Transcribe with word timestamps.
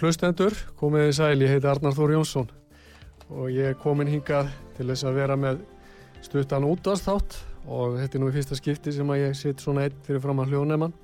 Hlustendur, 0.00 0.54
komið 0.80 1.10
í 1.10 1.12
sæl, 1.12 1.42
ég 1.42 1.50
heiti 1.52 1.68
Arnar 1.68 1.92
Þór 1.92 2.14
Jónsson 2.14 2.46
og 3.28 3.50
ég 3.52 3.66
er 3.68 3.74
komin 3.76 4.08
hingað 4.08 4.48
til 4.78 4.86
þess 4.88 5.04
að 5.04 5.16
vera 5.18 5.34
með 5.36 5.58
stuttan 6.24 6.64
útvarsþátt 6.64 7.34
og 7.68 7.98
þetta 7.98 8.16
er 8.16 8.22
nú 8.22 8.30
í 8.30 8.32
fyrsta 8.32 8.56
skipti 8.56 8.94
sem 8.96 9.10
að 9.12 9.20
ég 9.20 9.34
sitt 9.36 9.60
svona 9.60 9.84
einn 9.84 9.98
fyrir 10.06 10.22
fram 10.24 10.40
að 10.40 10.54
hljónemann 10.54 10.94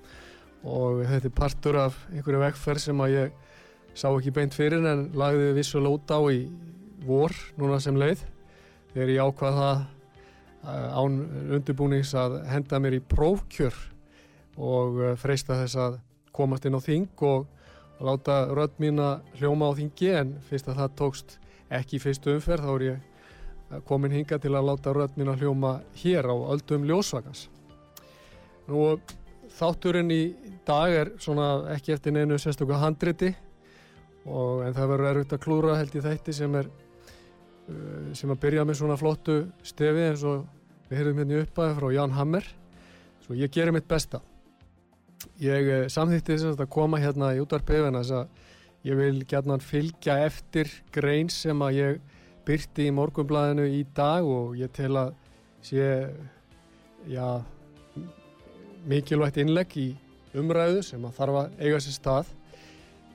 og 0.65 1.03
þetta 1.11 1.29
er 1.29 1.35
partur 1.37 1.79
af 1.83 1.99
einhverju 2.09 2.41
vegferð 2.41 2.85
sem 2.87 3.03
að 3.05 3.13
ég 3.13 3.35
sá 3.93 4.07
ekki 4.09 4.33
beint 4.39 4.57
fyrir 4.57 4.87
en 4.89 5.03
lagði 5.17 5.51
vissu 5.59 5.83
lóta 5.83 6.17
á 6.17 6.25
í 6.33 6.47
vor 7.05 7.37
núna 7.61 7.77
sem 7.85 7.99
leið 8.01 8.23
þegar 8.95 9.13
ég 9.13 9.29
ákvað 9.29 9.59
það 9.61 9.83
eh, 9.83 10.89
án 10.97 11.21
undirbúnings 11.59 12.15
að 12.17 12.39
henda 12.49 12.81
mér 12.81 12.97
í 12.97 13.03
prófkjör 13.13 13.77
og 14.57 15.03
eh, 15.05 15.21
freista 15.21 15.61
þess 15.61 15.83
að 15.85 16.01
komast 16.33 16.65
inn 16.65 16.81
á 16.81 16.81
þing 16.81 17.29
og 17.29 17.53
að 17.97 18.09
láta 18.11 18.39
rödd 18.53 18.81
mín 18.83 19.01
að 19.01 19.37
hljóma 19.41 19.71
á 19.73 19.79
þingi 19.79 20.11
en 20.21 20.33
fyrst 20.49 20.69
að 20.69 20.81
það 20.83 20.97
tókst 21.01 21.37
ekki 21.77 21.99
í 21.99 22.03
fyrstu 22.03 22.35
umferð 22.37 22.67
þá 22.67 22.73
er 22.75 22.87
ég 22.87 23.81
komin 23.89 24.15
hinga 24.15 24.39
til 24.39 24.53
að 24.55 24.69
láta 24.69 24.93
rödd 24.95 25.17
mín 25.19 25.33
að 25.33 25.43
hljóma 25.43 25.73
hér 25.99 26.29
á 26.29 26.37
öldum 26.55 26.85
ljósvagans. 26.87 27.49
Nú 28.69 28.99
þátturinn 29.57 30.13
í 30.13 30.23
dag 30.67 30.93
er 30.93 31.13
svona 31.23 31.49
ekki 31.75 31.95
eftir 31.95 32.15
neinu 32.15 32.39
sérstöku 32.39 32.77
handriti 32.79 33.33
og 34.27 34.65
en 34.67 34.75
það 34.75 34.93
verður 34.93 35.11
erfitt 35.13 35.35
að 35.37 35.43
klúra 35.45 35.79
held 35.79 35.95
í 35.95 36.05
þætti 36.05 36.35
sem 36.35 36.55
er 36.59 36.69
uh, 36.69 38.13
sem 38.19 38.31
að 38.33 38.41
byrja 38.43 38.67
með 38.67 38.81
svona 38.81 38.99
flottu 39.01 39.39
stefi 39.67 40.09
eins 40.11 40.25
og 40.27 40.47
við 40.91 41.01
heyrðum 41.01 41.21
hérna 41.23 41.43
uppaði 41.45 41.77
frá 41.79 41.89
Ján 41.95 42.17
Hammer 42.17 42.49
svo 43.25 43.39
ég 43.39 43.53
gerir 43.55 43.75
mitt 43.75 43.89
besta 43.89 44.21
ég 45.43 45.71
eh, 45.73 45.87
samþýtti 45.93 46.37
þess 46.37 46.61
að 46.61 46.71
koma 46.73 47.01
hérna 47.03 47.33
í 47.37 47.43
útvarpið 47.43 47.91
en 47.91 47.99
þess 48.01 48.15
að 48.21 48.87
ég 48.87 49.01
vil 49.01 49.19
gætna 49.29 49.59
fylgja 49.63 50.21
eftir 50.25 50.71
grein 50.95 51.31
sem 51.33 51.63
að 51.65 51.79
ég 51.81 52.01
byrti 52.47 52.87
í 52.87 52.95
morgunblæðinu 52.95 53.67
í 53.75 53.83
dag 53.97 54.25
og 54.25 54.55
ég 54.59 54.71
tel 54.75 54.95
að 55.01 55.15
sé 55.67 55.87
já 57.11 57.27
mikilvægt 58.87 59.41
innlegg 59.43 59.75
í 59.83 59.89
umræðu 60.39 60.83
sem 60.87 61.05
að 61.07 61.17
þarf 61.19 61.41
að 61.41 61.61
eiga 61.65 61.81
sér 61.83 61.97
stað. 61.97 62.33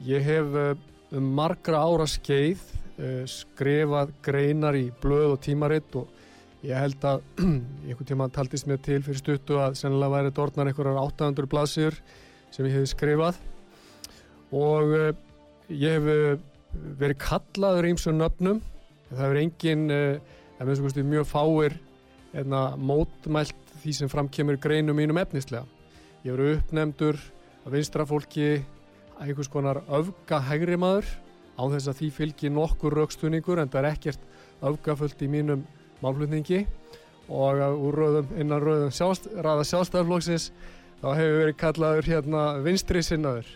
Ég 0.04 0.26
hef 0.26 0.56
eh, 0.60 0.74
um 1.16 1.28
margra 1.38 1.84
ára 1.84 2.08
skeið 2.08 2.62
uh, 3.02 3.24
skrifað 3.28 4.14
greinar 4.24 4.78
í 4.80 4.88
blöð 5.02 5.36
og 5.36 5.42
tímaritt 5.44 5.98
og 6.00 6.21
Ég 6.62 6.78
held 6.78 7.06
að 7.10 7.24
einhvern 7.42 8.08
tíma 8.08 8.28
taldist 8.34 8.68
mér 8.70 8.82
til 8.86 9.00
fyrir 9.02 9.18
stuttu 9.18 9.58
að 9.58 9.80
sennilega 9.80 10.14
væri 10.14 10.30
þetta 10.30 10.44
orðnar 10.44 10.70
einhverjar 10.70 11.00
800 11.02 11.50
blaðsýr 11.50 11.98
sem 12.54 12.68
ég 12.68 12.76
hefði 12.76 12.92
skrifað 12.92 13.40
og 14.54 14.94
uh, 14.94 15.08
ég 15.74 15.98
hef 15.98 16.10
uh, 16.12 16.44
verið 17.00 17.18
kallaður 17.24 17.90
ímsum 17.90 18.20
nöfnum 18.20 18.62
það 19.10 19.24
hefur 19.24 19.42
engin, 19.42 19.88
uh, 19.90 20.38
ef 20.62 20.70
við 20.70 21.02
mjög 21.10 21.28
fáir 21.32 21.80
eðna, 22.38 22.62
mótmælt 22.78 23.58
því 23.82 23.98
sem 23.98 24.12
framkemur 24.12 24.60
greinum 24.62 24.96
mínum 24.96 25.20
efnislega. 25.20 25.66
Ég 26.22 26.36
hefur 26.36 26.60
uppnefndur 26.60 27.20
að 27.66 27.76
vinstra 27.76 28.06
fólki 28.08 28.62
einhvers 29.22 29.50
konar 29.52 29.82
öfga 29.90 30.40
hægri 30.46 30.78
maður 30.80 31.10
á 31.58 31.64
þess 31.74 31.90
að 31.90 32.00
því 32.00 32.10
fylgir 32.16 32.54
nokkur 32.54 32.96
raukstunningur 33.02 33.62
en 33.62 33.70
það 33.70 33.82
er 33.82 33.96
ekkert 33.96 34.28
öfgafullt 34.62 35.26
í 35.26 35.30
mínum 35.30 35.66
málflutningi 36.02 36.62
og 37.32 37.62
úr 37.88 37.98
röðum, 38.02 38.32
innan 38.42 38.64
röðum 38.64 38.94
sjást, 38.94 39.30
ræða 39.32 39.66
sjálfstæðarflokksins 39.70 40.50
þá 41.02 41.08
hefur 41.18 41.38
verið 41.40 41.58
kallaður 41.62 42.10
hérna 42.12 42.46
vinstri 42.66 43.04
sinnaður. 43.06 43.52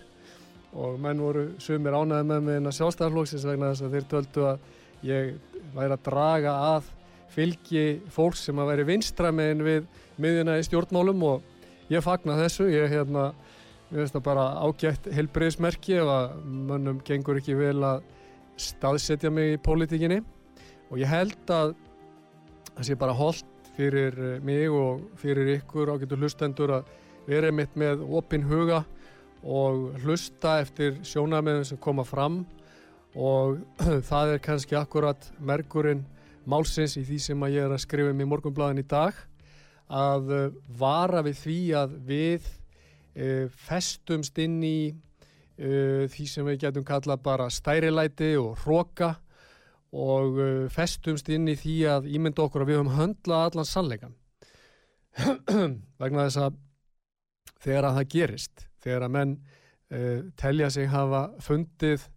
Og 0.75 0.99
menn 0.99 1.23
voru 1.23 1.47
sumir 1.63 1.95
ánæði 1.95 2.29
með 2.31 2.45
mig 2.47 2.59
innan 2.61 2.75
sjálfstæðarflokksins 2.75 3.47
vegna 3.47 3.71
þess 3.73 3.85
að 3.85 3.97
þeir 3.97 4.07
töldu 4.13 4.47
að 4.51 4.69
ég 5.05 5.33
væri 5.75 5.97
að 5.97 6.05
draga 6.07 6.55
að 6.75 6.93
fylgi 7.35 7.85
fólks 8.15 8.45
sem 8.47 8.59
að 8.61 8.71
veri 8.71 8.87
vinstra 8.87 9.31
megin 9.35 9.65
við 9.65 9.89
miðjuna 10.21 10.59
í 10.59 10.67
stjórnmálum 10.67 11.25
og 11.27 11.91
ég 11.91 12.03
fagna 12.05 12.37
þessu, 12.39 12.69
ég 12.71 12.87
hérna 12.93 13.33
Mér 13.85 14.01
finnst 14.01 14.15
það 14.15 14.23
bara 14.25 14.43
ágætt 14.65 15.07
helbreyðsmerki 15.13 15.99
ef 16.01 16.07
að 16.09 16.31
mönnum 16.67 17.01
gengur 17.05 17.37
ekki 17.37 17.53
vel 17.55 17.77
að 17.85 18.07
staðsetja 18.57 19.29
mig 19.29 19.53
í 19.53 19.59
pólitíkinni. 19.61 20.23
Og 20.89 20.97
ég 20.99 21.11
held 21.11 21.53
að 21.53 21.75
það 22.75 22.87
sé 22.87 22.97
bara 22.99 23.15
holdt 23.15 23.71
fyrir 23.75 24.17
eh, 24.19 24.41
mig 24.43 24.69
og 24.71 25.05
fyrir 25.19 25.55
ykkur 25.57 25.93
ágættu 25.93 26.19
hlustendur 26.19 26.79
að 26.79 26.91
vera 27.27 27.51
mitt 27.51 27.75
með 27.79 28.03
opin 28.05 28.45
huga 28.45 28.83
og 29.45 29.95
hlusta 30.03 30.59
eftir 30.63 30.99
sjónamöðum 31.05 31.65
sem 31.67 31.79
koma 31.81 32.05
fram. 32.07 32.43
Og 33.15 33.61
það 34.09 34.35
er 34.35 34.43
kannski 34.43 34.77
akkurat 34.79 35.29
merkurinn 35.39 36.03
málsins 36.45 36.97
í 36.99 37.05
því 37.05 37.21
sem 37.21 37.47
að 37.47 37.57
ég 37.57 37.65
er 37.65 37.73
að 37.73 37.83
skrifa 37.85 38.13
um 38.13 38.21
í 38.21 38.29
morgunblæðin 38.29 38.83
í 38.83 38.87
dag 38.89 39.17
að 39.85 40.31
eh, 40.33 40.53
vara 40.79 41.23
við 41.25 41.41
því 41.43 41.59
að 41.77 41.97
við 42.07 42.47
e, 43.15 43.47
festumst 43.67 44.37
inn 44.43 44.57
í 44.65 44.79
e, 44.89 46.07
því 46.11 46.25
sem 46.29 46.47
við 46.47 46.65
getum 46.65 46.85
kalla 46.87 47.17
bara 47.21 47.47
stærilæti 47.53 48.33
og 48.41 48.57
hróka 48.63 49.13
og 49.95 50.39
uh, 50.39 50.67
festumst 50.73 51.29
inn 51.31 51.47
í 51.51 51.57
því 51.59 51.75
að 51.93 52.09
ímynda 52.11 52.45
okkur 52.45 52.65
að 52.65 52.71
við 52.71 52.79
höfum 52.81 52.95
höndlað 52.97 53.49
allan 53.49 53.69
sannleikan 53.69 54.15
vegna 56.01 56.27
þess 56.27 56.41
að 56.43 56.57
þegar 57.63 57.89
að 57.89 57.99
það 57.99 58.11
gerist 58.15 58.65
þegar 58.83 59.07
að 59.07 59.15
menn 59.15 59.37
uh, 59.39 60.19
telja 60.39 60.69
sig 60.73 60.91
hafa 60.91 61.27
fundið 61.43 62.09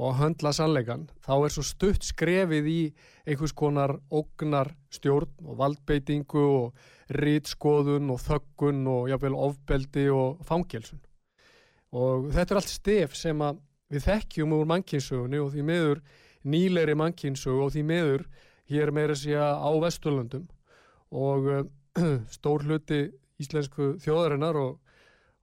og 0.00 0.16
höndla 0.16 0.52
sannleikan 0.56 1.08
þá 1.24 1.34
er 1.36 1.52
svo 1.54 1.64
stutt 1.66 2.06
skrefið 2.06 2.68
í 2.70 2.80
einhvers 3.28 3.52
konar 3.56 3.98
ógnar 4.08 4.72
stjórn 4.92 5.32
og 5.44 5.58
valdbeitingu 5.60 6.44
og 6.44 6.88
rýtskoðun 7.20 8.10
og 8.14 8.22
þöggun 8.22 8.86
og 8.88 9.10
jáfnveil 9.10 9.36
ofbeldi 9.36 10.06
og 10.14 10.40
fangelsun. 10.46 11.02
Og 11.90 12.30
þetta 12.30 12.54
er 12.54 12.60
allt 12.60 12.72
stef 12.72 13.16
sem 13.18 13.42
að 13.42 13.60
við 13.90 14.06
þekkjum 14.06 14.54
úr 14.54 14.68
mannkynnsugunni 14.70 15.40
og 15.42 15.50
því 15.52 15.66
miður 15.66 16.02
nýleiri 16.44 16.96
mannkynsug 16.96 17.60
og 17.66 17.74
því 17.74 17.82
meður 17.86 18.24
hér 18.70 18.92
meira 18.94 19.16
sér 19.18 19.58
á 19.58 19.70
Vesturlundum 19.82 20.46
og 21.10 21.48
uh, 21.50 21.64
stór 22.36 22.64
hluti 22.64 23.08
íslensku 23.40 23.96
þjóðarinnar 24.02 24.58
og, 24.60 24.76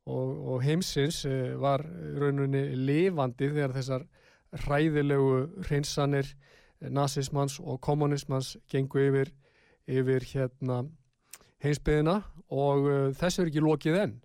og, 0.08 0.30
og 0.54 0.64
heimsins 0.64 1.24
uh, 1.28 1.58
var 1.60 1.84
rauninni 2.18 2.70
lifandi 2.80 3.52
þegar 3.52 3.76
þessar 3.76 4.08
hræðilegu 4.64 5.66
hreinsanir 5.68 6.30
nazismans 6.94 7.58
og 7.60 7.82
kommunismans 7.82 8.56
gengu 8.70 9.02
yfir, 9.02 9.34
yfir 9.90 10.24
hérna 10.32 10.86
heimsbyðina 11.66 12.22
og 12.54 12.88
uh, 12.88 12.98
þess 13.18 13.42
er 13.42 13.52
ekki 13.52 13.66
lokið 13.66 14.02
enn. 14.06 14.18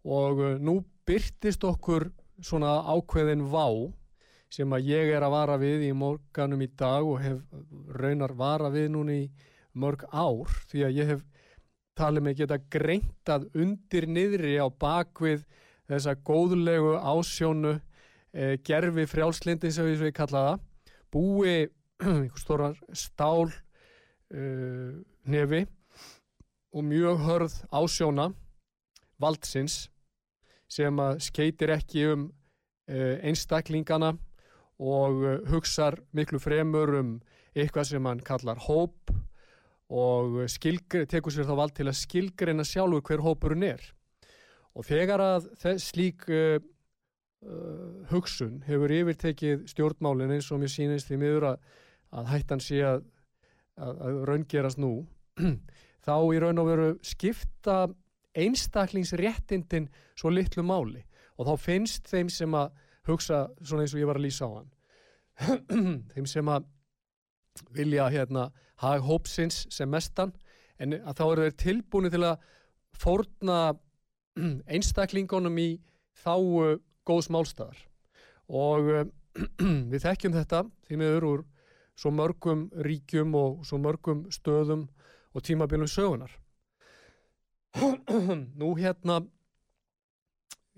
Og 0.00 0.38
nú 0.64 0.78
byrtist 1.04 1.60
okkur 1.68 2.06
svona 2.40 2.78
ákveðin 2.88 3.42
vá 3.52 3.66
sem 4.50 4.72
að 4.74 4.90
ég 4.90 5.12
er 5.14 5.24
að 5.24 5.34
vara 5.36 5.56
við 5.60 5.86
í 5.88 5.92
morganum 5.96 6.62
í 6.64 6.68
dag 6.78 7.06
og 7.06 7.20
hef 7.22 7.42
raunar 7.94 8.34
vara 8.38 8.70
við 8.74 8.88
núni 8.94 9.18
í 9.24 9.28
mörg 9.78 10.06
ár 10.10 10.50
því 10.70 10.86
að 10.86 10.96
ég 10.98 11.12
hef 11.14 11.26
talið 11.98 12.26
mig 12.26 12.38
geta 12.38 12.58
greintað 12.72 13.46
undir 13.54 14.06
niðri 14.10 14.56
á 14.58 14.66
bakvið 14.70 15.44
þessa 15.90 16.16
góðlegu 16.26 16.96
ásjónu 16.98 17.76
eh, 18.32 18.56
gerfi 18.66 19.06
frjálslindi 19.10 19.70
sem 19.74 19.86
við 19.90 20.10
kalla 20.16 20.46
það 20.48 20.66
búi 21.10 21.54
stórar 22.40 22.78
stál 22.96 23.50
uh, 23.50 24.92
nefi 25.28 25.66
og 26.70 26.84
mjög 26.86 27.24
hörð 27.26 27.56
ásjóna 27.74 28.30
valdsins 29.20 29.90
sem 30.70 31.02
að 31.02 31.18
skeitir 31.26 31.74
ekki 31.74 32.06
um 32.12 32.28
uh, 32.30 33.16
einstaklingana 33.26 34.14
og 34.80 35.22
uh, 35.22 35.36
hugsar 35.52 36.00
miklu 36.16 36.40
fremur 36.42 36.96
um 37.00 37.14
eitthvað 37.54 37.90
sem 37.90 38.06
hann 38.06 38.22
kallar 38.24 38.60
hóp 38.64 39.12
og 39.90 40.36
skilgre, 40.50 41.04
tekur 41.10 41.34
sér 41.34 41.48
þá 41.48 41.56
vald 41.58 41.74
til 41.74 41.88
að 41.90 41.98
skilgreina 41.98 42.64
sjálfu 42.66 43.02
hver 43.08 43.24
hópurinn 43.24 43.66
er. 43.66 43.82
Og 44.78 44.86
þegar 44.86 45.22
að 45.24 45.48
slík 45.82 46.28
uh, 46.30 46.60
uh, 47.42 48.10
hugsun 48.12 48.60
hefur 48.68 48.94
yfirtekið 48.94 49.66
stjórnmálinn 49.72 50.36
eins 50.36 50.50
og 50.54 50.62
mér 50.62 50.72
sínist 50.72 51.10
því 51.10 51.20
miður 51.20 51.48
að, 51.52 51.64
að 52.20 52.30
hættan 52.34 52.62
sé 52.62 52.82
að, 52.86 53.02
að, 53.80 54.04
að 54.06 54.20
raungerast 54.30 54.80
nú 54.82 54.92
þá 56.06 56.14
í 56.34 56.40
raun 56.42 56.62
og 56.62 56.70
veru 56.70 56.92
skipta 57.06 57.82
einstaklingsréttindin 58.38 59.90
svo 60.14 60.30
litlu 60.30 60.62
máli. 60.62 61.02
Og 61.40 61.48
þá 61.48 61.66
finnst 61.66 62.06
þeim 62.10 62.30
sem 62.30 62.54
að 62.54 62.70
hugsa 63.14 63.42
svona 63.62 63.84
eins 63.84 63.94
og 63.94 64.02
ég 64.02 64.10
var 64.10 64.20
að 64.20 64.26
lýsa 64.26 64.48
á 64.48 64.50
hann. 64.54 64.70
Þeim 66.12 66.28
sem 66.28 66.50
að 66.52 66.68
vilja 67.74 68.08
hérna 68.12 68.48
hag 68.80 69.04
hópsins 69.04 69.64
sem 69.72 69.90
mestan 69.90 70.32
en 70.80 70.96
þá 70.96 71.24
eru 71.26 71.46
þeir 71.46 71.56
tilbúinu 71.60 72.10
til 72.12 72.24
að 72.24 72.42
fórna 72.96 73.60
einstaklingunum 74.74 75.58
í 75.60 75.70
þá 76.22 76.34
góðs 77.08 77.30
málstæðar 77.32 77.80
og 78.50 78.90
við 79.92 80.04
þekkjum 80.04 80.36
þetta 80.36 80.64
því 80.88 81.00
miður 81.00 81.28
úr 81.30 81.42
svo 82.00 82.12
mörgum 82.14 82.68
ríkjum 82.86 83.34
og 83.36 83.64
svo 83.68 83.80
mörgum 83.82 84.24
stöðum 84.32 84.86
og 85.34 85.44
tímabilum 85.46 85.90
sögunar 85.90 86.32
nú 88.58 88.72
hérna 88.78 89.20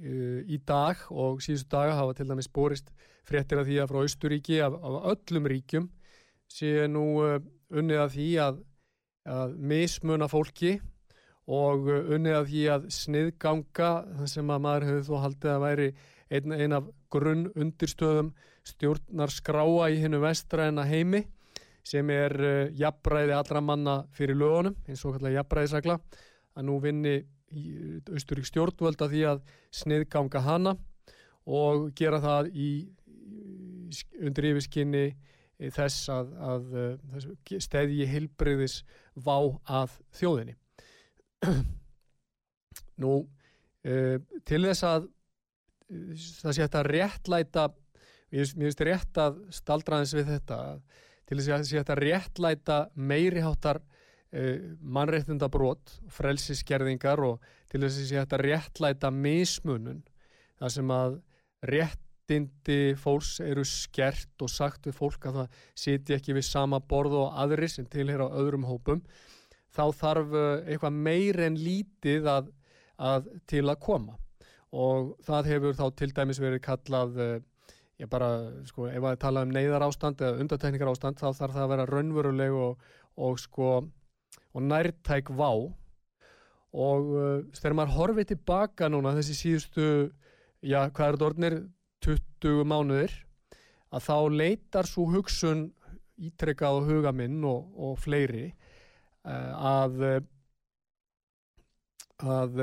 í 0.03 0.59
dag 0.67 0.99
og 1.11 1.43
síðustu 1.45 1.71
daga 1.71 1.95
hafa 1.95 2.17
til 2.19 2.27
dæmis 2.27 2.51
borist 2.51 2.91
fréttir 3.29 3.61
af 3.61 3.69
því 3.69 3.77
að 3.83 3.91
frá 3.91 3.99
Austuríki 4.03 4.61
af, 4.65 4.75
af 4.75 5.13
öllum 5.13 5.49
ríkjum 5.51 5.91
sé 6.53 6.87
nú 6.91 7.05
uh, 7.23 7.37
unnið 7.73 8.01
að 8.05 8.15
því 8.17 8.31
að, 8.47 8.63
að 9.33 9.59
mismuna 9.73 10.29
fólki 10.31 10.73
og 11.51 11.89
uh, 11.89 12.01
unnið 12.15 12.39
að 12.39 12.49
því 12.51 12.65
að 12.75 12.89
sniðganga 12.99 13.93
það 14.19 14.33
sem 14.35 14.55
að 14.55 14.65
maður 14.67 14.89
hefur 14.89 15.07
þó 15.09 15.23
haldið 15.27 15.55
að 15.55 15.63
væri 15.67 15.93
einn 16.33 16.57
ein 16.57 16.77
af 16.79 16.91
grunn 17.13 17.47
undirstöðum 17.53 18.33
stjórnar 18.67 19.33
skráa 19.35 19.91
í 19.93 20.01
hennu 20.03 20.23
vestræna 20.23 20.87
heimi 20.89 21.25
sem 21.87 22.11
er 22.15 22.37
uh, 22.39 22.67
jafnbræði 22.79 23.37
allra 23.37 23.65
manna 23.65 23.97
fyrir 24.17 24.39
lögunum 24.39 24.77
eins 24.89 25.05
og 25.07 25.17
kallar 25.17 25.39
jafnbræðisagla 25.39 25.99
að 26.53 26.69
nú 26.69 26.79
vinni 26.83 27.21
austurík 28.13 28.49
stjórnvöld 28.49 29.03
að 29.05 29.15
því 29.15 29.23
að 29.33 29.45
sniðganga 29.83 30.43
hana 30.45 30.77
og 31.49 31.91
gera 31.99 32.21
það 32.23 32.51
í, 32.55 32.71
undir 34.23 34.53
yfirskinni 34.53 35.07
þess 35.71 36.09
að, 36.11 36.33
að, 36.43 36.73
að 37.15 37.61
stæði 37.63 38.07
heilbreyðis 38.11 38.81
vá 39.15 39.37
að 39.71 39.95
þjóðinni. 40.19 40.57
Nú, 43.03 43.15
uh, 43.87 44.17
til 44.49 44.63
þess 44.67 44.87
að 44.89 45.09
það 45.93 46.57
sé 46.57 46.65
þetta 46.65 46.83
réttlæta, 46.89 47.69
mér 48.33 48.53
finnst 48.53 48.85
rétt 48.87 49.19
að 49.21 49.41
staldraðins 49.53 50.15
við 50.17 50.31
þetta, 50.33 50.59
til 51.29 51.39
þess 51.39 51.53
að 51.53 51.67
sé 51.69 51.81
þetta 51.83 51.99
réttlæta 52.01 52.79
meiriháttar 52.97 53.83
uh, 54.33 54.55
mannréttindabrót, 54.81 55.99
frelsiskerðingar 56.13 57.23
og 57.27 57.43
til 57.73 57.83
þess 57.85 58.01
að 58.01 58.09
sé 58.09 58.21
þetta 58.21 58.43
réttlæta 58.43 59.13
mismunun, 59.15 60.03
það 60.61 60.75
sem 60.77 60.97
að 60.97 61.21
rétt 61.71 62.09
réttindi 62.33 62.95
fólks 62.97 63.41
eru 63.41 63.65
skert 63.65 64.43
og 64.43 64.51
sagt 64.51 64.87
við 64.87 64.97
fólk 64.97 65.27
að 65.27 65.39
það 65.41 65.61
siti 65.75 66.15
ekki 66.15 66.35
við 66.37 66.47
sama 66.47 66.81
borð 66.81 67.19
og 67.19 67.39
aðri 67.39 67.69
sem 67.69 67.87
tilhera 67.87 68.31
öðrum 68.31 68.65
hópum 68.65 69.03
þá 69.73 69.93
þarf 69.93 70.35
eh, 70.35 70.73
eitthvað 70.73 70.93
meir 70.93 71.41
en 71.41 71.57
lítið 71.57 72.27
að, 72.29 72.51
að 72.99 73.29
til 73.47 73.69
að 73.69 73.81
koma. 73.81 74.19
Og 74.73 75.17
það 75.25 75.49
hefur 75.53 75.75
þá 75.77 75.87
til 75.97 76.13
dæmis 76.13 76.41
verið 76.41 76.63
kallað 76.65 77.19
eh, 77.21 77.41
ég 77.99 78.09
bara, 78.09 78.51
sko, 78.67 78.89
ef 78.89 79.03
að 79.05 79.19
tala 79.21 79.43
um 79.43 79.53
neyðar 79.53 79.87
ástand 79.87 80.21
eða 80.21 80.41
undartekningar 80.41 80.93
ástand 80.93 81.21
þá 81.21 81.33
þarf 81.33 81.57
það 81.57 81.65
að 81.65 81.73
vera 81.75 81.89
raunveruleg 81.91 82.53
og, 82.53 82.79
og 83.17 83.41
sko, 83.41 83.73
og 84.53 84.67
nærtæk 84.69 85.33
vá. 85.37 85.51
Og 86.73 87.13
uh, 87.13 87.45
þegar 87.57 87.77
maður 87.79 87.97
horfið 87.99 88.31
tilbaka 88.33 88.89
núna 88.93 89.15
þessi 89.19 89.37
síðustu 89.37 89.87
já, 90.65 90.89
hvað 90.89 91.07
er 91.07 91.17
þetta 91.17 91.31
orðnir? 91.31 91.59
20 92.03 92.65
mánuðir 92.67 93.13
að 93.95 94.07
þá 94.09 94.17
leitar 94.35 94.89
svo 94.91 95.05
hugsun 95.13 95.69
ítrekkað 96.19 96.81
á 96.83 96.87
huga 96.89 97.13
minn 97.15 97.37
og, 97.47 97.69
og 97.79 97.99
fleiri 98.03 98.49
uh, 99.23 99.53
að 99.87 100.03
að 102.23 102.59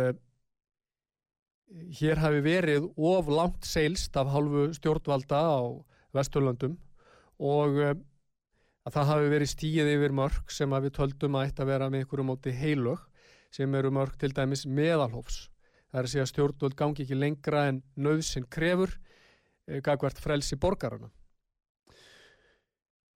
hér 2.00 2.22
hafi 2.24 2.42
verið 2.44 2.88
of 2.96 3.30
langt 3.32 3.68
seilst 3.68 4.16
af 4.18 4.32
hálfu 4.34 4.70
stjórnvalda 4.78 5.40
á 5.40 5.62
Vesturlandum 6.16 6.78
og 7.40 7.80
uh, 7.80 7.96
að 8.90 8.96
það 8.96 9.12
hafi 9.14 9.30
verið 9.36 9.52
stíð 9.54 9.92
yfir 9.94 10.16
mörg 10.18 10.54
sem 10.54 10.74
að 10.74 10.88
við 10.88 10.96
töldum 10.98 11.38
að 11.38 11.46
eitt 11.46 11.62
að 11.62 11.70
vera 11.70 11.90
með 11.90 12.04
einhverju 12.04 12.26
móti 12.26 12.56
heilög 12.58 13.06
sem 13.54 13.76
eru 13.78 13.94
mörg 13.94 14.18
til 14.18 14.32
dæmis 14.34 14.66
meðalhófs. 14.66 15.46
Það 15.90 16.00
er 16.00 16.08
að 16.08 16.12
segja 16.14 16.26
að 16.26 16.32
stjórnvald 16.34 16.76
gangi 16.78 17.06
ekki 17.06 17.18
lengra 17.18 17.68
en 17.70 17.84
nöðsinn 17.98 18.50
krefur 18.50 18.98
Eh, 19.70 19.82
gagvert 19.86 20.18
frelsi 20.18 20.58
borgarana. 20.58 21.10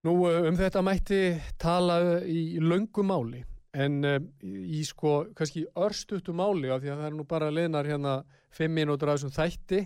Nú 0.06 0.14
eh, 0.30 0.44
um 0.50 0.58
þetta 0.60 0.84
mætti 0.86 1.22
tala 1.62 1.98
eh, 2.20 2.28
í 2.30 2.62
löngu 2.62 3.06
máli 3.08 3.42
en 3.74 4.04
í 4.46 4.84
sko 4.86 5.32
kannski 5.34 5.64
örstutu 5.82 6.36
máli 6.38 6.70
af 6.70 6.84
því 6.84 6.92
að 6.94 7.00
það 7.00 7.08
er 7.08 7.16
nú 7.18 7.24
bara 7.26 7.48
leðnar 7.50 7.88
hérna 7.90 8.12
fimm 8.54 8.76
mínútur 8.78 9.10
af 9.10 9.18
þessum 9.18 9.34
þætti 9.34 9.80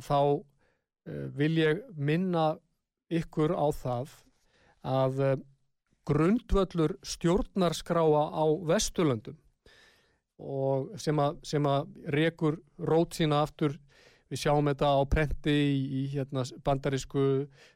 að 0.00 0.06
þá 0.06 0.20
vil 1.36 1.50
ég 1.60 1.82
minna 1.92 2.46
ykkur 3.12 3.52
á 3.52 3.68
það 3.76 4.14
að 4.88 5.42
grundvöllur 6.08 6.96
stjórnarskráa 7.04 8.22
á 8.32 8.44
Vesturlöndum 8.70 9.36
og 10.38 10.94
sem 11.02 11.18
að, 11.18 11.40
sem 11.42 11.66
að 11.66 11.88
rekur 12.14 12.60
rót 12.78 13.18
sína 13.18 13.42
aftur 13.42 13.74
við 14.28 14.42
sjáum 14.42 14.68
þetta 14.68 14.90
á 14.92 15.00
prenti 15.08 15.54
í, 15.54 15.78
í 16.00 16.02
hérna, 16.12 16.44
bandarísku 16.64 17.22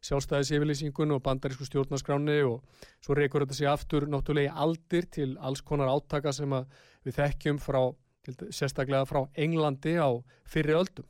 sjálfstæðiseyfylýsingun 0.05 1.15
og 1.17 1.23
bandarísku 1.25 1.67
stjórnarskráni 1.67 2.43
og 2.47 2.61
svo 3.03 3.17
reykur 3.17 3.47
þetta 3.47 3.59
sig 3.59 3.71
aftur 3.71 4.07
náttúrulega 4.11 4.55
aldir 4.65 5.09
til 5.11 5.33
alls 5.41 5.65
konar 5.65 5.91
átaka 5.93 6.33
sem 6.37 6.53
við 7.03 7.19
þekkjum 7.19 7.61
frá, 7.63 7.81
sérstaklega 8.53 9.09
frá 9.09 9.25
Englandi 9.35 9.97
á 9.97 10.13
fyrri 10.49 10.77
öldum. 10.77 11.09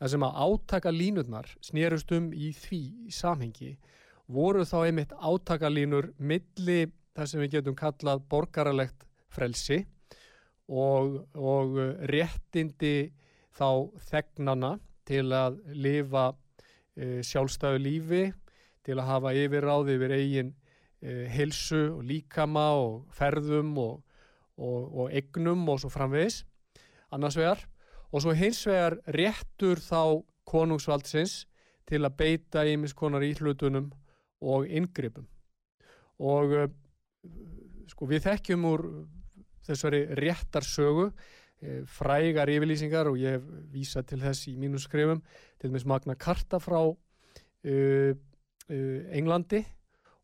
Það 0.00 0.12
sem 0.14 0.26
að 0.26 0.42
átaka 0.44 0.92
línurnar 0.92 1.48
snýrust 1.64 2.12
um 2.16 2.30
í 2.34 2.52
því 2.56 2.82
í 3.06 3.14
samhengi 3.14 3.74
voru 4.30 4.64
þá 4.66 4.76
einmitt 4.84 5.14
átaka 5.16 5.70
línur 5.70 6.12
milli 6.18 6.84
það 7.16 7.30
sem 7.30 7.42
við 7.42 7.56
getum 7.56 7.76
kallað 7.78 8.22
borgaralegt 8.30 9.06
frelsi 9.30 9.82
og, 10.70 11.16
og 11.34 11.78
réttindi 12.10 13.10
þá 13.56 13.90
þegnana 14.10 14.76
til 15.08 15.26
að 15.34 15.58
lifa 15.74 16.30
e, 16.94 17.20
sjálfstæðu 17.26 17.82
lífi, 17.82 18.22
til 18.86 18.98
að 19.00 19.08
hafa 19.08 19.34
yfirráði 19.36 19.96
yfir 19.98 20.14
eigin 20.14 20.52
e, 21.02 21.26
hilsu 21.34 21.82
og 21.96 22.04
líkama 22.06 22.68
og 22.78 23.10
ferðum 23.14 23.74
og, 23.82 23.98
og, 24.56 24.80
og 24.94 25.16
egnum 25.18 25.66
og 25.72 25.82
svo 25.82 25.90
framvegis, 25.92 26.44
annars 27.10 27.38
vegar. 27.38 27.66
Og 28.10 28.22
svo 28.22 28.34
hins 28.34 28.62
vegar 28.66 28.98
réttur 29.14 29.82
þá 29.82 30.22
konungsvaldsins 30.50 31.44
til 31.90 32.04
að 32.06 32.16
beita 32.18 32.62
ímiskonar 32.66 33.26
í 33.26 33.34
hlutunum 33.38 33.90
og 34.40 34.66
yngrypum. 34.66 35.26
Og 36.20 36.54
e, 36.56 36.64
sko 37.90 38.08
við 38.08 38.24
þekkjum 38.28 38.66
úr 38.70 38.86
þessari 39.66 40.06
réttarsögu 40.18 41.10
Eh, 41.60 41.82
frægar 41.84 42.48
yfirlýsingar 42.48 43.10
og 43.10 43.18
ég 43.20 43.34
hef 43.36 43.42
vísað 43.68 44.06
til 44.08 44.18
þess 44.22 44.46
í 44.48 44.54
mínum 44.56 44.80
skrifum 44.80 45.18
til 45.60 45.68
dæmis 45.68 45.84
Magna 45.84 46.14
Carta 46.16 46.56
frá 46.56 46.78
uh, 46.88 46.94
uh, 47.68 49.00
Englandi 49.12 49.60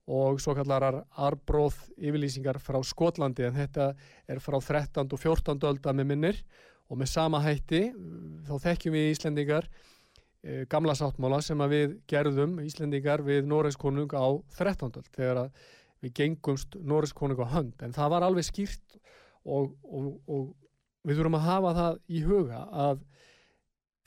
og 0.09 0.41
svo 0.41 0.55
kallarar 0.57 1.03
arbróð 1.13 1.77
yfirlýsingar 1.99 2.57
frá 2.57 2.79
Skotlandi 2.81 3.45
en 3.45 3.59
þetta 3.59 3.91
er 4.33 4.41
frá 4.41 4.57
13. 4.57 5.05
og 5.05 5.21
14. 5.21 5.61
ölda 5.61 5.93
með 5.93 6.09
minnir 6.15 6.41
og 6.89 7.03
með 7.03 7.13
sama 7.13 7.43
hætti 7.45 7.83
þá 8.49 8.55
þekkjum 8.71 8.97
við 8.97 9.13
Íslendingar 9.13 9.69
gamla 10.71 10.95
sáttmála 10.95 11.41
sem 11.43 11.61
að 11.63 11.73
við 11.75 11.97
gerðum 12.11 12.59
Íslendingar 12.63 13.25
við 13.27 13.49
Noregskonung 13.51 14.13
á 14.15 14.27
13. 14.59 15.03
þegar 15.17 15.49
við 16.05 16.15
gengumst 16.21 16.77
Noregskonung 16.79 17.41
á 17.43 17.47
hönd 17.57 17.83
en 17.83 17.95
það 17.97 18.13
var 18.15 18.27
alveg 18.27 18.47
skýrt 18.47 18.99
og, 19.47 19.73
og, 19.83 20.13
og 20.27 20.47
við 21.07 21.19
þurfum 21.19 21.39
að 21.39 21.47
hafa 21.49 21.73
það 21.81 21.99
í 22.07 22.23
huga 22.27 22.61
að 22.87 23.03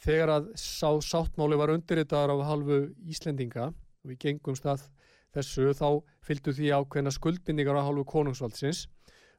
þegar 0.04 0.34
að 0.38 0.48
sá 0.60 0.90
sáttmáli 1.04 1.60
var 1.60 1.74
undirritaðar 1.76 2.36
á 2.40 2.50
halvu 2.54 2.80
Íslendinga 3.12 3.70
og 3.72 4.14
við 4.14 4.22
gengumst 4.24 4.68
að 4.70 4.88
þessu 5.36 5.74
þá 5.76 6.00
fylgdu 6.26 6.56
því 6.56 6.72
ákveðna 6.80 7.14
skuldbindingar 7.14 7.78
á 7.80 7.88
halvu 7.88 8.06
konungsvaldsins 8.08 8.88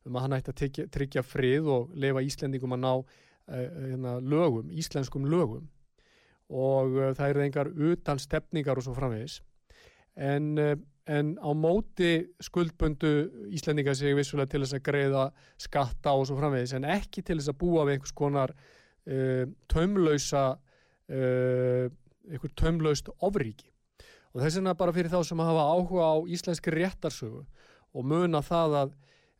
um 0.07 0.17
að 0.17 0.25
hann 0.27 0.37
ætti 0.37 0.53
að 0.53 0.89
tryggja, 0.95 1.25
frið 1.25 1.69
og 1.69 1.91
lefa 1.97 2.23
Íslendingum 2.25 2.77
að 2.77 2.85
ná 2.85 2.93
uh, 2.97 4.17
lögum, 4.21 4.71
íslenskum 4.73 5.27
lögum 5.29 5.69
og 6.51 6.97
uh, 6.99 7.11
það 7.17 7.33
eru 7.33 7.45
engar 7.47 7.71
utan 7.71 8.21
stefningar 8.21 8.79
og 8.79 8.87
svo 8.87 8.95
framvegis. 8.97 9.41
En, 10.19 10.53
uh, 10.59 10.75
en 11.11 11.33
á 11.39 11.51
móti 11.57 12.13
skuldbundu 12.43 13.13
Íslendinga 13.55 13.95
sig 13.95 14.15
vissulega 14.19 14.53
til 14.53 14.65
þess 14.65 14.79
að 14.79 14.85
greiða 14.91 15.25
skatta 15.59 16.15
og 16.15 16.27
svo 16.29 16.39
framvegis 16.39 16.77
en 16.79 16.89
ekki 16.91 17.23
til 17.23 17.39
þess 17.41 17.55
að 17.55 17.61
búa 17.63 17.87
við 17.87 17.99
einhvers 17.99 18.17
konar 18.17 18.55
taumlausa 19.73 20.43
einhver 21.09 22.53
taumlaust 22.55 23.09
ofríki. 23.19 23.71
Og 24.31 24.45
þess 24.45 24.61
vegna 24.61 24.77
bara 24.79 24.95
fyrir 24.95 25.11
þá 25.11 25.25
sem 25.27 25.43
hafa 25.43 25.65
áhuga 25.73 26.11
á 26.15 26.17
íslenski 26.31 26.71
réttarsögu 26.75 27.43
og 27.91 28.07
muna 28.07 28.43
það 28.47 28.77
að, 28.83 28.93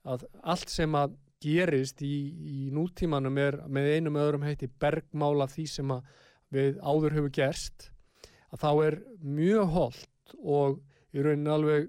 að 0.03 0.25
allt 0.43 0.73
sem 0.73 0.97
að 0.99 1.15
gerist 1.41 2.03
í, 2.05 2.15
í 2.35 2.71
nútímanum 2.75 3.39
er 3.41 3.61
með 3.71 3.93
einum 3.95 4.19
öðrum 4.21 4.45
heiti 4.45 4.69
bergmála 4.81 5.47
því 5.49 5.67
sem 5.71 5.93
við 6.55 6.79
áður 6.83 7.17
hefur 7.19 7.35
gerst 7.35 7.91
að 8.51 8.63
þá 8.65 8.71
er 8.87 8.99
mjög 9.23 9.75
holdt 9.75 10.37
og 10.41 10.81
í 11.15 11.23
rauninni 11.23 11.51
alveg 11.51 11.89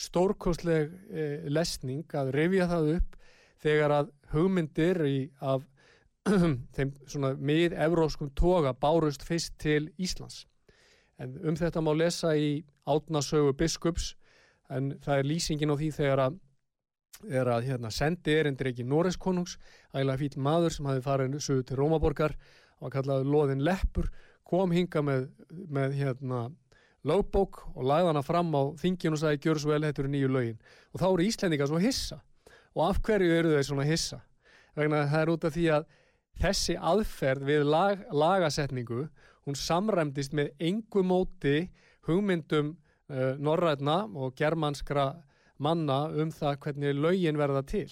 stórkostleg 0.00 0.92
eh, 1.12 1.48
lesning 1.50 2.06
að 2.16 2.32
revja 2.34 2.68
það 2.70 2.92
upp 2.96 3.18
þegar 3.60 3.96
að 3.98 4.12
hugmyndir 4.32 5.02
í, 5.04 5.18
af 5.40 5.66
þeim 6.76 6.92
svona 7.08 7.34
mið-evróskum 7.36 8.32
toga 8.36 8.72
bárust 8.76 9.24
fyrst 9.26 9.56
til 9.60 9.90
Íslands. 10.00 10.46
En 11.20 11.36
um 11.44 11.56
þetta 11.56 11.82
má 11.84 11.92
lesa 11.96 12.32
í 12.36 12.62
átnasögu 12.88 13.52
biskups 13.58 14.14
en 14.72 14.94
það 15.02 15.18
er 15.18 15.28
lýsingin 15.28 15.74
á 15.74 15.76
því 15.76 15.90
þegar 15.98 16.22
að, 16.26 16.38
er 17.28 17.50
að 17.52 17.66
hérna, 17.68 17.90
sendi 17.92 18.36
erindir 18.38 18.70
ekki 18.70 18.86
Norris 18.88 19.18
konungs, 19.20 19.58
ægilega 19.92 20.22
fíl 20.22 20.44
maður 20.46 20.76
sem 20.76 20.88
hafi 20.88 21.04
farið 21.04 21.40
sögu 21.44 21.66
til 21.68 21.80
Rómaborgar 21.80 22.36
og 22.80 22.92
kallaði 22.94 23.28
loðin 23.28 23.64
leppur, 23.64 24.08
kom 24.46 24.72
hinga 24.74 25.02
með, 25.04 25.28
með 25.70 25.94
hérna, 26.00 26.48
lögbók 27.06 27.62
og 27.74 27.84
lagði 27.86 28.10
hana 28.10 28.24
fram 28.24 28.50
á 28.52 28.62
þingin 28.80 29.16
og 29.16 29.22
sagði 29.22 29.40
gjör 29.46 29.62
svo 29.62 29.72
vel, 29.72 29.84
þetta 29.86 30.02
eru 30.02 30.12
nýju 30.12 30.32
lögin. 30.32 30.58
Og 30.92 31.00
þá 31.00 31.06
eru 31.10 31.28
Íslendinga 31.28 31.68
svo 31.70 31.80
hissa. 31.80 32.20
Og 32.76 32.84
af 32.88 33.00
hverju 33.06 33.38
eru 33.38 33.54
þau 33.54 33.68
svona 33.70 33.86
hissa? 33.88 34.20
Vegna 34.76 35.06
það 35.10 35.22
er 35.22 35.32
út 35.32 35.46
af 35.46 35.54
því 35.56 35.66
að 35.76 35.88
þessi 36.40 36.76
aðferð 36.90 37.48
við 37.48 37.64
lag, 37.68 38.04
lagasetningu 38.12 39.06
hún 39.46 39.58
samræmdist 39.58 40.36
með 40.36 40.52
engu 40.60 41.02
móti 41.06 41.56
hugmyndum 42.08 42.74
uh, 43.10 43.34
norrætna 43.40 44.04
og 44.14 44.36
germanskra 44.38 45.12
manna 45.60 46.06
um 46.14 46.30
það 46.32 46.60
hvernig 46.64 46.96
lögin 46.96 47.40
verða 47.40 47.64
til. 47.66 47.90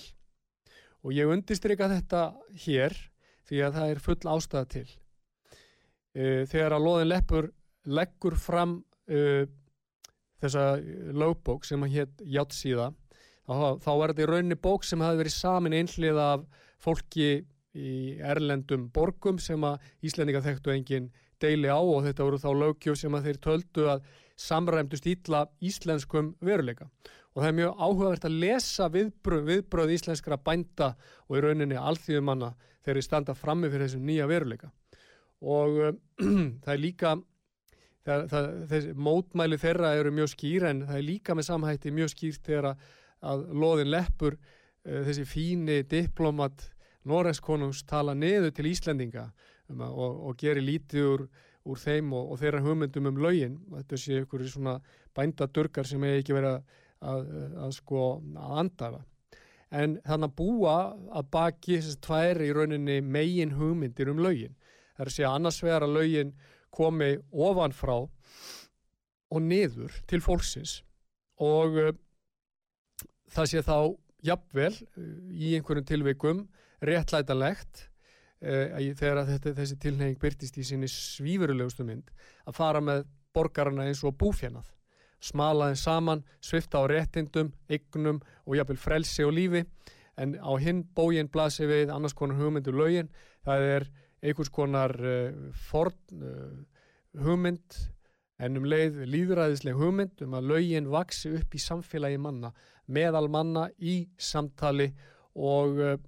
Og 1.04 1.14
ég 1.14 1.30
undistrykka 1.30 1.90
þetta 1.90 2.22
hér 2.64 2.96
því 3.48 3.62
að 3.64 3.78
það 3.78 3.92
er 3.92 4.02
full 4.04 4.32
ástæða 4.34 4.70
til. 4.74 4.86
Uh, 6.18 6.42
þegar 6.50 6.76
að 6.76 6.86
loðin 6.86 7.12
leppur 7.12 7.50
leggur 7.88 8.36
fram 8.40 8.78
uh, 9.08 9.44
þessa 10.42 10.64
lögbók 11.18 11.66
sem 11.66 11.82
að 11.84 11.94
hétt 11.96 12.24
Játsíða, 12.24 12.90
þá, 13.48 13.78
þá 13.82 13.92
er 13.92 14.12
þetta 14.12 14.24
í 14.24 14.30
raunni 14.32 14.58
bók 14.68 14.84
sem 14.86 15.02
hafi 15.02 15.22
verið 15.22 15.34
samin 15.34 15.76
einhlið 15.78 16.20
af 16.22 16.44
fólki 16.82 17.30
í 17.78 17.94
erlendum 18.24 18.88
borgum 18.94 19.38
sem 19.42 19.62
að 19.66 19.82
Íslendinga 20.06 20.42
þekktu 20.44 20.72
enginn 20.74 21.10
deili 21.42 21.70
á 21.70 21.78
og 21.78 22.02
þetta 22.06 22.26
voru 22.26 22.40
þá 22.42 22.48
lögjöf 22.62 22.98
sem 22.98 23.14
að 23.14 23.28
þeir 23.28 23.40
töldu 23.44 23.86
að 23.92 24.08
samræmdust 24.38 25.06
ítla 25.10 25.46
íslenskum 25.64 26.32
veruleika. 26.44 26.88
Og 27.38 27.44
það 27.44 27.48
er 27.52 27.54
mjög 27.54 27.82
áhugavert 27.86 28.24
að 28.26 28.36
lesa 28.42 28.88
viðbröð, 28.90 29.42
viðbröð 29.46 29.92
íslenskra 29.94 30.40
bænda 30.42 30.88
og 31.28 31.36
í 31.38 31.42
rauninni 31.44 31.76
alþjóðumanna 31.78 32.48
þegar 32.82 32.98
þeir 32.98 33.06
standa 33.06 33.34
frammi 33.38 33.68
fyrir 33.70 33.86
þessum 33.86 34.08
nýja 34.08 34.26
veruleika. 34.26 34.70
Og 35.46 35.76
uh, 35.78 35.92
það 36.64 36.72
er 36.72 36.80
líka, 36.82 37.12
það, 38.08 38.24
það, 38.32 38.48
þessi, 38.72 38.96
mótmæli 39.06 39.58
þeirra 39.62 39.92
eru 40.00 40.14
mjög 40.16 40.32
skýr 40.34 40.66
en 40.72 40.82
það 40.88 40.98
er 40.98 41.06
líka 41.12 41.36
með 41.38 41.46
samhætti 41.52 41.94
mjög 41.94 42.10
skýrt 42.16 42.50
þegar 42.50 42.72
að, 42.72 43.46
loðin 43.54 43.92
leppur 43.94 44.34
uh, 44.34 44.98
þessi 45.06 45.28
fíni 45.30 45.78
diplomat 45.86 46.66
Noregskonungs 47.08 47.84
tala 47.86 48.18
niður 48.18 48.50
til 48.56 48.66
Íslendinga 48.72 49.28
um 49.70 49.86
og, 49.86 50.18
og 50.26 50.36
geri 50.42 50.64
lítið 50.64 51.06
úr, 51.12 51.24
úr 51.70 51.78
þeim 51.78 52.10
og, 52.18 52.32
og 52.34 52.42
þeirra 52.42 52.64
hugmyndum 52.66 53.12
um 53.12 53.22
laugin 53.22 53.60
þetta 53.76 54.00
sé 54.02 54.20
ykkur 54.24 54.42
svona 54.50 54.78
bændadurkar 55.16 55.86
sem 55.86 56.02
hefur 56.02 56.22
ekki 56.22 56.36
verið 56.36 56.56
að, 56.56 56.78
að, 57.00 57.30
að 57.64 57.72
sko 57.78 58.04
að 58.34 58.60
andafa 58.64 59.02
en 59.68 59.98
þannig 60.06 60.30
að 60.30 60.36
búa 60.38 60.76
að 61.20 61.26
baki 61.34 61.76
þessast 61.76 62.00
tvær 62.06 62.40
í 62.40 62.52
rauninni 62.56 63.00
megin 63.04 63.56
hugmyndir 63.58 64.10
um 64.12 64.22
laugin 64.24 64.56
það 64.96 65.04
er 65.04 65.10
að 65.10 65.16
segja 65.16 65.34
annars 65.34 65.62
vegar 65.62 65.86
að 65.86 65.98
laugin 65.98 66.32
komi 66.74 67.16
ofanfrá 67.32 67.96
og 69.28 69.44
niður 69.44 69.94
til 70.08 70.20
fólksins. 70.24 70.80
Og 71.42 71.76
uh, 71.78 71.90
það 73.32 73.50
sé 73.52 73.62
þá 73.66 73.76
jafnvel 74.26 74.72
uh, 74.72 75.12
í 75.30 75.54
einhverjum 75.58 75.86
tilveikum 75.88 76.42
réttlætanlegt 76.88 77.84
uh, 78.42 78.78
þegar 78.98 79.24
þetta, 79.28 79.54
þessi 79.60 79.78
tilnefing 79.82 80.18
byrtist 80.22 80.58
í 80.58 80.66
sinni 80.66 80.90
svífurulegustu 80.90 81.86
mynd 81.86 82.10
að 82.48 82.58
fara 82.58 82.82
með 82.82 83.06
borgarna 83.36 83.86
eins 83.86 84.02
og 84.06 84.16
búfjannað 84.18 84.72
smalaði 85.20 85.78
saman, 85.80 86.24
svifta 86.40 86.82
á 86.82 86.84
réttindum 86.90 87.52
eignum 87.68 88.20
og 88.46 88.56
jafnvel 88.58 88.80
frelsi 88.80 89.26
og 89.26 89.34
lífi. 89.36 89.64
En 90.18 90.34
á 90.38 90.52
hinn 90.58 90.84
bógin 90.94 91.30
blasi 91.30 91.66
við 91.68 91.92
annars 91.94 92.16
konar 92.18 92.38
hugmyndu 92.40 92.74
lögin. 92.74 93.10
Það 93.46 93.68
er 93.74 93.88
einhvers 94.22 94.50
konar 94.50 94.94
uh, 94.98 95.30
forn 95.70 96.22
uh, 96.22 97.22
hugmynd 97.22 97.78
en 98.38 98.58
um 98.58 98.66
leið 98.66 99.02
líðræðisleg 99.10 99.78
hugmynd 99.78 100.22
um 100.26 100.34
að 100.38 100.50
lögin 100.52 100.90
vaksi 100.90 101.32
upp 101.38 101.54
í 101.54 101.62
samfélagi 101.62 102.18
manna 102.22 102.52
meðal 102.86 103.26
manna 103.30 103.68
í 103.78 104.00
samtali 104.18 104.92
og 105.34 105.82
uh, 105.82 105.98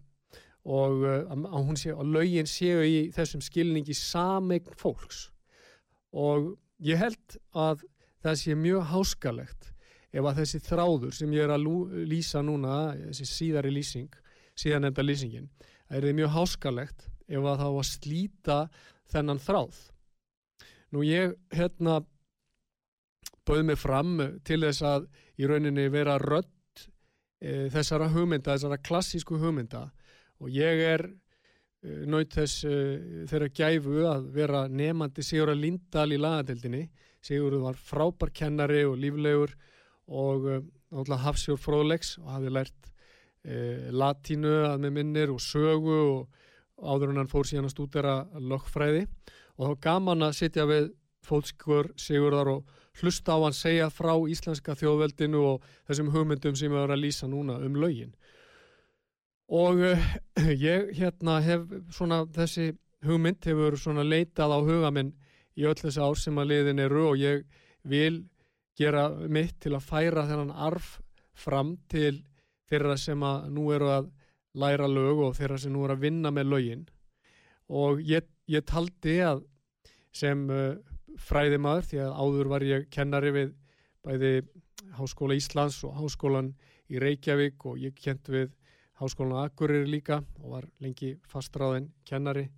og 0.69 1.05
að, 1.09 1.71
sé, 1.81 1.93
að 1.95 2.11
lögin 2.15 2.49
séu 2.49 2.83
í 2.85 2.97
þessum 3.15 3.41
skilningi 3.45 3.95
samegn 3.97 4.75
fólks. 4.77 5.31
Og 6.13 6.53
ég 6.85 7.01
held 7.01 7.39
að 7.57 7.85
það 8.25 8.41
sé 8.43 8.57
mjög 8.59 8.89
háskalegt 8.93 9.71
ef 10.11 10.27
að 10.27 10.41
þessi 10.41 10.61
þráður 10.67 11.15
sem 11.15 11.33
ég 11.37 11.47
er 11.47 11.55
að 11.55 11.67
lýsa 12.11 12.43
núna, 12.43 12.97
þessi 13.11 13.29
síðari 13.31 13.73
lýsing 13.75 14.17
síðan 14.59 14.91
enda 14.91 15.05
lýsingin 15.05 15.49
það 15.91 16.09
er 16.09 16.19
mjög 16.19 16.35
háskalegt 16.37 17.07
ef 17.31 17.45
að 17.45 17.61
það 17.63 17.75
var 17.77 17.85
að 17.85 17.91
slíta 17.91 18.59
þennan 19.11 19.43
þráð. 19.43 19.79
Nú 20.91 21.05
ég 21.07 21.37
hérna 21.55 22.01
bauð 23.47 23.65
mig 23.67 23.79
fram 23.79 24.17
til 24.47 24.61
þess 24.65 24.83
að 24.87 25.07
í 25.39 25.49
rauninni 25.49 25.87
vera 25.91 26.19
rött 26.23 26.85
e, 27.41 27.71
þessara 27.73 28.11
hugmynda, 28.11 28.55
þessara 28.55 28.79
klassísku 28.83 29.39
hugmynda 29.41 29.89
og 30.41 30.51
ég 30.55 30.83
er 30.95 31.05
uh, 31.07 32.03
naut 32.09 32.33
þess 32.33 32.65
uh, 32.65 33.27
þeirra 33.29 33.51
gæfu 33.53 34.05
að 34.09 34.29
vera 34.35 34.65
nefandi 34.69 35.25
Sigur 35.25 35.53
að 35.53 35.65
Lindahl 35.65 36.15
í 36.15 36.21
lagadeildinni 36.21 36.85
Sigur 37.25 37.59
var 37.63 37.77
frábær 37.77 38.33
kennari 38.33 38.85
og 38.89 38.99
líflegur 39.01 39.53
og 40.11 40.47
uh, 40.49 41.17
hafsjór 41.25 41.61
fróðlegs 41.61 42.17
og 42.23 42.31
hafi 42.37 42.53
lært 42.53 42.77
latínu 43.41 44.51
að 44.69 44.83
með 44.85 44.91
minnir 44.93 45.31
og 45.33 45.41
sögu 45.41 45.95
og 45.97 46.41
áður 46.81 47.13
en 47.13 47.23
hann 47.23 47.31
fór 47.31 47.47
síðan 47.49 47.69
að 47.69 47.75
stúdera 47.75 48.15
lögfræði. 48.37 49.07
Og 49.57 49.71
þá 49.71 49.81
gaman 49.87 50.27
að 50.27 50.37
sitja 50.37 50.67
við 50.69 50.91
fótskur 51.25 51.91
Sigurðar 52.01 52.51
og 52.55 52.77
hlusta 53.01 53.37
á 53.37 53.39
hann 53.45 53.57
segja 53.57 53.89
frá 53.93 54.13
íslenska 54.29 54.75
þjóðveldinu 54.79 55.41
og 55.55 55.67
þessum 55.89 56.13
hugmyndum 56.15 56.57
sem 56.57 56.73
við 56.73 56.83
erum 56.83 56.97
að 56.97 57.03
lýsa 57.05 57.29
núna 57.29 57.59
um 57.61 57.77
lögin. 57.81 58.15
Og 59.51 59.83
uh, 59.85 60.07
ég 60.71 60.93
hérna 60.97 61.41
hef 61.45 61.67
svona 61.93 62.25
þessi 62.35 62.73
hugmynd 63.05 63.45
hefur 63.45 63.77
svona 63.81 64.05
leitað 64.05 64.57
á 64.57 64.59
huga 64.61 64.93
minn 64.95 65.15
í 65.61 65.67
öll 65.69 65.77
þessi 65.79 66.01
ár 66.01 66.19
sem 66.19 66.41
að 66.41 66.53
liðin 66.53 66.83
eru 66.87 67.07
og 67.11 67.21
ég 67.21 67.45
vil 67.89 68.23
gera 68.81 69.09
mitt 69.29 69.59
til 69.61 69.75
að 69.77 69.87
færa 69.87 70.27
þennan 70.29 70.55
arf 70.69 70.97
fram 71.37 71.75
til 71.91 72.23
þeirra 72.71 72.97
sem 73.01 73.23
að 73.27 73.51
nú 73.55 73.69
eru 73.75 73.91
að 73.93 74.11
læra 74.61 74.89
lög 74.91 75.25
og 75.27 75.37
þeirra 75.39 75.59
sem 75.61 75.73
nú 75.75 75.85
eru 75.85 75.97
að 75.97 76.07
vinna 76.07 76.33
með 76.35 76.53
lögin. 76.55 76.87
Og 77.71 78.01
ég, 78.03 78.27
ég 78.51 78.65
taldi 78.67 79.21
að 79.23 79.45
sem 80.17 80.47
uh, 80.51 80.79
fræðimaður 81.21 81.87
því 81.91 82.01
að 82.05 82.17
áður 82.23 82.51
var 82.55 82.67
ég 82.67 82.89
kennari 82.95 83.35
við 83.35 83.53
bæði 84.07 84.33
Háskóla 84.97 85.37
Íslands 85.39 85.83
og 85.87 85.95
Háskólan 85.99 86.55
í 86.91 86.99
Reykjavík 87.03 87.67
og 87.69 87.79
ég 87.79 87.95
kent 87.95 88.31
við 88.33 88.51
Háskólan 89.01 89.45
Akureyri 89.45 89.89
líka 89.91 90.23
og 90.41 90.57
var 90.57 90.67
lengi 90.83 91.15
fastráðin 91.31 91.91
kennari 92.09 92.49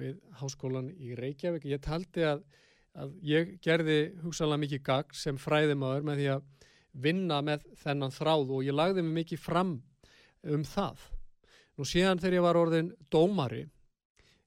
við 0.00 0.16
Háskólan 0.40 0.90
í 0.96 1.14
Reykjavík. 1.18 1.68
Ég 1.68 1.82
taldi 1.84 2.24
að, 2.26 2.42
að 2.98 3.14
ég 3.26 3.54
gerði 3.64 3.98
hugsalega 4.24 4.64
mikið 4.64 4.82
gagg 4.88 5.14
sem 5.16 5.38
fræðimaður 5.40 6.08
með 6.08 6.22
því 6.22 6.28
að 6.34 6.48
vinna 7.06 7.38
með 7.46 7.66
þennan 7.84 8.14
þráð 8.14 8.54
og 8.56 8.66
ég 8.66 8.76
lagði 8.76 9.04
mig 9.06 9.22
mikið 9.22 9.44
fram 9.44 9.76
um 10.50 10.64
það. 10.66 11.04
Nú 11.78 11.86
síðan 11.86 12.20
þegar 12.20 12.36
ég 12.38 12.44
var 12.44 12.58
orðin 12.60 12.90
dómari, 13.12 13.62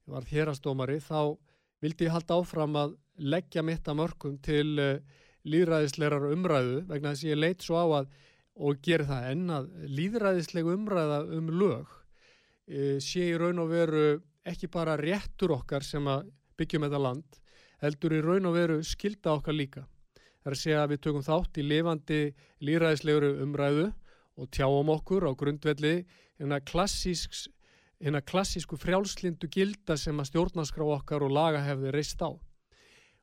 ég 0.04 0.14
var 0.14 0.28
hérastómari, 0.30 1.00
þá 1.00 1.38
vildi 1.84 2.08
ég 2.08 2.14
halda 2.14 2.38
áfram 2.40 2.78
að 2.80 2.98
leggja 3.18 3.64
mitt 3.66 3.88
að 3.88 4.00
mörgum 4.00 4.38
til 4.44 4.68
uh, 4.82 5.00
líðræðislegar 5.48 6.30
umræðu 6.32 6.84
vegna 6.90 7.14
þess 7.14 7.26
að 7.26 7.32
ég 7.32 7.42
leit 7.42 7.66
svo 7.66 7.80
á 7.80 7.88
að 8.02 8.14
og 8.54 8.82
gerir 8.86 9.10
það 9.10 9.28
enn 9.32 9.50
að 9.54 9.70
líðræðisleg 9.98 10.70
umræða 10.76 11.20
um 11.38 11.50
lög 11.54 11.90
uh, 11.90 12.98
sé 13.02 13.30
í 13.32 13.38
raun 13.40 13.62
og 13.64 13.72
veru 13.74 14.06
ekki 14.48 14.70
bara 14.72 14.98
réttur 15.00 15.56
okkar 15.56 15.86
sem 15.86 16.08
að 16.10 16.28
byggjum 16.60 16.86
þetta 16.88 17.02
land, 17.02 17.40
heldur 17.84 18.16
í 18.16 18.22
raun 18.24 18.50
og 18.50 18.58
veru 18.58 18.78
skilda 18.86 19.38
okkar 19.38 19.56
líka. 19.56 19.86
Það 20.44 20.50
er 20.50 20.56
að 20.56 20.62
segja 20.62 20.84
að 20.84 20.92
við 20.92 21.02
tökum 21.06 21.26
þátt 21.26 21.58
í 21.60 21.66
lifandi 21.68 22.22
líðræðislegur 22.68 23.44
umræðu 23.46 23.90
og 24.40 24.50
tjáum 24.52 24.92
okkur 24.92 25.28
á 25.30 25.32
grundvelli 25.40 25.96
hérna 26.40 26.60
klassísks 26.60 27.48
hérna 28.04 28.20
klassísku 28.20 28.76
frjálslindu 28.76 29.48
gilda 29.48 29.96
sem 30.00 30.18
að 30.20 30.34
stjórnarskrá 30.34 30.88
okkar 30.98 31.24
og 31.24 31.32
laga 31.32 31.62
hefði 31.64 31.94
reist 31.96 32.20
á. 32.20 32.36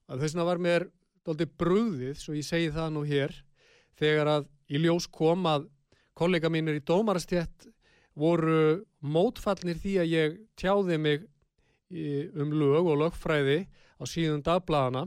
Þess 0.09 0.33
vegna 0.33 0.47
var 0.49 0.63
mér 0.63 0.87
doldið 1.27 1.53
brúðið, 1.61 2.15
svo 2.17 2.35
ég 2.35 2.47
segi 2.47 2.71
það 2.73 2.95
nú 2.95 3.03
hér, 3.05 3.35
þegar 4.01 4.33
að 4.39 4.49
í 4.73 4.81
ljós 4.81 5.07
kom 5.13 5.45
að 5.51 5.69
kollega 6.17 6.49
mínir 6.53 6.81
í 6.81 6.85
dómarastjett 6.85 7.69
voru 8.19 8.83
mótfallnir 9.01 9.79
því 9.81 9.95
að 10.03 10.13
ég 10.13 10.41
tjáði 10.59 10.99
mig 11.01 11.29
um 11.91 12.53
lög 12.55 12.87
og 12.87 13.01
lögfræði 13.01 13.65
á 13.99 14.03
síðan 14.07 14.45
dagbladana 14.47 15.07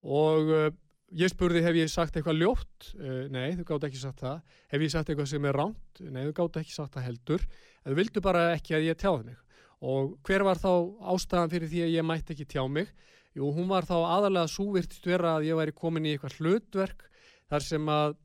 og 0.00 0.48
uh, 0.48 0.70
ég 1.12 1.30
spurði 1.32 1.62
hef 1.64 1.76
ég 1.76 1.90
sagt 1.92 2.16
eitthvað 2.16 2.40
ljótt? 2.40 2.90
Uh, 2.96 3.26
nei, 3.32 3.52
þú 3.58 3.66
gátt 3.68 3.86
ekki 3.90 4.00
sagt 4.00 4.22
það. 4.24 4.40
Hef 4.72 4.84
ég 4.86 4.92
sagt 4.94 5.10
eitthvað 5.10 5.30
sem 5.32 5.48
er 5.50 5.58
ránt 5.60 6.02
nei, 6.08 6.22
þú 6.28 6.34
gátt 6.38 6.60
ekki 6.62 6.74
sagt 6.76 6.96
það 6.96 7.06
heldur. 7.10 7.46
En 7.84 7.92
þú 7.92 8.00
vildu 8.00 8.24
bara 8.24 8.46
ekki 8.54 8.76
að 8.78 8.88
ég 8.88 9.00
tjáði 9.00 9.30
mig. 9.30 9.38
Og 9.80 10.16
hver 10.28 10.44
var 10.44 10.60
þá 10.60 10.72
ástæðan 11.12 11.52
fyrir 11.52 11.72
því 11.72 11.84
að 11.86 11.94
ég 11.94 12.08
mætti 12.08 12.34
ekki 12.34 12.48
tjá 12.48 12.64
mig? 12.68 12.90
Jú, 13.36 13.46
hún 13.54 13.68
var 13.70 13.86
þá 13.86 13.96
aðalega 14.00 14.50
súvirtist 14.50 15.06
vera 15.06 15.36
að 15.38 15.46
ég 15.50 15.60
væri 15.60 15.76
komin 15.76 16.08
í 16.08 16.16
eitthvað 16.16 16.40
hlutverk 16.40 17.06
þar 17.50 17.64
sem 17.64 17.92
að 17.92 18.16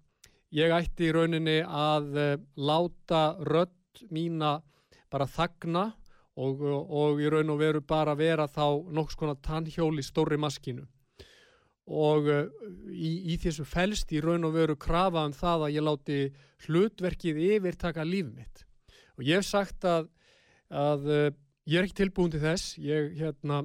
ég 0.55 0.73
ætti 0.73 1.09
í 1.09 1.13
rauninni 1.13 1.59
að 1.63 2.09
uh, 2.15 2.31
láta 2.55 3.23
rödd 3.45 3.75
mína 4.13 4.57
bara 5.11 5.27
þagna 5.29 5.85
og, 6.35 6.61
og 6.65 7.21
í 7.23 7.29
raun 7.31 7.53
og 7.53 7.61
veru 7.61 7.81
bara 7.85 8.15
vera 8.17 8.47
þá 8.51 8.83
nokks 8.91 9.15
konar 9.19 9.39
tannhjól 9.43 9.95
í 9.99 10.05
stóri 10.05 10.37
maskinu. 10.41 10.85
Og 11.85 12.27
uh, 12.33 12.47
í, 12.89 13.33
í 13.33 13.37
þessu 13.41 13.65
fælst 13.69 14.11
í 14.15 14.21
raun 14.23 14.47
og 14.47 14.55
veru 14.55 14.75
krafa 14.75 15.25
um 15.27 15.35
það 15.35 15.67
að 15.67 15.75
ég 15.75 15.85
láti 15.85 16.19
hlutverkið 16.65 17.41
yfir 17.51 17.77
taka 17.79 18.05
líf 18.07 18.31
mitt. 18.33 18.65
Og 19.15 19.27
ég 19.27 19.39
hef 19.39 19.47
sagt 19.47 19.85
að, 19.87 20.09
að 20.73 21.05
uh, 21.05 21.29
ég 21.69 21.79
er 21.79 21.87
ekki 21.87 22.01
tilbúin 22.01 22.33
til 22.33 22.41
þess. 22.41 22.75
Ég, 22.81 23.13
hérna, 23.19 23.61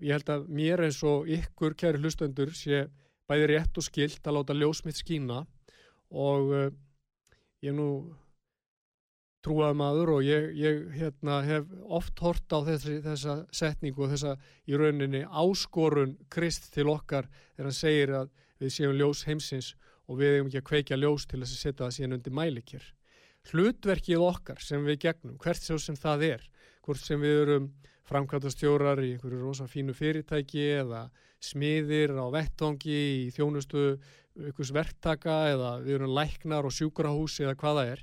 ég 0.00 0.14
held 0.14 0.30
að 0.30 0.46
mér 0.60 0.86
eins 0.86 1.02
og 1.02 1.28
ykkur 1.28 1.74
kæri 1.74 2.00
hlustendur 2.00 2.54
sé 2.54 2.86
bæði 3.30 3.50
rétt 3.52 3.76
og 3.78 3.86
skilt 3.86 4.24
að 4.26 4.38
láta 4.38 4.56
ljósmitt 4.56 5.02
skína. 5.02 5.42
Og 6.14 6.54
uh, 6.54 6.70
ég 7.66 7.74
nú 7.74 7.90
trúað 9.44 9.76
maður 9.80 10.12
og 10.16 10.24
ég, 10.26 10.50
ég 10.58 10.80
hérna, 10.98 11.40
hef 11.46 11.68
oft 11.88 12.20
hort 12.20 12.52
á 12.52 12.60
þessi, 12.66 12.98
þessa 13.04 13.36
setningu 13.54 14.04
og 14.04 14.12
þessa 14.12 14.36
í 14.68 14.76
rauninni 14.76 15.22
áskorun 15.24 16.16
Krist 16.32 16.70
til 16.74 16.90
okkar 16.92 17.28
þegar 17.54 17.70
hann 17.70 17.78
segir 17.78 18.14
að 18.20 18.32
við 18.60 18.74
séum 18.76 18.96
ljós 18.98 19.24
heimsins 19.28 19.74
og 20.10 20.20
við 20.20 20.34
hefum 20.34 20.50
ekki 20.50 20.60
að 20.60 20.68
kveikja 20.70 21.00
ljós 21.00 21.26
til 21.30 21.40
þess 21.40 21.54
að 21.56 21.62
setja 21.64 21.84
það 21.84 21.96
síðan 21.96 22.16
undir 22.18 22.36
mælikir. 22.36 22.86
Hlutverkið 23.50 24.24
okkar 24.26 24.60
sem 24.60 24.84
við 24.84 25.00
gegnum, 25.06 25.38
hvert 25.40 25.64
svo 25.64 25.78
sem 25.80 25.96
það 25.96 26.26
er, 26.28 26.46
hvort 26.84 27.00
sem 27.00 27.22
við 27.22 27.42
erum 27.46 27.68
framkvæmtastjórar 28.10 29.00
í 29.06 29.14
einhverju 29.14 29.40
rosa 29.40 29.68
fínu 29.70 29.94
fyrirtæki 29.96 30.66
eða 30.82 31.04
smiðir 31.40 32.16
á 32.18 32.26
vettongi 32.34 32.98
í 33.24 33.28
þjónustu 33.32 33.94
ykkur's 34.50 34.72
verktaka 34.74 35.36
eða 35.54 35.70
við 35.84 36.00
erum 36.00 36.16
læknar 36.16 36.66
og 36.66 36.74
sjúkrahúsi 36.74 37.46
eða 37.46 37.56
hvaða 37.62 37.86
er 37.94 38.02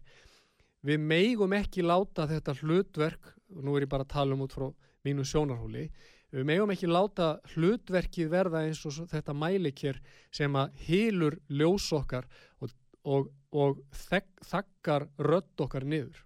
við 0.86 1.02
meigum 1.02 1.56
ekki 1.58 1.86
láta 1.86 2.28
þetta 2.30 2.56
hlutverk, 2.62 3.34
og 3.56 3.64
nú 3.66 3.78
er 3.78 3.86
ég 3.86 3.92
bara 3.92 4.06
að 4.06 4.14
tala 4.14 4.36
um 4.36 4.44
út 4.46 4.54
frá 4.56 4.68
mínu 5.08 5.26
sjónarhóli, 5.28 5.88
við 6.34 6.48
meigum 6.48 6.74
ekki 6.74 6.90
láta 6.90 7.38
hlutverkið 7.54 8.32
verða 8.32 8.66
eins 8.68 8.84
og 8.88 9.08
þetta 9.12 9.36
mælikir 9.38 10.02
sem 10.36 10.56
að 10.60 10.76
hýlur 10.88 11.40
ljós 11.48 11.88
okkar 11.96 12.28
og, 12.60 12.74
og, 13.08 13.32
og 13.56 13.80
þeg, 13.96 14.28
þakkar 14.44 15.08
rödd 15.24 15.64
okkar 15.64 15.88
niður. 15.88 16.20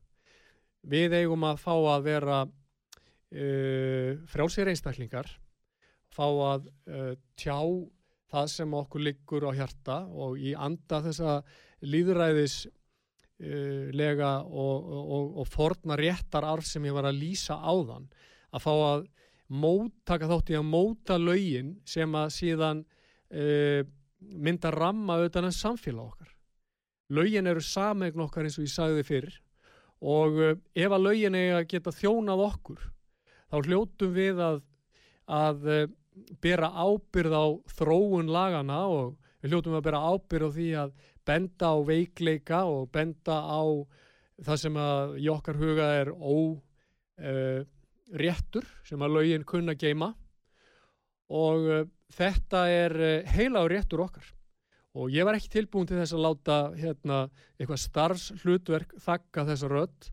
Við 0.82 1.14
eigum 1.20 1.46
að 1.46 1.62
fá 1.62 1.74
að 1.76 2.08
vera 2.08 2.42
uh, 2.48 4.12
frjálsir 4.34 4.72
einstaklingar, 4.72 5.30
fá 6.12 6.26
að 6.26 6.66
uh, 6.90 7.14
tjá 7.38 7.62
það 8.32 8.48
sem 8.50 8.74
okkur 8.74 9.04
liggur 9.06 9.46
á 9.46 9.52
hjarta 9.54 9.98
og 10.08 10.40
í 10.40 10.56
anda 10.56 11.02
þessa 11.06 11.42
líðræðis 11.84 12.64
lega 13.42 14.36
og, 14.46 14.90
og, 15.02 15.30
og 15.42 15.48
forna 15.50 15.96
réttar 15.98 16.46
arf 16.46 16.68
sem 16.68 16.84
ég 16.86 16.94
var 16.94 17.08
að 17.10 17.18
lýsa 17.24 17.56
áðan 17.58 18.06
að 18.54 18.64
fá 18.66 18.72
að 18.76 19.08
móttaka 19.52 20.30
þátt 20.30 20.52
í 20.54 20.58
að 20.58 20.68
móta 20.68 21.18
laugin 21.20 21.76
sem 21.88 22.16
að 22.16 22.34
síðan 22.38 22.84
uh, 22.84 23.82
mynda 24.22 24.72
ramma 24.72 25.18
auðvitað 25.18 25.50
en 25.50 25.56
samfélag 25.58 26.12
okkar. 26.12 26.34
Laugin 27.12 27.50
eru 27.52 27.64
samegn 27.66 28.24
okkar 28.24 28.48
eins 28.48 28.60
og 28.60 28.68
ég 28.68 28.74
sagði 28.74 29.08
fyrr 29.08 29.32
og 30.02 30.40
uh, 30.40 30.54
ef 30.76 30.92
að 30.92 31.08
laugin 31.08 31.38
er 31.38 31.58
að 31.60 31.70
geta 31.74 31.96
þjónað 31.96 32.46
okkur 32.48 32.86
þá 33.52 33.58
hljótum 33.68 34.14
við 34.16 34.44
að, 34.46 34.62
að 35.28 35.68
uh, 35.68 35.84
bera 36.44 36.72
ábyrð 36.72 37.36
á 37.36 37.46
þróun 37.76 38.32
lagana 38.32 38.86
og 38.88 39.18
við 39.42 39.56
hljótum 39.56 39.76
að 39.80 39.88
bera 39.90 40.06
ábyrð 40.14 40.48
á 40.48 40.52
því 40.56 40.70
að 40.86 40.96
benda 41.28 41.66
á 41.74 41.78
veikleika 41.86 42.64
og 42.70 42.92
benda 42.94 43.36
á 43.42 43.62
það 44.42 44.58
sem 44.64 44.76
að 44.82 45.18
í 45.22 45.30
okkar 45.32 45.58
huga 45.62 45.88
er 46.02 46.10
óréttur 47.22 47.66
uh, 48.66 48.72
sem 48.88 49.02
að 49.02 49.14
laugin 49.18 49.46
kunna 49.48 49.74
geima 49.78 50.16
og 51.32 51.58
uh, 51.70 51.86
þetta 52.16 52.60
er 52.70 52.92
uh, 53.00 53.24
heila 53.36 53.64
á 53.64 53.66
réttur 53.72 54.04
okkar. 54.06 54.28
Og 54.92 55.08
ég 55.14 55.24
var 55.24 55.38
ekki 55.38 55.54
tilbúin 55.54 55.88
til 55.88 56.02
þess 56.02 56.12
að 56.18 56.26
láta 56.26 56.56
hérna, 56.76 57.18
eitthvað 57.56 57.80
starfslutverk 57.86 58.98
þakka 59.00 59.46
þessa 59.48 59.70
rödd. 59.72 60.10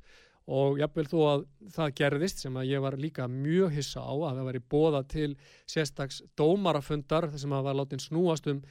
Og 0.48 0.78
jáfnveil 0.80 1.08
þó 1.10 1.18
að 1.28 1.42
það 1.74 1.96
gerðist 1.98 2.38
sem 2.44 2.54
að 2.56 2.70
ég 2.70 2.80
var 2.80 2.94
líka 2.96 3.26
mjög 3.28 3.74
hissa 3.74 4.00
á 4.00 4.14
að 4.14 4.38
það 4.38 4.46
var 4.46 4.56
í 4.56 4.62
bóða 4.72 5.02
til 5.10 5.32
sérstags 5.68 6.22
dómarafundar 6.38 7.26
þar 7.28 7.42
sem 7.42 7.56
að 7.58 7.66
var 7.66 7.76
látin 7.76 8.00
snúast 8.00 8.48
um 8.48 8.62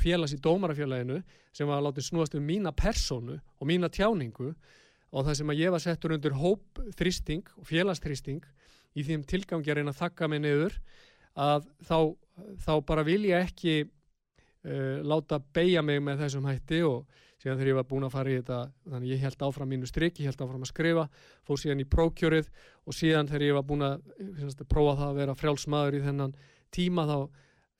félags 0.00 0.34
í 0.36 0.40
dómarafélaginu 0.42 1.20
sem 1.56 1.68
var 1.68 1.82
látið 1.84 2.08
snúast 2.10 2.34
um 2.36 2.44
mína 2.44 2.72
personu 2.76 3.38
og 3.40 3.68
mína 3.68 3.88
tjáningu 3.92 4.52
og 5.10 5.26
það 5.26 5.38
sem 5.40 5.52
að 5.52 5.62
ég 5.62 5.74
var 5.74 5.82
settur 5.82 6.14
undir 6.14 6.36
hópþristing 6.38 7.46
og 7.56 7.66
félagstrýsting 7.68 8.44
í 8.94 9.06
því 9.06 9.22
tilgangi 9.30 9.70
að 9.70 9.80
reyna 9.80 9.94
að 9.94 10.02
þakka 10.02 10.28
mig 10.30 10.42
niður 10.44 10.76
að 11.38 11.66
þá, 11.86 11.98
þá 12.66 12.72
bara 12.86 13.06
vil 13.06 13.22
ég 13.28 13.48
ekki 13.48 13.74
uh, 13.86 15.00
láta 15.06 15.40
beigja 15.40 15.82
mig 15.82 16.00
með 16.04 16.24
þessum 16.24 16.48
hætti 16.50 16.82
og 16.86 17.04
síðan 17.40 17.56
þegar 17.56 17.70
ég 17.70 17.78
var 17.78 17.88
búin 17.88 18.06
að 18.06 18.14
fara 18.14 18.30
í 18.30 18.38
þetta 18.40 18.58
þannig 18.92 19.12
ég 19.14 19.22
held 19.24 19.44
áfram 19.46 19.70
mínu 19.72 19.88
stryk, 19.88 20.18
ég 20.20 20.28
held 20.28 20.42
áfram 20.44 20.64
að 20.66 20.72
skrifa 20.72 21.04
fóð 21.46 21.62
síðan 21.62 21.84
í 21.84 21.86
prókjörið 21.88 22.50
og 22.84 22.96
síðan 22.96 23.30
þegar 23.30 23.46
ég 23.46 23.56
var 23.56 23.68
búin 23.70 23.86
að, 23.86 24.02
að 24.44 24.66
prófa 24.68 24.98
það 24.98 25.06
að 25.06 25.20
vera 25.22 25.38
frjálsmaður 25.40 25.96
í 25.96 26.02
þennan 26.04 26.34
tíma 26.74 27.06
þá 27.08 27.16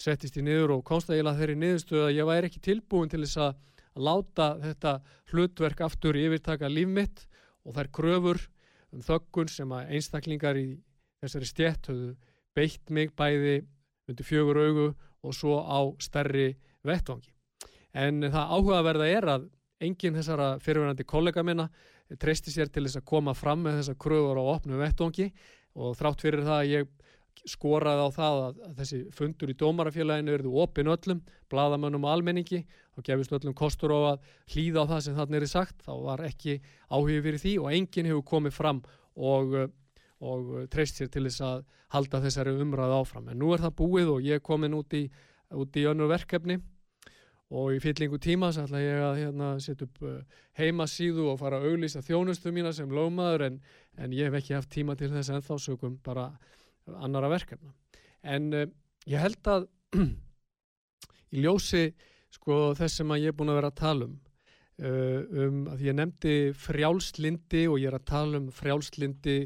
settist 0.00 0.38
ég 0.38 0.46
niður 0.46 0.76
og 0.78 0.84
komst 0.86 1.10
að 1.10 1.20
ég 1.20 1.26
laði 1.26 1.42
þeirri 1.42 1.58
niðurstöðu 1.60 2.06
að 2.06 2.14
ég 2.16 2.28
væri 2.30 2.48
ekki 2.50 2.62
tilbúin 2.64 3.10
til 3.12 3.22
þess 3.24 3.40
að 3.44 4.00
láta 4.00 4.46
þetta 4.62 4.94
hlutverk 5.32 5.82
aftur 5.84 6.16
yfirtaka 6.16 6.70
líf 6.70 6.88
mitt 6.88 7.26
og 7.66 7.76
þær 7.76 7.90
kröfur 7.98 8.40
um 8.94 9.04
þöggun 9.04 9.50
sem 9.52 9.72
að 9.76 9.92
einstaklingar 9.96 10.58
í 10.58 10.68
þessari 11.20 11.48
stjett 11.48 11.90
höfðu 11.90 12.14
beitt 12.56 12.90
mig 12.90 13.12
bæði 13.18 13.60
undir 14.10 14.26
fjögur 14.26 14.60
augu 14.64 14.88
og 15.20 15.36
svo 15.36 15.60
á 15.60 15.80
stærri 16.02 16.54
vettvangi. 16.86 17.30
En 17.92 18.22
það 18.24 18.54
áhugaverða 18.56 19.08
er 19.10 19.28
að 19.34 19.48
enginn 19.84 20.16
þessara 20.16 20.54
fyrirverandi 20.62 21.06
kollega 21.08 21.44
minna 21.44 21.68
treysti 22.20 22.52
sér 22.54 22.70
til 22.72 22.86
þess 22.86 23.00
að 23.00 23.08
koma 23.10 23.34
fram 23.36 23.62
með 23.66 23.80
þessa 23.80 23.98
kröfur 24.00 24.40
á 24.40 24.44
opnu 24.56 24.80
vettvangi 24.80 25.28
og 25.78 25.94
þrátt 25.98 26.24
fyrir 26.24 26.46
það 26.46 26.56
að 26.56 26.72
ég 26.72 26.88
skoraði 27.48 28.04
á 28.04 28.08
það 28.14 28.38
að, 28.44 28.60
þessi 28.78 29.00
fundur 29.16 29.52
í 29.52 29.56
dómarafélaginu 29.60 30.34
erðu 30.36 30.54
opin 30.62 30.90
öllum, 30.92 31.20
bladamönnum 31.52 32.06
og 32.06 32.14
almenningi. 32.14 32.62
Þá 32.96 33.02
gefist 33.06 33.36
öllum 33.38 33.56
kostur 33.56 33.94
á 33.96 34.00
að 34.14 34.32
hlýða 34.54 34.84
á 34.84 34.90
það 34.94 35.04
sem 35.06 35.18
þarna 35.20 35.40
er 35.40 35.46
sagt, 35.50 35.84
þá 35.86 35.92
var 36.04 36.24
ekki 36.28 36.56
áhugið 36.90 37.22
fyrir 37.26 37.44
því 37.44 37.54
og 37.62 37.70
enginn 37.76 38.10
hefur 38.10 38.26
komið 38.32 38.56
fram 38.56 38.82
og, 39.16 39.56
og 40.20 40.50
treyst 40.72 41.00
sér 41.00 41.12
til 41.12 41.24
þess 41.28 41.46
að 41.46 41.62
halda 41.94 42.20
þessari 42.26 42.58
umræðu 42.60 42.98
áfram. 43.00 43.30
En 43.30 43.40
nú 43.40 43.54
er 43.54 43.64
það 43.64 43.78
búið 43.80 44.12
og 44.16 44.26
ég 44.26 44.38
er 44.38 44.44
komin 44.44 44.76
út 44.78 44.94
í, 44.94 45.06
í 45.06 45.88
önnur 45.90 46.12
verkefni 46.12 46.60
og 47.50 47.74
í 47.74 47.80
fyllingu 47.82 48.18
tíma 48.22 48.52
så 48.54 48.64
ætla 48.66 48.80
ég 48.82 49.00
að 49.02 49.16
hérna, 49.24 49.50
setja 49.62 49.88
upp 49.88 50.04
uh, 50.06 50.20
heimasíðu 50.58 51.26
og 51.32 51.40
fara 51.40 51.58
að 51.58 51.72
auglýsa 51.72 52.02
þjónustu 52.06 52.52
mína 52.54 52.72
sem 52.74 52.90
lómaður 52.94 53.48
en, 53.48 53.58
en 53.98 54.14
ég 54.14 54.30
hef 54.30 54.38
ekki 54.38 54.54
haft 54.54 54.70
tíma 54.70 54.94
til 54.98 55.10
þess 55.10 55.32
að 55.34 55.48
þá 55.48 55.54
sögum 55.66 55.96
bara 56.06 56.28
annara 57.00 57.30
verkefna. 57.32 57.72
En 58.22 58.50
uh, 58.54 58.66
ég 59.08 59.22
held 59.22 59.50
að 59.50 59.68
í 61.34 61.44
ljósi 61.44 61.90
sko, 62.30 62.72
þess 62.78 63.00
sem 63.00 63.12
að 63.12 63.24
ég 63.24 63.32
er 63.32 63.38
búin 63.38 63.52
að 63.52 63.60
vera 63.60 63.72
að 63.72 63.80
tala 63.80 64.08
um, 64.08 64.16
uh, 64.82 65.20
um 65.46 65.60
að 65.74 65.84
ég 65.88 65.98
nefndi 65.98 66.34
frjálslindi 66.66 67.66
og 67.70 67.80
ég 67.82 67.90
er 67.90 67.98
að 67.98 68.08
tala 68.12 68.40
um 68.40 68.50
frjálslindi 68.54 69.38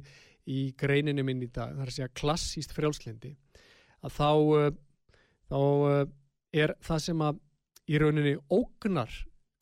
í 0.44 0.60
greininu 0.76 1.24
minn 1.24 1.42
í 1.44 1.48
dag, 1.48 1.72
það 1.72 1.84
er 1.84 1.92
að 1.92 1.96
segja 1.96 2.14
klassíst 2.20 2.74
frjálslindi, 2.76 3.30
að 4.04 4.18
þá, 4.18 4.30
uh, 4.58 4.66
þá 5.48 5.60
er 6.54 6.74
það 6.84 7.06
sem 7.06 7.22
að 7.24 7.40
í 7.88 8.00
rauninni 8.00 8.34
ógnar 8.52 9.12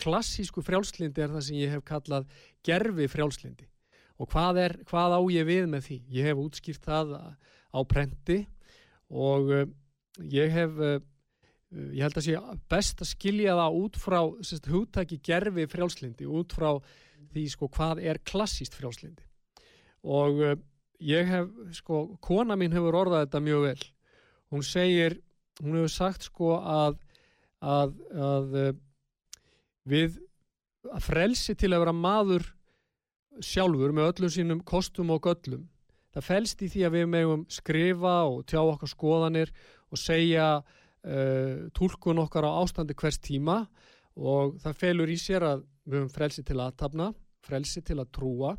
klassísku 0.02 0.62
frjálslindi 0.66 1.22
er 1.22 1.30
það 1.30 1.44
sem 1.46 1.61
ég 1.61 1.76
hef 1.76 1.85
kallað 1.87 2.26
gerfi 2.66 3.06
frjálslindi 3.11 3.68
og 4.22 4.30
hvað, 4.30 4.61
er, 4.62 4.76
hvað 4.87 5.16
á 5.18 5.20
ég 5.35 5.46
við 5.48 5.68
með 5.70 5.87
því? 5.88 5.98
Ég 6.14 6.28
hef 6.28 6.42
útskýrt 6.42 6.85
það 6.87 7.14
á 7.72 7.80
prenti 7.88 8.42
og 9.12 9.52
uh, 9.52 9.64
ég 10.28 10.52
hef, 10.52 10.76
uh, 10.76 10.98
ég 11.92 12.02
held 12.04 12.18
að 12.20 12.26
sé 12.28 12.42
best 12.72 13.02
að 13.04 13.12
skilja 13.12 13.56
það 13.58 13.78
út 13.82 14.00
frá 14.00 14.20
sérst, 14.44 14.68
hugtaki 14.72 15.20
gerfi 15.24 15.66
frjálslindi, 15.72 16.28
út 16.28 16.52
frá 16.56 16.76
því 17.32 17.46
sko 17.52 17.70
hvað 17.72 18.02
er 18.04 18.20
klassíst 18.28 18.76
frjálslindi 18.78 19.24
og 20.02 20.42
uh, 20.42 20.56
ég 21.02 21.26
hef, 21.26 21.48
sko, 21.76 22.04
kona 22.22 22.56
mín 22.58 22.74
hefur 22.74 22.94
orðað 22.94 23.24
þetta 23.24 23.40
mjög 23.42 23.64
vel. 23.66 23.87
Hún 24.52 24.62
segir, 24.66 25.16
hún 25.58 25.80
hefur 25.80 25.90
sagt 25.90 26.28
sko 26.28 26.52
að 26.61 27.00
að, 27.62 27.94
að 28.11 28.56
eh, 28.58 28.72
við 29.88 30.18
að 30.90 31.06
frelsi 31.06 31.54
til 31.58 31.72
að 31.72 31.85
vera 31.85 31.94
maður 31.94 32.48
sjálfur 33.42 33.94
með 33.94 34.11
öllum 34.11 34.32
sínum 34.35 34.62
kostum 34.66 35.12
og 35.14 35.22
göllum 35.24 35.68
það 36.12 36.29
felst 36.29 36.62
í 36.62 36.68
því 36.72 36.85
að 36.87 36.94
við 36.96 37.11
meðum 37.14 37.42
skrifa 37.51 38.14
og 38.29 38.44
tjá 38.48 38.61
okkar 38.62 38.90
skoðanir 38.90 39.53
og 39.92 40.01
segja 40.01 40.46
uh, 40.61 41.68
tólkun 41.77 42.22
okkar 42.25 42.48
á 42.48 42.59
ástandi 42.61 42.96
hvers 42.98 43.20
tíma 43.22 43.62
og 44.16 44.59
það 44.62 44.81
felur 44.81 45.12
í 45.12 45.18
sér 45.20 45.46
að 45.48 45.66
við 45.85 45.98
höfum 45.98 46.14
frelsi 46.14 46.44
til 46.46 46.61
aðtapna 46.61 47.12
frelsi 47.42 47.83
til 47.83 47.98
að 47.98 48.11
trúa 48.14 48.53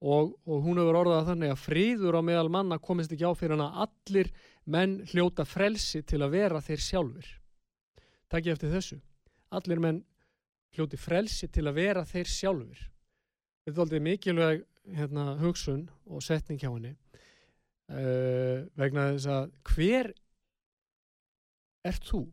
og, 0.00 0.32
og 0.48 0.62
hún 0.64 0.80
hefur 0.80 1.02
orðað 1.02 1.28
þannig 1.32 1.52
að 1.52 1.64
fríður 1.66 2.18
á 2.18 2.22
meðal 2.24 2.48
manna 2.52 2.80
komist 2.82 3.12
ekki 3.12 3.28
á 3.28 3.36
fyrir 3.36 3.56
hann 3.56 3.66
að 3.68 3.82
allir 3.86 4.32
menn 4.70 5.00
hljóta 5.12 5.44
frelsi 5.48 6.02
til 6.02 6.22
að 6.24 6.34
vera 6.38 6.62
þeir 6.64 6.84
sjálfur 6.86 7.28
takk 8.30 8.46
ég 8.46 8.54
eftir 8.54 8.70
þessu. 8.70 9.00
Allir 9.50 9.80
menn 9.82 10.04
hljóti 10.76 10.98
frelsi 11.00 11.48
til 11.50 11.66
að 11.66 11.80
vera 11.80 12.04
þeir 12.06 12.30
sjálfur 12.30 12.86
þetta 13.66 13.96
er 13.96 14.04
mikilvæg 14.04 14.64
hérna, 14.88 15.34
hugsun 15.40 15.88
og 16.08 16.22
setning 16.24 16.60
hjá 16.60 16.70
henni 16.70 16.94
uh, 17.92 18.66
vegna 18.78 19.10
þess 19.14 19.28
að 19.30 19.52
hver 19.70 20.12
er 21.86 22.00
þú? 22.04 22.24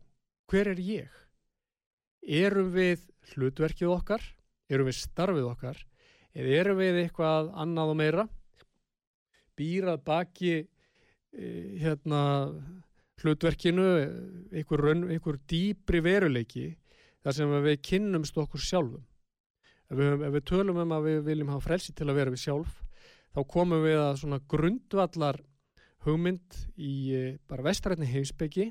hver 0.48 0.72
er 0.72 0.80
ég? 0.82 1.20
erum 2.22 2.72
við 2.74 3.04
hlutverkið 3.34 3.92
okkar? 3.92 4.24
erum 4.68 4.88
við 4.88 4.98
starfið 5.02 5.52
okkar? 5.52 5.84
eða 6.34 6.58
erum 6.62 6.80
við 6.80 7.02
eitthvað 7.04 7.52
annað 7.54 7.94
og 7.94 8.00
meira? 8.02 8.26
býrað 9.58 10.02
baki 10.06 10.54
uh, 10.62 11.70
hérna 11.82 12.22
hlutverkinu 13.18 13.86
einhver, 14.54 14.84
einhver 14.94 15.38
dýbri 15.50 16.02
veruleiki 16.04 16.68
þar 17.24 17.34
sem 17.34 17.54
við 17.64 17.80
kynnumst 17.90 18.36
okkur 18.38 18.62
sjálfum 18.62 19.04
ef 19.88 19.96
við, 19.96 20.24
ef 20.28 20.34
við 20.36 20.44
tölum 20.50 20.82
um 20.82 20.94
að 20.96 21.08
við 21.08 21.22
viljum 21.30 21.52
hafa 21.54 21.66
frelsi 21.70 21.94
til 21.96 22.08
að 22.08 22.20
vera 22.20 22.34
við 22.34 22.44
sjálf 22.44 22.80
þá 23.34 23.40
komum 23.48 23.84
við 23.84 24.00
að 24.02 24.20
svona 24.22 24.40
grundvallar 24.50 25.40
hugmynd 26.06 26.58
í 26.76 26.94
eh, 27.16 27.36
bara 27.48 27.66
vestrætni 27.66 28.08
heimsbyggi 28.08 28.70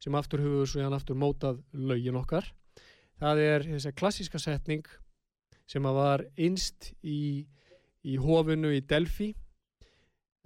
sem 0.00 0.16
aftur 0.16 0.42
hefur 0.42 0.68
svo 0.68 0.82
hann 0.84 0.96
aftur 0.96 1.18
mótað 1.18 1.60
lögin 1.76 2.18
okkar. 2.20 2.46
Það 3.20 3.42
er 3.44 3.66
þess 3.68 3.88
að 3.90 3.96
klassíska 4.00 4.40
setning 4.40 4.86
sem 5.68 5.86
að 5.86 5.98
var 5.98 6.24
einst 6.40 6.92
í, 7.04 7.44
í 8.02 8.16
hofinu 8.18 8.72
í 8.72 8.80
Delfi 8.80 9.28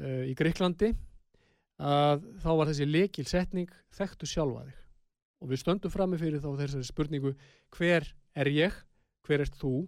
uh, 0.03 0.25
í 0.27 0.35
Greiklandi 0.37 0.91
að 1.79 2.27
þá 2.43 2.49
var 2.51 2.71
þessi 2.71 2.89
lekil 2.89 3.27
setning 3.31 3.71
þekktu 3.95 4.29
sjálfa 4.29 4.67
þig. 4.67 4.81
Og 5.45 5.53
við 5.53 5.63
stöndum 5.63 5.93
frammi 5.93 6.19
fyrir 6.19 6.43
þá 6.43 6.51
þessari 6.59 6.89
spurningu 6.89 7.35
hver 7.77 8.09
er 8.35 8.51
ég, 8.51 8.75
hver 9.27 9.45
ert 9.47 9.57
þú 9.61 9.85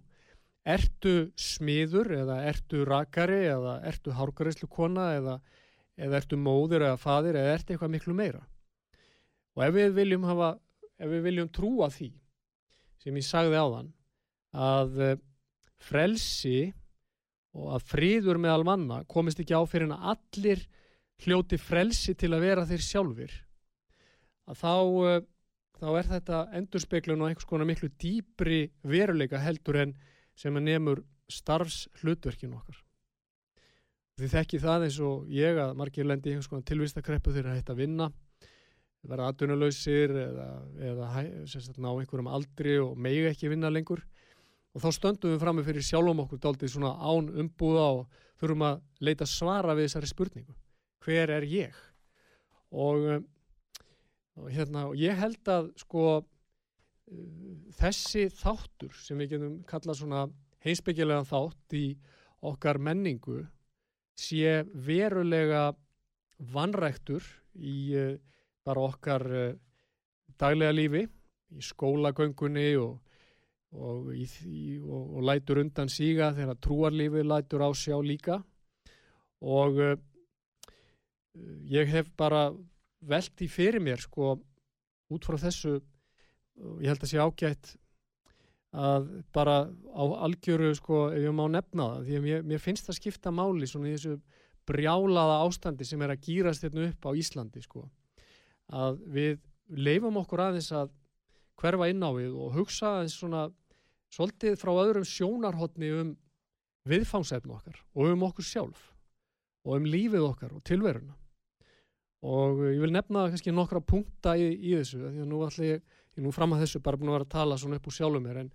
ertu 0.66 1.14
smiður 1.38 2.10
eða 2.16 2.40
ertu 2.50 2.84
rakari 2.88 3.44
eða 3.52 3.78
ertu 3.86 4.14
hárgarislu 4.16 4.68
kona 4.70 5.12
eða, 5.16 5.36
eða 5.96 6.20
ertu 6.20 6.38
móður 6.40 6.88
eða 6.88 7.00
fadir 7.00 7.38
eða 7.38 7.54
ertu 7.56 7.74
eitthvað 7.74 7.94
miklu 7.94 8.16
meira? 8.18 8.42
Og 9.56 9.64
ef 9.66 9.76
við 9.76 9.94
viljum 9.96 10.26
hafa 10.28 10.56
ef 10.96 11.12
við 11.12 11.28
viljum 11.28 11.52
trúa 11.52 11.90
því 11.92 12.10
sem 13.02 13.16
ég 13.16 13.26
sagði 13.26 13.60
á 13.60 13.66
þann 13.76 13.92
að 14.56 15.00
eh, 15.04 15.18
frelsi 15.86 16.58
og 17.56 17.76
að 17.76 17.86
fríður 17.92 18.40
með 18.40 18.56
almanna 18.56 19.02
komist 19.08 19.40
ekki 19.40 19.56
á 19.56 19.62
fyrir 19.68 19.88
en 19.88 19.96
að 19.96 20.10
allir 20.14 20.64
hljóti 21.24 21.58
frelsi 21.60 22.14
til 22.18 22.32
að 22.34 22.44
vera 22.44 22.66
þeir 22.68 22.84
sjálfur 22.84 23.36
að 24.46 24.60
þá, 24.60 24.74
uh, 24.76 25.22
þá 25.80 25.88
er 25.98 26.10
þetta 26.10 26.42
endurspeglun 26.60 27.22
og 27.22 27.30
einhvers 27.30 27.48
konar 27.48 27.68
miklu 27.68 27.90
dýbri 28.02 28.66
veruleika 28.86 29.40
heldur 29.42 29.80
en 29.82 29.94
sem 30.36 30.56
að 30.56 30.68
nefnur 30.68 31.02
starfs 31.32 31.86
hlutverkinu 32.02 32.58
okkar. 32.58 32.82
Þið 34.16 34.32
þekki 34.32 34.60
það 34.62 34.84
eins 34.86 34.98
og 35.04 35.32
ég 35.32 35.58
að 35.60 35.74
margir 35.76 36.06
lendi 36.08 36.32
einhvers 36.32 36.48
konar 36.48 36.64
tilvistakreppu 36.68 37.34
þegar 37.34 37.50
það 37.50 37.58
hægt 37.58 37.72
að 37.72 37.80
vinna, 37.82 38.06
vera 39.06 39.26
aðdunalausir 39.30 40.14
eða, 40.22 40.46
eða 40.90 41.08
sagt, 41.52 41.76
ná 41.76 41.90
einhverjum 41.90 42.30
aldri 42.32 42.78
og 42.80 42.94
megi 42.96 43.26
ekki 43.28 43.50
vinna 43.52 43.70
lengur. 43.72 44.00
Og 44.76 44.82
þá 44.84 44.88
stöndum 44.92 45.34
við 45.34 45.42
fram 45.42 45.56
með 45.56 45.68
fyrir 45.70 45.84
sjálfum 45.84 46.22
okkur 46.24 46.40
daldið 46.46 46.72
svona 46.72 46.94
án 46.96 47.28
umbúða 47.44 47.84
og 47.98 48.22
þurfum 48.40 48.64
að 48.70 48.80
leita 49.08 49.28
svara 49.28 49.76
við 49.76 49.88
þessari 49.88 50.10
spurningu. 50.10 50.56
Hver 51.04 51.32
er 51.36 51.46
ég? 51.48 51.76
Og, 52.72 53.06
um, 53.16 53.28
og 54.40 54.50
hérna 54.52 54.88
ég 55.00 55.16
held 55.16 55.52
að 55.52 55.70
sko 55.80 56.06
þessi 57.76 58.26
þáttur 58.34 58.94
sem 58.98 59.18
við 59.20 59.36
getum 59.36 59.58
kallað 59.68 60.00
svona 60.00 60.22
heimsbyggilega 60.66 61.26
þátt 61.28 61.76
í 61.78 61.86
okkar 62.46 62.80
menningu 62.82 63.44
sé 64.18 64.62
verulega 64.86 65.68
vanræktur 66.52 67.24
í 67.54 67.76
uh, 67.96 68.14
bara 68.66 68.88
okkar 68.90 69.26
uh, 69.30 69.54
daglega 70.40 70.74
lífi 70.74 71.04
í 71.06 71.62
skólagöngunni 71.62 72.68
og, 72.80 72.98
og, 73.76 74.10
í, 74.16 74.26
og, 74.82 75.16
og 75.16 75.26
lætur 75.28 75.62
undan 75.62 75.92
síga 75.92 76.32
þegar 76.36 76.60
trúarlífi 76.60 77.22
lætur 77.24 77.64
á 77.64 77.70
sjá 77.76 77.96
líka. 78.02 78.40
Og 79.46 79.78
uh, 79.78 79.94
ég 81.70 81.88
hef 81.92 82.10
bara 82.18 82.48
velt 83.06 83.44
í 83.44 83.48
fyrir 83.52 83.84
mér 83.84 84.02
sko 84.02 84.34
út 85.12 85.28
frá 85.28 85.38
þessu 85.38 85.78
ég 86.56 86.88
held 86.90 87.02
að 87.02 87.10
sé 87.10 87.20
ágætt 87.20 87.74
að 88.76 89.06
bara 89.32 89.56
á 89.96 90.04
algjöru 90.26 90.72
sko 90.76 91.06
ef 91.14 91.22
ég 91.24 91.36
má 91.36 91.46
nefna 91.48 91.90
það 91.94 92.08
því 92.08 92.16
að 92.18 92.26
mér, 92.26 92.42
mér 92.50 92.62
finnst 92.62 92.88
það 92.88 92.98
skipta 92.98 93.32
máli 93.32 93.68
svona 93.70 93.90
í 93.90 93.94
þessu 93.96 94.16
brjálaða 94.66 95.38
ástandi 95.46 95.86
sem 95.86 96.02
er 96.02 96.12
að 96.12 96.26
gýrast 96.26 96.64
hérna 96.66 96.88
upp 96.90 97.06
á 97.06 97.10
Íslandi 97.16 97.62
sko. 97.62 97.86
Að 98.74 98.98
við 99.14 99.38
leifum 99.78 100.18
okkur 100.20 100.42
aðeins 100.48 100.72
að 100.74 100.90
hverfa 101.60 101.88
inn 101.92 102.02
á 102.02 102.10
við 102.16 102.34
og 102.34 102.56
hugsa 102.56 102.96
aðeins 102.96 103.16
svona 103.20 103.46
svolítið 104.12 104.58
frá 104.60 104.72
öðrum 104.74 105.06
sjónarhóttni 105.08 105.92
um 106.00 106.16
viðfangsefn 106.86 107.54
okkar 107.54 107.78
og 107.94 108.10
um 108.12 108.26
okkur 108.28 108.46
sjálf 108.46 108.90
og 109.66 109.78
um 109.80 109.88
lífið 109.88 110.26
okkar 110.26 110.52
og 110.54 110.64
tilveruna. 110.66 111.16
Og 112.26 112.62
ég 112.72 112.82
vil 112.82 112.94
nefna 112.94 113.26
kannski 113.30 113.54
nokkra 113.54 113.82
punkta 113.84 114.34
í, 114.38 114.50
í 114.50 114.74
þessu 114.78 115.02
því 115.02 115.24
að 115.24 115.30
nú 115.30 115.42
ætla 115.46 115.70
ég, 115.70 115.82
ég 116.16 116.24
nú 116.24 116.32
fram 116.34 116.54
að 116.56 116.64
þessu 116.64 116.82
bara 116.84 117.00
búin 117.00 117.12
að 117.12 117.18
vera 117.18 117.28
að 117.28 117.34
tala 117.36 117.58
svona 117.60 117.78
upp 117.80 117.88
úr 117.88 117.96
sjálfum 117.96 118.26
mér 118.26 118.42
en 118.44 118.52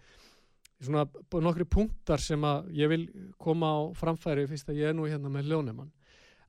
svona 0.81 1.05
nokkri 1.45 1.67
punktar 1.69 2.21
sem 2.21 2.43
að 2.47 2.71
ég 2.77 2.89
vil 2.89 3.03
koma 3.41 3.69
á 3.77 3.79
framfæri 3.97 4.47
fyrst 4.49 4.71
að 4.71 4.81
ég 4.81 4.91
er 4.91 4.97
nú 4.97 5.05
hérna 5.09 5.29
með 5.29 5.51
hljónemann 5.51 5.91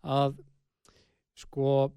að 0.03 0.38
sko 1.42 1.92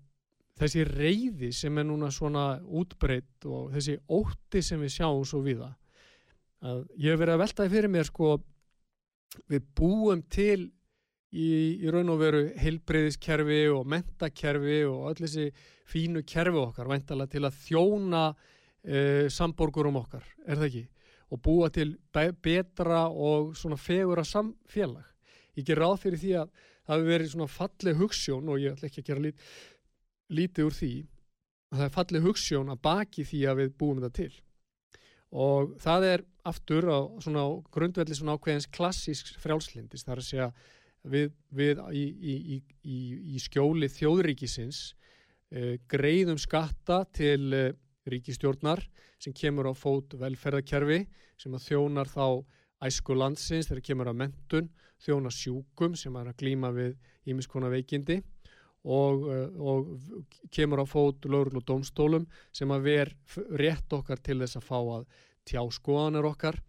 þessi 0.59 0.85
reyði 0.87 1.51
sem 1.55 1.77
er 1.79 1.87
núna 1.87 2.11
svona 2.13 2.45
útbreytt 2.63 3.47
og 3.47 3.71
þessi 3.75 3.97
ótti 4.11 4.63
sem 4.63 4.81
við 4.83 4.93
sjáum 4.97 5.25
svo 5.27 5.41
viða 5.45 5.71
að 6.65 6.85
ég 6.99 7.11
hef 7.11 7.21
verið 7.21 7.35
að 7.35 7.43
veltaði 7.43 7.73
fyrir 7.75 7.91
mér 7.91 8.09
sko 8.09 8.31
við 9.51 9.67
búum 9.75 10.23
til 10.31 10.59
í, 11.35 11.47
í 11.83 11.91
raun 11.91 12.11
og 12.13 12.21
veru 12.21 12.43
heilbreyðiskerfi 12.59 13.61
og 13.73 13.87
mentakerfi 13.91 14.81
og 14.87 15.09
öll 15.11 15.23
þessi 15.23 15.49
fínu 15.91 16.23
kerfi 16.27 16.61
okkar 16.61 16.89
væntalega 16.89 17.35
til 17.35 17.43
að 17.47 17.59
þjóna 17.65 18.25
e, 18.85 19.27
samborgurum 19.33 19.97
okkar, 20.01 20.25
er 20.45 20.59
það 20.59 20.69
ekki? 20.69 20.85
Og 21.33 21.41
búa 21.41 21.71
til 21.73 21.95
be 22.13 22.29
betra 22.45 23.07
og 23.09 23.55
svona 23.57 23.77
fegura 23.81 24.23
samfélag. 24.23 25.05
Ég 25.57 25.65
ger 25.65 25.81
ráð 25.81 25.97
fyrir 26.03 26.21
því 26.21 26.33
að 26.41 26.49
það 26.85 26.95
hefur 26.95 27.09
verið 27.09 27.31
svona 27.33 27.51
fallið 27.51 27.99
hugssjón 28.01 28.49
og 28.51 28.61
ég 28.61 28.75
ætla 28.75 28.89
ekki 28.89 29.01
að 29.01 29.09
gera 29.09 29.25
lít, 29.25 29.45
lítið 30.29 30.69
úr 30.69 30.75
því 30.79 30.93
að 31.71 31.77
það 31.77 31.85
er 31.87 31.95
fallið 31.95 32.27
hugssjón 32.29 32.73
að 32.73 32.81
baki 32.85 33.25
því 33.25 33.41
að 33.49 33.61
við 33.61 33.77
búum 33.79 34.01
þetta 34.03 34.19
til. 34.19 34.33
Og 35.35 35.73
það 35.81 36.07
er 36.11 36.25
aftur 36.45 36.87
á 36.87 36.99
svona 37.23 37.45
grundvelli 37.73 38.15
svona 38.15 38.35
ákveðins 38.37 38.69
klassísk 38.71 39.33
frjálslindis, 39.41 40.05
það 40.05 40.13
er 40.13 40.21
að 40.21 40.29
segja 40.29 40.49
við, 41.09 41.33
við 41.49 41.81
í, 41.91 42.03
í, 42.05 42.35
í, 42.85 42.99
í 43.35 43.41
skjóli 43.41 43.89
þjóðríkisins 43.91 44.83
uh, 44.93 45.73
greiðum 45.91 46.39
skatta 46.41 47.01
til 47.15 47.41
uh, 47.49 47.71
ríkistjórnar 48.11 48.83
sem 49.21 49.33
kemur 49.33 49.69
á 49.71 49.73
fót 49.73 50.15
velferðarkerfi 50.19 51.05
sem 51.41 51.55
að 51.55 51.67
þjónar 51.69 52.11
þá 52.11 52.25
æsku 52.85 53.15
landsins 53.17 53.69
þegar 53.69 53.85
kemur 53.89 54.11
á 54.11 54.15
mentun, 54.15 54.69
þjónar 55.01 55.33
sjúkum 55.33 55.95
sem 55.97 56.15
er 56.19 56.29
að 56.31 56.39
glýma 56.41 56.71
við 56.75 56.95
ímiskona 57.31 57.71
veikindi 57.73 58.21
og, 58.85 59.25
uh, 59.25 59.49
og 59.57 60.45
kemur 60.53 60.83
á 60.83 60.85
fót 60.85 61.25
lögurl 61.25 61.59
og 61.61 61.65
domstólum 61.65 62.27
sem 62.53 62.71
að 62.71 62.85
ver 62.89 63.13
rétt 63.57 63.93
okkar 63.97 64.21
til 64.21 64.39
þess 64.43 64.59
að 64.59 64.67
fá 64.69 64.77
að 64.79 65.05
tjá 65.45 65.61
skoðanir 65.73 66.29
okkar 66.29 66.59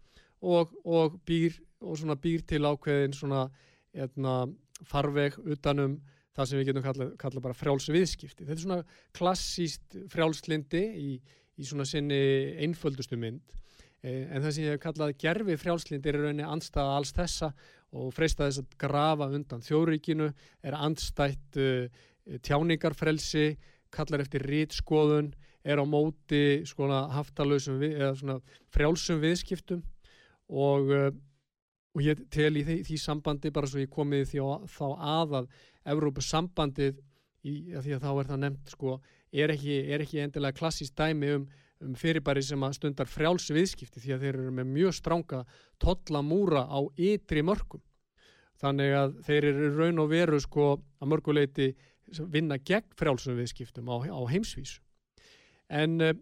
og, 0.41 0.73
og, 0.85 1.17
býr, 1.25 1.55
og 1.81 2.01
býr 2.21 2.45
til 2.45 2.65
ákveðin 2.65 3.15
svona 3.17 3.47
etna, 3.93 4.45
farveg 4.85 5.37
utanum 5.45 5.97
það 6.37 6.49
sem 6.49 6.59
við 6.59 6.69
getum 6.69 6.85
kalla, 6.85 7.07
kalla 7.19 7.43
bara 7.43 7.57
frjáls 7.57 7.89
viðskipti. 7.91 8.45
Þetta 8.45 8.55
er 8.55 8.63
svona 8.63 8.81
klassíst 9.17 9.97
frjálslindi 10.13 10.83
í, 11.01 11.15
í 11.57 11.67
svona 11.67 11.87
sinni 11.89 12.19
einföldustu 12.65 13.17
mynd 13.19 13.55
eh, 14.03 14.27
en 14.27 14.43
það 14.43 14.51
sem 14.51 14.67
ég 14.67 14.75
hef 14.75 14.83
kallað 14.83 15.17
gerfi 15.23 15.57
frjálslindi 15.61 16.11
er 16.11 16.19
rauninni 16.21 16.47
anstæða 16.47 16.99
alls 16.99 17.15
þessa 17.17 17.51
og 17.97 18.13
freista 18.13 18.45
þess 18.45 18.61
að 18.63 18.77
grafa 18.83 19.29
undan 19.31 19.63
þjóðríkinu, 19.63 20.27
er 20.67 20.75
andstætt 20.75 21.59
uh, 21.63 21.85
tjáningarfrelsi, 22.43 23.53
kallar 23.95 24.25
eftir 24.25 24.43
rítskoðun, 24.43 25.29
er 25.63 25.79
á 25.79 25.85
móti 25.87 26.65
svona 26.67 27.05
haftalösum 27.15 27.79
við, 27.79 27.95
eða 28.01 28.17
svona 28.19 28.57
frjálsum 28.75 29.23
viðskiptum 29.23 29.85
og 30.51 30.91
uh, 30.91 31.07
og 31.97 32.03
ég 32.05 32.19
tel 32.29 32.53
í 32.59 32.61
því, 32.61 32.77
því 32.85 32.99
sambandi 33.01 33.51
bara 33.53 33.69
svo 33.69 33.81
ég 33.81 33.89
komið 33.89 34.27
því 34.29 34.41
á, 34.45 34.49
þá 34.69 34.85
að 35.17 35.35
að 35.39 35.47
Evrópusambandið 35.93 36.99
í, 37.47 37.53
því 37.71 37.95
að 37.97 38.03
þá 38.03 38.09
er 38.11 38.29
það 38.31 38.43
nefnt 38.43 38.73
sko 38.73 38.97
er 39.31 39.53
ekki, 39.53 39.79
er 39.93 40.03
ekki 40.03 40.21
endilega 40.23 40.57
klassíst 40.57 40.95
dæmi 40.97 41.33
um, 41.35 41.45
um 41.83 41.97
fyrirbæri 41.97 42.43
sem 42.45 42.63
að 42.65 42.77
stundar 42.79 43.09
frjáls 43.11 43.49
viðskipti 43.53 44.01
því 44.03 44.15
að 44.15 44.25
þeir 44.25 44.39
eru 44.39 44.55
með 44.59 44.71
mjög 44.73 44.97
stránga 44.97 45.43
tollamúra 45.81 46.65
á 46.67 46.79
ytri 46.97 47.43
mörgum 47.45 47.83
þannig 48.61 48.95
að 48.97 49.19
þeir 49.27 49.49
eru 49.51 49.69
raun 49.75 50.01
og 50.01 50.09
veru 50.11 50.39
sko 50.41 50.71
að 50.77 51.11
mörguleiti 51.11 51.67
vinna 52.31 52.57
gegn 52.57 52.95
frjálsum 52.97 53.37
viðskiptum 53.37 53.89
á, 53.91 53.95
á 54.07 54.21
heimsvísu. 54.31 54.79
En 55.67 55.99
uh, 56.01 56.13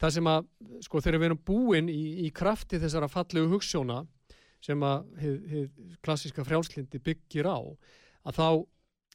það 0.00 0.16
sem 0.16 0.30
að 0.30 0.48
sko 0.86 1.02
þeir 1.02 1.14
eru 1.14 1.22
verið 1.24 1.44
búin 1.46 1.90
í, 1.90 2.02
í 2.26 2.30
krafti 2.34 2.80
þessara 2.82 3.10
fallegu 3.10 3.50
hugssjóna 3.52 4.02
sem 4.62 4.82
að 4.86 5.08
hið, 5.18 5.38
hið 5.50 5.96
klassiska 6.06 6.44
frjálslindi 6.46 7.02
byggir 7.02 7.48
á 7.50 7.58
að 7.58 8.38
þá, 8.38 8.46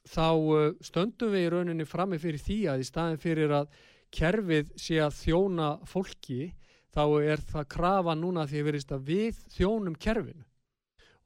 þá 0.08 0.30
uh, 0.34 0.72
stöndum 0.84 1.34
við 1.34 1.46
í 1.46 1.52
rauninni 1.54 1.88
frammi 1.88 2.20
fyrir 2.22 2.42
því 2.42 2.60
að 2.72 2.84
í 2.84 2.88
staðin 2.88 3.22
fyrir 3.22 3.54
að 3.62 3.70
kerfið 4.14 4.72
sé 4.80 5.02
að 5.04 5.16
þjóna 5.20 5.72
fólki 5.88 6.52
þá 6.96 7.04
er 7.22 7.42
það 7.46 7.72
krafa 7.76 8.16
núna 8.18 8.46
því 8.48 8.62
að 8.62 8.70
verist 8.72 8.94
að 8.96 9.10
við 9.12 9.42
þjónum 9.54 9.98
kerfinu. 10.02 10.46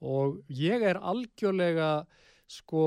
Og 0.01 0.39
ég 0.49 0.81
er 0.81 0.97
algjörlega 0.97 1.91
sko 2.49 2.85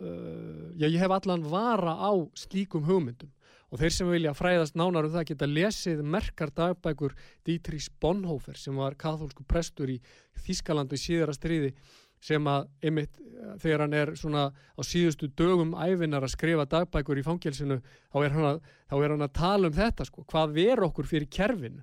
uh, 0.00 0.70
já, 0.74 0.88
ég 0.88 0.98
hef 1.02 1.12
allan 1.14 1.44
vara 1.46 1.94
á 2.00 2.12
slíkum 2.34 2.88
hugmyndum. 2.88 3.30
Og 3.70 3.78
þeir 3.78 3.94
sem 3.94 4.08
vilja 4.10 4.34
fræðast 4.34 4.74
nánar 4.74 5.06
um 5.06 5.12
það 5.14 5.28
geta 5.28 5.46
lesið 5.46 6.00
merkar 6.02 6.50
dagbækur 6.50 7.12
Dietrich 7.46 7.86
Bonhoeffer 8.02 8.58
sem 8.58 8.74
var 8.74 8.96
katholsku 8.98 9.44
prestur 9.46 9.92
í 9.92 10.00
Þískalandu 10.42 10.98
í 10.98 11.02
síðara 11.04 11.36
stríði 11.36 11.76
sem 12.20 12.46
að 12.50 12.68
einmitt 12.84 13.20
þegar 13.60 13.84
hann 13.84 13.96
er 13.96 14.12
svona 14.18 14.48
á 14.52 14.80
síðustu 14.84 15.30
dögum 15.36 15.72
æfinar 15.78 16.24
að 16.24 16.34
skrifa 16.34 16.66
dagbækur 16.68 17.20
í 17.20 17.24
fangilsinu 17.24 17.80
þá 18.12 18.18
er 18.24 18.34
hann 18.34 18.48
að, 18.50 18.60
er 18.92 19.14
hann 19.14 19.24
að 19.24 19.32
tala 19.38 19.70
um 19.70 19.76
þetta 19.76 20.06
sko, 20.08 20.24
hvað 20.28 20.54
ver 20.58 20.84
okkur 20.86 21.08
fyrir 21.08 21.30
kerfinu? 21.32 21.82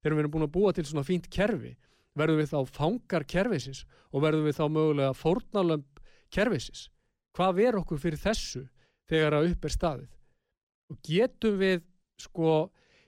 Þegar 0.00 0.16
við 0.16 0.22
erum 0.22 0.34
búin 0.34 0.46
að 0.46 0.54
búa 0.54 0.72
til 0.72 0.86
svona 0.88 1.04
fínt 1.04 1.28
kerfi 1.32 1.74
verðum 2.18 2.40
við 2.40 2.52
þá 2.54 2.72
fangar 2.72 3.26
kerfisins 3.28 3.84
og 4.10 4.24
verðum 4.24 4.48
við 4.48 4.58
þá 4.58 4.64
mögulega 4.72 5.18
fórnalömp 5.18 6.02
kerfisins? 6.32 6.88
Hvað 7.36 7.56
ver 7.60 7.80
okkur 7.82 8.00
fyrir 8.02 8.20
þessu 8.20 8.64
þegar 9.10 9.36
að 9.38 9.52
upp 9.52 9.68
er 9.68 9.76
staðið? 9.76 10.10
Og 10.90 11.00
getum 11.06 11.60
við 11.60 11.84
sko, 12.20 12.54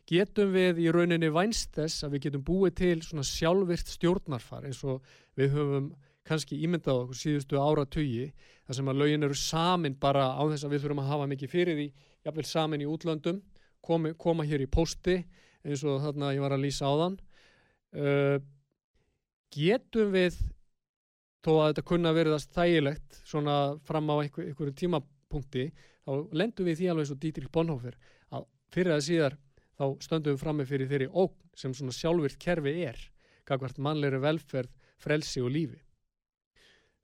getum 0.09 0.53
við 0.55 0.85
í 0.85 0.93
rauninni 0.95 1.33
vænst 1.33 1.73
þess 1.75 2.05
að 2.05 2.15
við 2.15 2.29
getum 2.29 2.47
búið 2.47 2.77
til 2.83 2.97
svona 3.03 3.27
sjálfvirt 3.27 3.91
stjórnarfar 3.97 4.69
eins 4.69 4.85
og 4.87 5.03
við 5.39 5.57
höfum 5.57 5.91
kannski 6.29 6.59
ímyndað 6.63 7.05
okkur 7.05 7.19
síðustu 7.19 7.59
ára 7.59 7.85
tugi 7.91 8.29
þar 8.67 8.79
sem 8.79 8.91
að 8.93 9.01
lögin 9.03 9.27
eru 9.27 9.37
samin 9.39 9.97
bara 10.01 10.29
á 10.39 10.43
þess 10.53 10.67
að 10.67 10.75
við 10.75 10.85
þurfum 10.85 11.03
að 11.03 11.11
hafa 11.11 11.29
mikið 11.33 11.53
fyrir 11.53 11.79
því 11.79 11.87
jafnveil 12.27 12.47
samin 12.47 12.85
í 12.85 12.89
útlöndum 12.89 13.41
komi, 13.83 14.15
koma 14.15 14.47
hér 14.47 14.63
í 14.63 14.71
posti 14.71 15.19
eins 15.67 15.83
og 15.87 16.03
þarna 16.05 16.33
ég 16.37 16.45
var 16.45 16.55
að 16.55 16.65
lýsa 16.67 16.87
á 16.87 16.95
þann 17.03 17.19
uh, 17.99 18.37
getum 19.53 20.13
við 20.15 20.39
þó 21.43 21.53
að 21.57 21.69
þetta 21.73 21.87
kunna 21.91 22.15
verið 22.15 22.37
að 22.37 22.45
stægilegt 22.47 23.23
svona 23.27 23.57
fram 23.87 24.11
á 24.15 24.17
einhver, 24.23 24.49
einhverju 24.51 24.77
tímapunkti 24.79 25.71
þá 26.07 26.13
lendum 26.39 26.69
við 26.69 26.79
því 26.79 26.91
alveg 26.93 27.07
eins 27.07 27.15
og 27.15 27.23
Dietrich 27.23 27.55
Bonhoeffer 27.55 27.99
að 28.31 28.47
fyrir 28.75 28.95
að 28.95 29.07
síðar 29.09 29.39
þá 29.79 29.87
stöndum 30.07 30.37
við 30.37 30.43
frammi 30.45 30.69
fyrir 30.69 30.91
þeirri 30.91 31.11
óg 31.11 31.35
sem 31.59 31.75
svona 31.75 31.95
sjálfvirt 31.97 32.39
kerfi 32.43 32.77
er 32.87 32.99
kakvart 33.49 33.81
mannleiri 33.83 34.21
velferð, 34.23 34.71
frelsi 35.03 35.43
og 35.43 35.51
lífi 35.51 35.81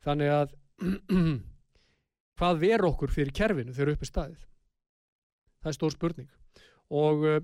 þannig 0.07 0.33
að 0.35 0.55
hvað 2.39 2.61
ver 2.63 2.87
okkur 2.89 3.13
fyrir 3.15 3.35
kerfinu 3.35 3.75
þegar 3.75 3.95
uppi 3.97 4.09
staðið? 4.09 4.45
Það 5.59 5.71
er 5.71 5.79
stór 5.79 5.95
spurning. 5.95 6.31
Og 6.95 7.27
uh, 7.27 7.41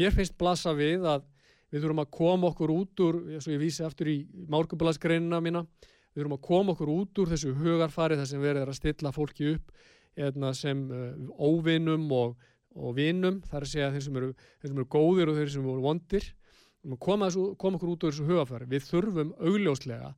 mér 0.00 0.14
finnst 0.16 0.36
blasa 0.40 0.74
við 0.76 1.06
að 1.06 1.28
við 1.72 1.84
þurfum 1.84 2.02
að 2.02 2.12
koma 2.18 2.50
okkur 2.50 2.74
út 2.74 3.02
úr 3.06 3.18
eins 3.32 3.46
og 3.48 3.54
ég 3.54 3.62
vísi 3.62 3.84
aftur 3.86 4.10
í 4.12 4.18
málkumbalagsgreinina 4.52 5.40
mína 5.40 5.64
við 6.12 6.20
þurfum 6.20 6.36
að 6.36 6.44
koma 6.48 6.74
okkur 6.74 6.92
út 6.92 7.20
úr 7.22 7.30
þessu 7.32 7.54
hugarfari 7.56 8.18
þar 8.20 8.28
sem 8.28 8.42
verður 8.42 8.72
að 8.72 8.80
stilla 8.80 9.14
fólki 9.14 9.54
upp 9.54 9.72
Hérna, 10.12 10.50
sem 10.52 10.80
uh, 10.92 11.12
óvinnum 11.40 12.10
og, 12.12 12.34
og 12.76 12.96
vinnum, 12.98 13.38
þar 13.48 13.64
að 13.64 13.70
segja 13.70 13.92
þeir 13.94 14.02
sem, 14.04 14.16
eru, 14.20 14.34
þeir 14.60 14.68
sem 14.68 14.80
eru 14.80 14.88
góðir 14.92 15.30
og 15.32 15.38
þeir 15.38 15.52
sem 15.54 15.68
eru 15.72 15.84
vondir 15.86 16.26
koma, 16.98 17.28
koma 17.58 17.78
okkur 17.78 17.92
út 17.94 18.06
úr 18.06 18.12
þessu 18.12 18.28
hugafæri 18.28 18.68
við 18.70 18.86
þurfum 18.88 19.32
augljóslega 19.38 20.12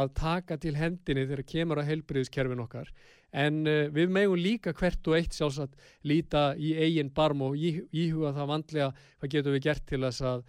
að 0.00 0.12
taka 0.20 0.58
til 0.60 0.76
hendinni 0.78 1.26
þegar 1.26 1.46
kemur 1.52 1.80
að 1.82 1.90
helbriðiskerfin 1.90 2.62
okkar. 2.62 2.90
En 3.30 3.60
uh, 3.66 3.86
við 3.94 4.10
megum 4.14 4.38
líka 4.38 4.74
hvert 4.76 5.10
og 5.10 5.18
eitt 5.18 5.36
sjálfsagt 5.36 5.78
líta 6.06 6.50
í 6.58 6.74
eigin 6.78 7.12
barm 7.14 7.44
og 7.46 7.58
í, 7.58 7.76
íhuga 7.90 8.34
það 8.36 8.50
vandlega 8.54 8.90
hvað 8.94 9.36
getum 9.36 9.56
við 9.56 9.66
gert 9.68 9.86
til 9.86 10.02
þess 10.06 10.26
að, 10.32 10.42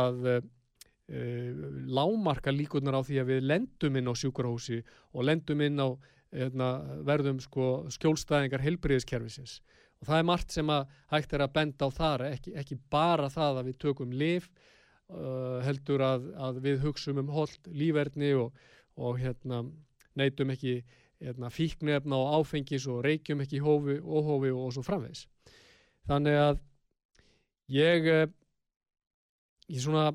að 0.00 0.28
uh, 0.32 0.42
uh, 1.12 1.64
lámarka 1.98 2.54
líkunar 2.54 3.00
á 3.00 3.06
því 3.06 3.22
að 3.22 3.32
við 3.32 3.48
lendum 3.52 3.96
inn 4.00 4.12
á 4.12 4.14
sjúkurhósi 4.16 4.82
og 5.12 5.26
lendum 5.28 5.64
inn 5.64 5.80
á 5.80 5.88
Hérna, 6.36 6.82
verðum 7.06 7.38
sko, 7.40 7.86
skjólstæðingar 7.94 8.64
heilbriðiskerfisins 8.64 9.60
og 10.00 10.08
það 10.08 10.18
er 10.18 10.24
margt 10.28 10.52
sem 10.52 10.72
að 10.72 10.96
hægt 11.12 11.34
er 11.36 11.44
að 11.44 11.52
benda 11.54 11.86
á 11.86 11.90
þar 11.94 12.24
ekki, 12.26 12.52
ekki 12.58 12.78
bara 12.92 13.28
það 13.32 13.60
að 13.60 13.68
við 13.70 13.76
tökum 13.84 14.10
lif 14.12 14.48
uh, 15.12 15.58
heldur 15.66 16.04
að, 16.04 16.30
að 16.48 16.62
við 16.64 16.84
hugsum 16.84 17.20
um 17.22 17.32
hold 17.34 17.70
lífverðni 17.70 18.32
og, 18.40 18.56
og 18.96 19.20
hérna, 19.20 19.62
neytum 20.18 20.52
ekki 20.54 20.80
hérna, 21.22 21.50
fíknefna 21.52 22.18
og 22.18 22.40
áfengis 22.40 22.86
og 22.92 23.02
reykjum 23.06 23.44
ekki 23.44 23.62
hófi, 23.64 24.00
óhófi 24.00 24.52
og, 24.52 24.66
og 24.66 24.74
svo 24.76 24.84
framvegs 24.86 25.26
þannig 26.06 26.38
að 26.38 26.60
ég 27.72 28.08
eh, 28.12 28.26
ég 29.72 29.82
svona 29.82 30.10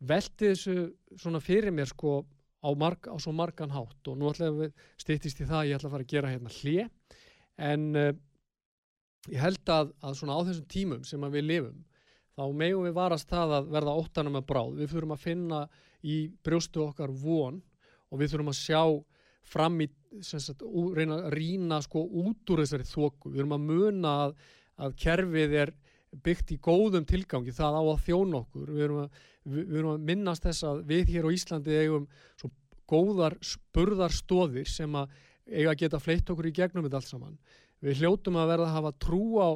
velti 0.00 0.50
þessu 0.50 0.90
svona 1.20 1.40
fyrir 1.44 1.72
mér 1.74 1.88
sko 1.90 2.20
á, 2.60 2.68
marg, 2.76 3.08
á 3.08 3.16
svo 3.20 3.32
margan 3.36 3.72
hátt 3.72 4.08
og 4.08 4.18
nú 4.18 4.30
ætlaðum 4.30 4.64
við 4.64 4.74
stýttist 5.00 5.40
í 5.40 5.48
það 5.48 5.70
ég 5.70 5.78
ætla 5.78 5.90
að 5.90 5.94
fara 5.96 6.06
að 6.06 6.12
gera 6.14 6.32
hérna 6.32 6.54
hlið 6.56 6.82
en 7.70 7.86
uh, 7.96 8.10
ég 9.28 9.40
held 9.40 9.72
að, 9.72 9.94
að 10.00 10.18
svona 10.18 10.36
á 10.36 10.40
þessum 10.48 10.68
tímum 10.72 11.06
sem 11.08 11.26
við 11.32 11.46
lifum 11.46 11.80
þá 12.40 12.56
megum 12.56 12.86
við 12.88 12.96
varast 12.96 13.28
það 13.28 13.54
að 13.58 13.70
verða 13.74 13.96
óttanum 14.00 14.38
að 14.38 14.46
bráð. 14.48 14.76
Við 14.78 14.92
þurfum 14.94 15.14
að 15.16 15.24
finna 15.26 15.60
í 16.00 16.16
brjóstu 16.44 16.84
okkar 16.86 17.12
von 17.12 17.60
og 18.08 18.20
við 18.20 18.32
þurfum 18.32 18.52
að 18.52 18.60
sjá 18.60 18.82
fram 19.50 19.76
í, 19.84 19.88
sagt, 20.24 20.64
reyna 20.96 21.18
að 21.18 21.34
rína 21.36 21.80
sko 21.84 22.04
út 22.22 22.52
úr 22.54 22.62
þessari 22.64 22.88
þóku. 22.88 23.32
Við 23.32 23.42
þurfum 23.42 23.56
að 23.58 23.66
muna 23.68 24.14
að, 24.24 24.34
að 24.80 24.96
kerfið 25.04 25.56
er 25.64 25.74
byggt 26.24 26.54
í 26.56 26.60
góðum 26.62 27.06
tilgangi, 27.06 27.52
það 27.54 27.76
á 27.76 27.82
að 27.82 28.04
þjóna 28.08 28.40
okkur. 28.40 28.72
Við 28.72 28.84
þurfum 28.84 29.02
að, 29.04 29.24
við 29.50 29.72
þurfum 29.74 29.92
að 29.92 30.06
minnast 30.10 30.46
þess 30.48 30.68
að 30.70 30.84
við 30.88 31.14
hér 31.14 31.28
á 31.28 31.34
Íslandi 31.36 31.80
eigum 31.84 32.06
svo 32.40 32.52
góðar 32.90 33.36
spurðarstóðir 33.44 34.70
sem 34.70 34.96
að 34.98 35.12
eiga 35.50 35.74
að 35.74 35.82
geta 35.84 36.00
fleitt 36.02 36.30
okkur 36.32 36.48
í 36.48 36.54
gegnum 36.56 36.86
þetta 36.86 37.02
allt 37.02 37.10
saman. 37.10 37.36
Við 37.84 38.02
hljótum 38.02 38.38
að 38.40 38.50
verða 38.54 38.70
að 38.70 38.76
hafa 38.76 38.96
trú 39.02 39.24
á 39.40 39.50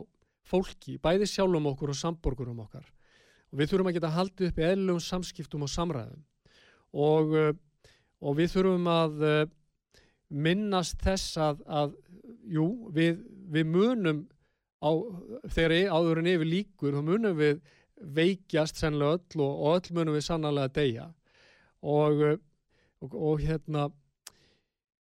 fólki, 0.48 0.98
bæði 1.02 1.28
sjálfum 1.30 1.70
okkur 1.72 1.92
og 1.94 1.98
samborgurum 1.98 2.62
okkar. 2.64 2.86
Og 3.52 3.60
við 3.60 3.70
þurfum 3.72 3.90
að 3.90 3.98
geta 3.98 4.14
haldið 4.14 4.50
upp 4.50 4.60
í 4.60 4.66
eðlum 4.68 5.00
samskiptum 5.02 5.64
og 5.64 5.72
samræðum. 5.72 6.24
Og, 6.94 7.34
eh, 7.38 7.52
og 8.20 8.38
við 8.38 8.52
þurfum 8.54 8.88
að 8.90 9.24
eh, 9.28 9.44
minnast 10.34 11.00
þess 11.02 11.38
að, 11.38 11.62
að 11.66 11.96
jú, 12.50 12.68
við, 12.94 13.22
við 13.54 13.70
munum 13.70 14.24
á, 14.82 14.90
þegar 15.54 15.94
áðurinn 15.96 16.32
yfir 16.34 16.50
líkur, 16.50 16.96
þá 16.98 17.08
munum 17.08 17.38
við 17.38 17.60
veikjast 17.94 18.80
sennilega 18.80 19.18
öll 19.18 19.44
og, 19.44 19.52
og 19.52 19.76
öll 19.78 19.96
munum 19.96 20.16
við 20.18 20.26
sannarlega 20.26 20.70
að 20.70 20.76
deyja 20.80 21.06
eh, 21.08 21.20
og, 21.84 22.24
og 23.10 23.44
hérna 23.44 23.88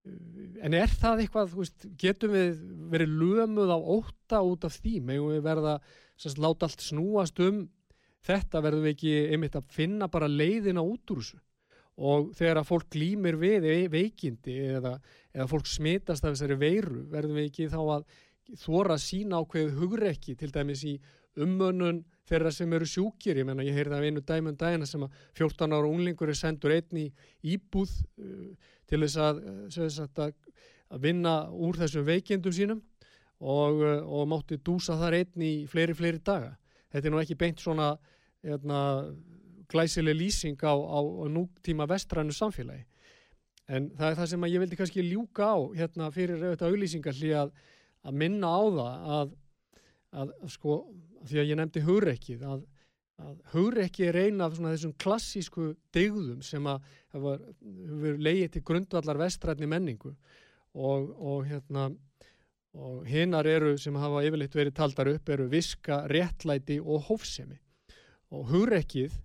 en 0.06 0.76
er 0.76 0.92
það 1.00 1.24
eitthvað, 1.24 1.52
veist, 1.58 1.84
getum 2.00 2.32
við 2.34 2.62
verið 2.92 3.12
lömuð 3.20 3.72
á 3.74 3.78
óta 3.78 4.40
út 4.46 4.64
af 4.68 4.78
því? 4.78 4.94
Meðum 5.10 5.34
við 5.34 5.44
verða, 5.44 5.76
sérst, 6.20 6.40
láta 6.40 6.68
allt 6.68 6.84
snúast 6.84 7.40
um 7.44 7.62
þetta? 8.26 8.62
Verðum 8.64 8.86
við 8.88 8.96
ekki 8.96 9.14
einmitt 9.34 9.58
að 9.60 9.70
finna 9.76 10.08
bara 10.12 10.30
leiðina 10.30 10.84
út 10.84 11.14
úr 11.14 11.22
þessu? 11.22 11.40
Og 12.00 12.30
þegar 12.32 12.62
að 12.62 12.70
fólk 12.70 12.86
glýmir 12.94 13.36
við 13.36 13.66
veikindi 13.92 14.56
eða, 14.78 14.94
eða 15.34 15.48
fólk 15.50 15.68
smitast 15.68 16.24
af 16.24 16.32
þessari 16.32 16.56
veiru 16.56 17.02
verðum 17.12 17.36
við 17.36 17.50
ekki 17.50 17.68
þá 17.68 17.80
að 17.82 18.06
þóra 18.60 18.96
sína 18.98 19.42
ákveð 19.42 19.74
hugrekki 19.76 20.34
til 20.38 20.48
dæmis 20.54 20.86
í 20.88 20.94
ummönnun 21.40 22.00
þeirra 22.30 22.52
sem 22.54 22.72
eru 22.76 22.86
sjúkir, 22.86 23.40
ég 23.40 23.46
menna 23.48 23.64
ég 23.66 23.76
heyrði 23.76 23.96
af 23.96 24.06
einu 24.06 24.22
dæmum 24.26 24.56
dægina 24.58 24.86
sem 24.88 25.02
að 25.06 25.16
14 25.38 25.74
ára 25.74 25.88
unglingur 25.88 26.30
er 26.30 26.38
sendur 26.38 26.74
einni 26.74 27.08
íbúð 27.42 27.90
uh, 28.22 28.70
til 28.90 29.02
þess 29.04 29.18
að, 29.24 29.42
uh, 29.42 29.98
að, 30.26 30.36
að 30.90 31.02
vinna 31.06 31.34
úr 31.50 31.80
þessum 31.80 32.06
veikindum 32.06 32.54
sínum 32.54 32.84
og, 33.40 33.82
uh, 33.82 33.98
og 34.06 34.30
mátti 34.30 34.60
dúsa 34.62 34.98
þar 35.00 35.18
einni 35.20 35.50
í 35.62 35.66
fleiri, 35.70 35.96
fleiri 35.96 36.22
daga. 36.22 36.54
Þetta 36.90 37.10
er 37.10 37.14
nú 37.14 37.22
ekki 37.22 37.38
beint 37.38 37.62
svona 37.62 37.90
hérna, 38.46 38.78
glæsileg 39.70 40.16
lýsing 40.18 40.62
á, 40.66 40.74
á, 40.74 40.98
nútíma 41.30 41.86
vestrænu 41.90 42.34
samfélagi. 42.34 42.86
En 43.70 43.92
það 43.94 44.08
er 44.08 44.16
það 44.18 44.30
sem 44.32 44.48
ég 44.50 44.62
vildi 44.64 44.78
kannski 44.78 45.04
ljúka 45.06 45.52
á 45.54 45.58
hérna, 45.78 46.08
fyrir 46.14 46.40
auðvitað 46.40 46.72
auðlýsingar 46.72 47.20
hlý 47.20 47.36
að, 47.38 47.52
að 48.02 48.18
minna 48.18 48.50
á 48.50 48.62
það 48.66 49.12
að 49.18 49.38
að 50.10 50.32
sko, 50.50 50.80
því 51.26 51.40
að 51.40 51.50
ég 51.50 51.58
nefndi 51.60 51.82
hugrekkið 51.84 52.44
að, 52.48 52.60
að 53.20 53.40
hugrekki 53.54 54.06
er 54.08 54.18
eina 54.26 54.46
af 54.46 54.58
þessum 54.58 54.94
klassísku 55.00 55.72
degðum 55.94 56.44
sem 56.46 56.68
að 56.70 56.86
hefur 57.14 58.20
leiðið 58.20 58.52
til 58.54 58.62
grundvallar 58.70 59.20
vestrætni 59.20 59.68
menningu. 59.70 60.14
Og, 60.70 61.10
og 61.18 61.48
hérna 61.50 61.90
og 62.78 63.02
hinnar 63.10 63.48
eru 63.50 63.74
sem 63.82 63.96
hafa 63.98 64.22
yfirleitt 64.22 64.54
verið 64.54 64.76
taldar 64.78 65.10
upp 65.10 65.28
eru 65.34 65.48
viska, 65.50 66.04
réttlæti 66.06 66.78
og 66.78 67.08
hófsemi. 67.08 67.58
Og 68.30 68.46
hugrekkið 68.52 69.16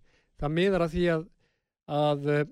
það 0.42 0.56
miðar 0.56 0.86
að 0.88 0.96
því 0.96 1.06
að, 1.14 1.28
að 1.86 2.32
eh, 2.34 2.48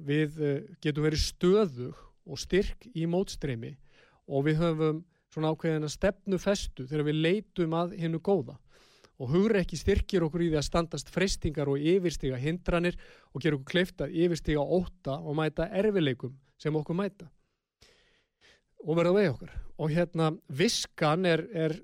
við 0.00 0.40
eh, 0.40 0.62
getum 0.80 1.04
verið 1.04 1.26
stöðug 1.26 2.00
og 2.24 2.40
styrk 2.40 2.88
í 2.94 3.04
mótstreymi 3.10 3.74
og 4.30 4.46
við 4.46 4.62
höfum 4.62 5.04
svona 5.30 5.52
ákveðina 5.52 5.90
stefnufestu 5.90 6.86
þegar 6.88 7.06
við 7.10 7.20
leitum 7.26 7.76
að 7.76 7.94
hinnu 8.00 8.20
góða 8.24 8.56
og 9.20 9.28
hugreikki 9.34 9.76
styrkir 9.76 10.24
okkur 10.24 10.46
í 10.46 10.48
því 10.50 10.58
að 10.60 10.66
standast 10.66 11.10
freystingar 11.12 11.68
og 11.68 11.82
yfirstiga 11.92 12.38
hindranir 12.40 12.96
og 13.34 13.42
gera 13.44 13.58
okkur 13.58 13.72
kleifta 13.74 14.08
yfirstiga 14.08 14.64
óta 14.64 15.18
og 15.20 15.36
mæta 15.36 15.68
erfileikum 15.68 16.32
sem 16.60 16.76
okkur 16.76 16.96
mæta. 16.96 17.28
Og 18.88 18.96
verða 18.96 19.16
veið 19.18 19.32
okkur 19.34 19.52
og 19.80 19.92
hérna 19.92 20.30
viskan 20.48 21.28
er, 21.28 21.44
er 21.52 21.76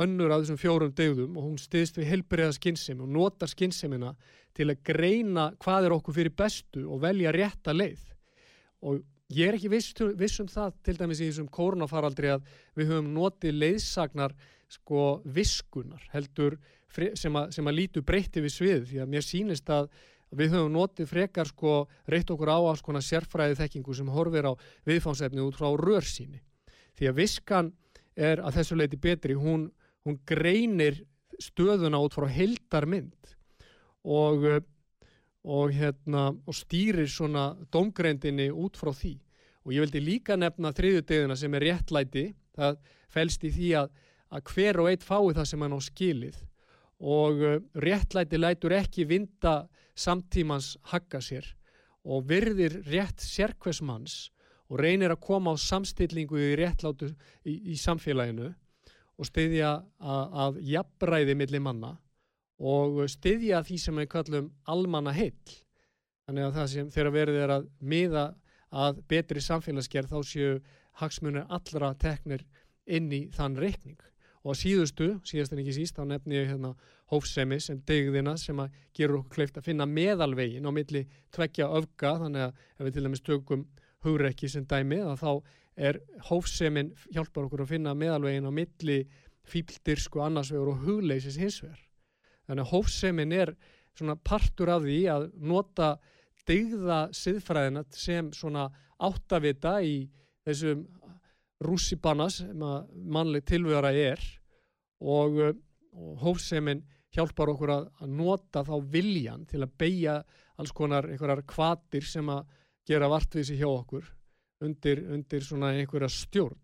önnur 0.00 0.32
af 0.32 0.42
þessum 0.42 0.58
fjórum 0.58 0.92
degðum 0.96 1.38
og 1.38 1.46
hún 1.46 1.60
stiðst 1.60 2.00
við 2.00 2.10
helbriða 2.14 2.56
skinnsemi 2.56 3.04
og 3.04 3.14
notar 3.14 3.50
skinnsemina 3.50 4.14
til 4.56 4.70
að 4.72 4.82
greina 4.90 5.50
hvað 5.62 5.86
er 5.86 5.94
okkur 5.94 6.16
fyrir 6.16 6.34
bestu 6.34 6.86
og 6.88 7.02
velja 7.04 7.34
rétta 7.36 7.76
leið. 7.76 8.02
Og 8.80 9.02
Ég 9.30 9.46
er 9.46 9.54
ekki 9.54 9.70
viss, 9.70 9.92
viss 10.18 10.40
um 10.42 10.48
það 10.50 10.72
til 10.82 10.96
dæmis 10.98 11.20
í 11.22 11.28
þessum 11.28 11.46
kórnafaraldri 11.54 12.32
að 12.32 12.48
við 12.74 12.88
höfum 12.90 13.12
notið 13.14 13.60
leiðsagnar 13.60 14.32
sko 14.70 15.20
viskunar 15.24 16.02
heldur 16.12 16.56
sem 16.90 17.36
að, 17.36 17.50
sem 17.54 17.66
að 17.66 17.76
lítu 17.76 18.02
breytti 18.06 18.42
við 18.42 18.54
svið 18.54 18.88
því 18.90 19.02
að 19.02 19.12
mér 19.12 19.26
sínist 19.26 19.70
að 19.70 19.90
við 20.38 20.54
höfum 20.54 20.72
notið 20.74 21.10
frekar 21.10 21.50
sko 21.50 21.74
reytt 22.10 22.30
okkur 22.30 22.52
á 22.54 22.58
alls 22.58 22.82
konar 22.86 23.02
sérfræði 23.02 23.58
þekkingu 23.58 23.94
sem 23.98 24.10
horfir 24.14 24.46
á 24.46 24.52
viðfánsefni 24.86 25.42
út 25.42 25.58
frá 25.58 25.70
rörsíni. 25.74 26.38
Því 26.94 27.10
að 27.10 27.18
viskan 27.18 27.72
er 28.14 28.42
að 28.42 28.60
þessu 28.60 28.78
leiti 28.78 28.98
betri, 29.00 29.34
hún, 29.34 29.68
hún 30.06 30.20
greinir 30.26 31.02
stöðuna 31.40 31.98
út 32.02 32.14
frá 32.14 32.28
heldarmynd 32.30 33.34
og 34.06 34.46
og, 35.44 35.72
hérna, 35.72 36.30
og 36.46 36.56
stýrir 36.56 37.08
svona 37.08 37.54
domgrendinni 37.72 38.50
út 38.52 38.76
frá 38.76 38.92
því 38.92 39.14
og 39.64 39.74
ég 39.74 39.84
vildi 39.84 40.02
líka 40.04 40.36
nefna 40.36 40.72
þriðuteguna 40.76 41.36
sem 41.36 41.54
er 41.56 41.66
réttlæti 41.68 42.26
það 42.56 42.78
fælst 43.12 43.44
í 43.48 43.52
því 43.54 43.70
að, 43.80 43.90
að 44.30 44.52
hver 44.54 44.80
og 44.82 44.90
eitt 44.90 45.06
fái 45.06 45.34
það 45.36 45.48
sem 45.50 45.64
hann 45.64 45.76
á 45.76 45.80
skilið 45.82 46.40
og 47.00 47.40
uh, 47.42 47.56
réttlæti 47.74 48.40
lætur 48.40 48.76
ekki 48.76 49.08
vinda 49.08 49.54
samtímans 49.98 50.76
hakka 50.92 51.20
sér 51.24 51.46
og 52.04 52.28
virðir 52.30 52.80
rétt 52.88 53.20
sérkvæsmanns 53.20 54.30
og 54.70 54.78
reynir 54.80 55.12
að 55.12 55.24
koma 55.26 55.52
á 55.52 55.56
samstillingu 55.58 56.38
í 56.38 56.54
réttlátu 56.58 57.10
í, 57.44 57.74
í 57.74 57.76
samfélaginu 57.76 58.52
og 59.20 59.28
styðja 59.28 59.74
að 60.00 60.60
jafnræði 60.64 61.34
millir 61.36 61.60
manna 61.60 61.96
og 62.60 63.02
styðja 63.10 63.62
því 63.66 63.78
sem 63.80 63.98
við 64.00 64.08
kallum 64.12 64.48
almanna 64.68 65.12
heill. 65.16 65.56
Þannig 66.28 66.46
að 66.46 66.56
það 66.56 66.70
sem 66.72 66.92
þeirra 66.94 67.12
verið 67.14 67.40
er 67.42 67.52
að 67.56 67.66
miða 67.80 68.24
að 68.70 69.00
betri 69.10 69.42
samfélagsgerð 69.42 70.12
þá 70.12 70.20
séu 70.28 70.52
hagsmunir 71.00 71.48
allra 71.50 71.92
teknir 71.98 72.44
inn 72.86 73.10
í 73.12 73.22
þann 73.34 73.58
reikning. 73.60 73.98
Og 74.40 74.54
að 74.54 74.60
síðustu, 74.62 75.08
síðast 75.28 75.52
en 75.52 75.60
ekki 75.60 75.74
síst, 75.76 75.98
þá 75.98 76.06
nefn 76.08 76.32
ég 76.32 76.46
hérna 76.48 76.72
hófsemi 77.12 77.58
sem 77.60 77.80
degðina 77.86 78.36
sem 78.40 78.60
að 78.62 78.76
gerur 78.96 79.20
okkur 79.20 79.34
kleift 79.34 79.58
að 79.60 79.66
finna 79.68 79.86
meðalvegin 79.88 80.64
á 80.64 80.72
milli 80.72 81.02
tveggja 81.34 81.68
öfga, 81.76 82.14
þannig 82.22 82.46
að 82.46 82.62
ef 82.78 82.86
við 82.86 82.94
til 82.94 83.04
dæmis 83.04 83.24
tökum 83.26 83.66
hugrekki 84.06 84.48
sem 84.48 84.64
dæmi, 84.70 85.02
þá 85.20 85.32
er 85.76 86.00
hófsemin 86.30 86.94
hjálpar 87.10 87.48
okkur 87.48 87.66
að 87.66 87.74
finna 87.74 87.94
meðalvegin 87.96 88.48
á 88.48 88.52
milli 88.54 89.02
fíldir 89.50 90.00
sko 90.00 90.24
annarsvegur 90.24 90.72
og 90.72 90.86
hugleysis 90.86 91.38
hinsvegar. 91.40 91.80
Þannig 92.48 92.64
að 92.64 92.72
hófsemin 92.72 93.36
er 93.36 93.54
svona 93.96 94.16
partur 94.16 94.72
af 94.72 94.84
því 94.86 95.00
að 95.12 95.28
nota 95.36 95.90
degða 96.48 97.02
siðfræðina 97.14 97.84
sem 97.92 98.30
svona 98.34 98.70
áttavita 99.00 99.78
í 99.84 100.08
þessum 100.46 100.86
rússibannas 101.60 102.40
sem 102.40 102.62
að 102.64 102.88
mannleg 102.94 103.44
tilvöra 103.48 103.92
er 103.92 104.22
og, 105.00 105.40
og 105.92 106.22
hófsemin 106.22 106.82
hjálpar 107.14 107.50
okkur 107.52 107.72
að, 107.74 107.88
að 108.00 108.14
nota 108.20 108.62
þá 108.66 108.74
viljan 108.92 109.44
til 109.50 109.62
að 109.64 109.74
beigja 109.82 110.16
alls 110.60 110.72
konar 110.76 111.08
einhverjar 111.10 111.44
kvatir 111.48 112.06
sem 112.06 112.28
að 112.30 112.46
gera 112.88 113.10
vartvísi 113.10 113.58
hjá 113.58 113.68
okkur 113.68 114.06
undir, 114.64 115.02
undir 115.12 115.44
svona 115.44 115.72
einhverja 115.76 116.10
stjórn. 116.12 116.58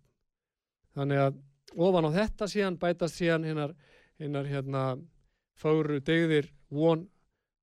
Þannig 0.97 1.23
að 1.27 1.39
ofan 1.77 2.09
á 2.09 2.11
þetta 2.17 2.49
síðan 2.51 2.79
bætast 2.81 3.21
síðan 3.21 3.45
hinnar, 3.49 3.75
hinnar 4.21 4.49
hérna 4.49 4.85
fáru 5.57 6.01
degðir 6.05 6.49
von, 6.73 7.07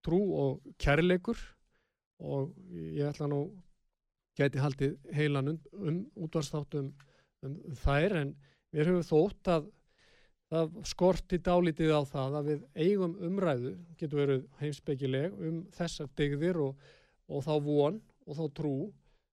trú 0.03 0.20
og 0.38 0.74
kærleikur 0.82 1.39
og 2.24 2.53
ég 2.74 3.08
ætla 3.08 3.30
nú 3.32 3.45
geti 4.38 4.62
haldið 4.62 4.97
heilan 5.16 5.53
um, 5.53 5.60
um 5.74 5.99
útvarsþáttum 6.26 6.91
um, 7.44 7.60
þær 7.84 8.18
en 8.22 8.34
við 8.74 8.89
höfum 8.89 9.08
þótt 9.08 9.52
að 9.54 9.70
það 10.54 10.74
skorti 10.86 11.39
dálítið 11.41 11.94
á 11.98 12.02
það 12.06 12.39
að 12.39 12.50
við 12.52 12.66
eigum 12.78 13.14
umræðu, 13.28 13.76
getur 13.98 14.22
verið 14.22 14.44
heimsbyggileg 14.60 15.38
um 15.48 15.62
þessar 15.74 16.12
degðir 16.20 16.60
og, 16.62 16.89
og 17.30 17.46
þá 17.46 17.54
von 17.66 18.02
og 18.28 18.38
þá 18.38 18.44
trú 18.60 18.76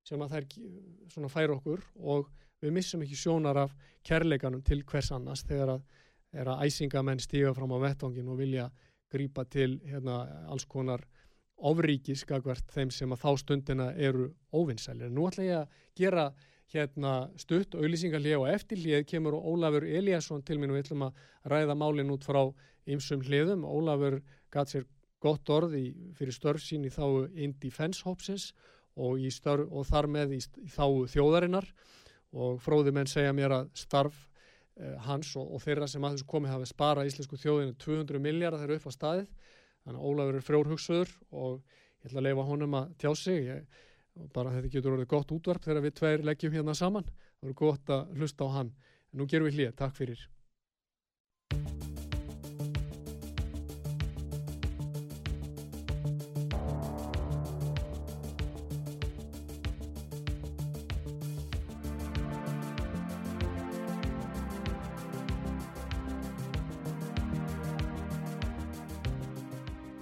sem 0.07 0.23
að 0.25 0.37
þær 0.37 1.29
færa 1.29 1.57
okkur 1.59 1.83
og 2.01 2.31
við 2.61 2.75
missum 2.77 3.03
ekki 3.05 3.19
sjónar 3.19 3.59
af 3.67 3.75
kærleikanum 4.07 4.63
til 4.65 4.83
hvers 4.89 5.11
annars 5.17 5.45
þegar 5.49 5.77
að, 5.77 5.83
að 6.41 6.65
æsingamenn 6.67 7.21
stíga 7.23 7.53
fram 7.57 7.75
á 7.77 7.79
vettongin 7.85 8.31
og 8.33 8.41
vilja 8.41 8.71
grýpa 9.11 9.45
til 9.51 9.81
hérna, 9.85 10.23
alls 10.49 10.67
konar 10.71 11.05
ofríkis 11.61 12.25
skakvært 12.25 12.71
þeim 12.73 12.93
sem 12.95 13.13
að 13.13 13.25
þá 13.25 13.31
stundina 13.43 13.89
eru 13.93 14.31
óvinnsælir. 14.55 15.11
Nú 15.13 15.27
ætla 15.29 15.45
ég 15.45 15.59
að 15.59 15.81
gera 15.99 16.27
hérna 16.71 17.15
stutt 17.41 17.75
auðlýsingarlið 17.75 18.37
og 18.39 18.49
eftirlið 18.53 19.05
kemur 19.11 19.37
Ólafur 19.39 19.87
Eliasson 19.87 20.43
til 20.47 20.61
mín 20.61 20.71
og 20.71 20.79
við 20.79 20.87
ætlum 20.87 21.07
að 21.09 21.23
ræða 21.51 21.77
málinn 21.79 22.13
út 22.15 22.27
frá 22.27 22.41
ymsum 22.91 23.25
hliðum. 23.27 23.67
Ólafur 23.67 24.21
gæt 24.55 24.75
sér 24.75 24.87
gott 25.21 25.51
orð 25.53 25.77
í, 25.79 25.85
fyrir 26.17 26.35
störf 26.35 26.63
sín 26.65 26.87
í 26.87 26.93
þá 26.95 27.27
Indi 27.35 27.71
Fenshopsins 27.75 28.51
og, 28.97 29.21
störf, 29.35 29.69
og 29.71 29.87
þar 29.89 30.09
með 30.11 30.37
í, 30.39 30.41
í 30.63 30.71
þá 30.71 30.87
þjóðarinnar. 31.15 31.69
Og 32.31 32.61
fróði 32.63 32.95
menn 32.95 33.11
segja 33.11 33.35
mér 33.35 33.57
að 33.57 33.71
starf 33.75 34.17
eh, 34.79 34.95
hans 35.09 35.35
og, 35.37 35.49
og 35.57 35.65
þeirra 35.65 35.91
sem 35.91 36.05
að 36.07 36.17
þessu 36.17 36.31
komi 36.31 36.51
hafi 36.53 36.71
spara 36.71 37.07
íslensku 37.09 37.39
þjóðinu 37.43 37.75
200 37.83 38.23
miljardar 38.23 38.63
þeirra 38.63 38.79
upp 38.79 38.87
á 38.87 38.93
staðið. 38.95 39.31
Þannig 39.81 40.01
að 40.01 40.11
Ólafur 40.11 40.39
er 40.39 40.47
frjórhugsuður 40.47 41.15
og 41.35 41.57
ég 41.59 42.07
ætla 42.07 42.23
að 42.23 42.29
leifa 42.29 42.47
honum 42.47 42.77
að 42.79 42.93
tjá 43.03 43.11
sig. 43.19 43.49
Ég, 43.49 43.81
bara 44.35 44.53
þetta 44.57 44.73
getur 44.75 44.97
orðið 44.97 45.13
gott 45.15 45.33
útvarp 45.37 45.65
þegar 45.65 45.87
við 45.87 45.97
tveir 46.01 46.27
leggjum 46.27 46.59
hérna 46.59 46.75
saman. 46.75 47.09
Það 47.41 47.49
voru 47.49 47.59
gott 47.63 47.95
að 47.97 48.13
hlusta 48.19 48.47
á 48.47 48.49
hann. 48.59 48.75
En 49.13 49.23
nú 49.23 49.31
gerum 49.31 49.51
við 49.51 49.59
hlýja, 49.59 49.73
takk 49.79 49.97
fyrir. 49.99 50.29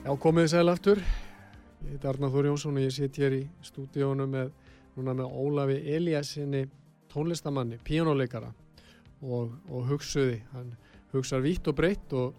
Já, 0.09 0.15
komiði 0.17 0.49
sæl 0.49 0.71
aftur. 0.73 1.03
Ég 1.89 1.95
heit 1.97 2.05
Arnar 2.05 2.29
Þóri 2.29 2.51
Jónsson 2.51 2.77
og 2.77 2.83
ég 2.85 2.91
sitt 2.93 3.17
hér 3.17 3.33
í 3.33 3.45
stúdíónu 3.65 4.27
með, 4.29 4.51
með 5.01 5.23
Ólafi 5.25 5.79
Eliassinni, 5.97 6.67
tónlistamanni, 7.09 7.79
píjónuleikara 7.81 8.51
og, 9.25 9.55
og 9.73 9.87
hugsuði. 9.89 10.43
Hann 10.53 10.75
hugsaði 11.15 11.47
vítt 11.47 11.71
og 11.73 11.79
breytt 11.79 12.13
og 12.13 12.35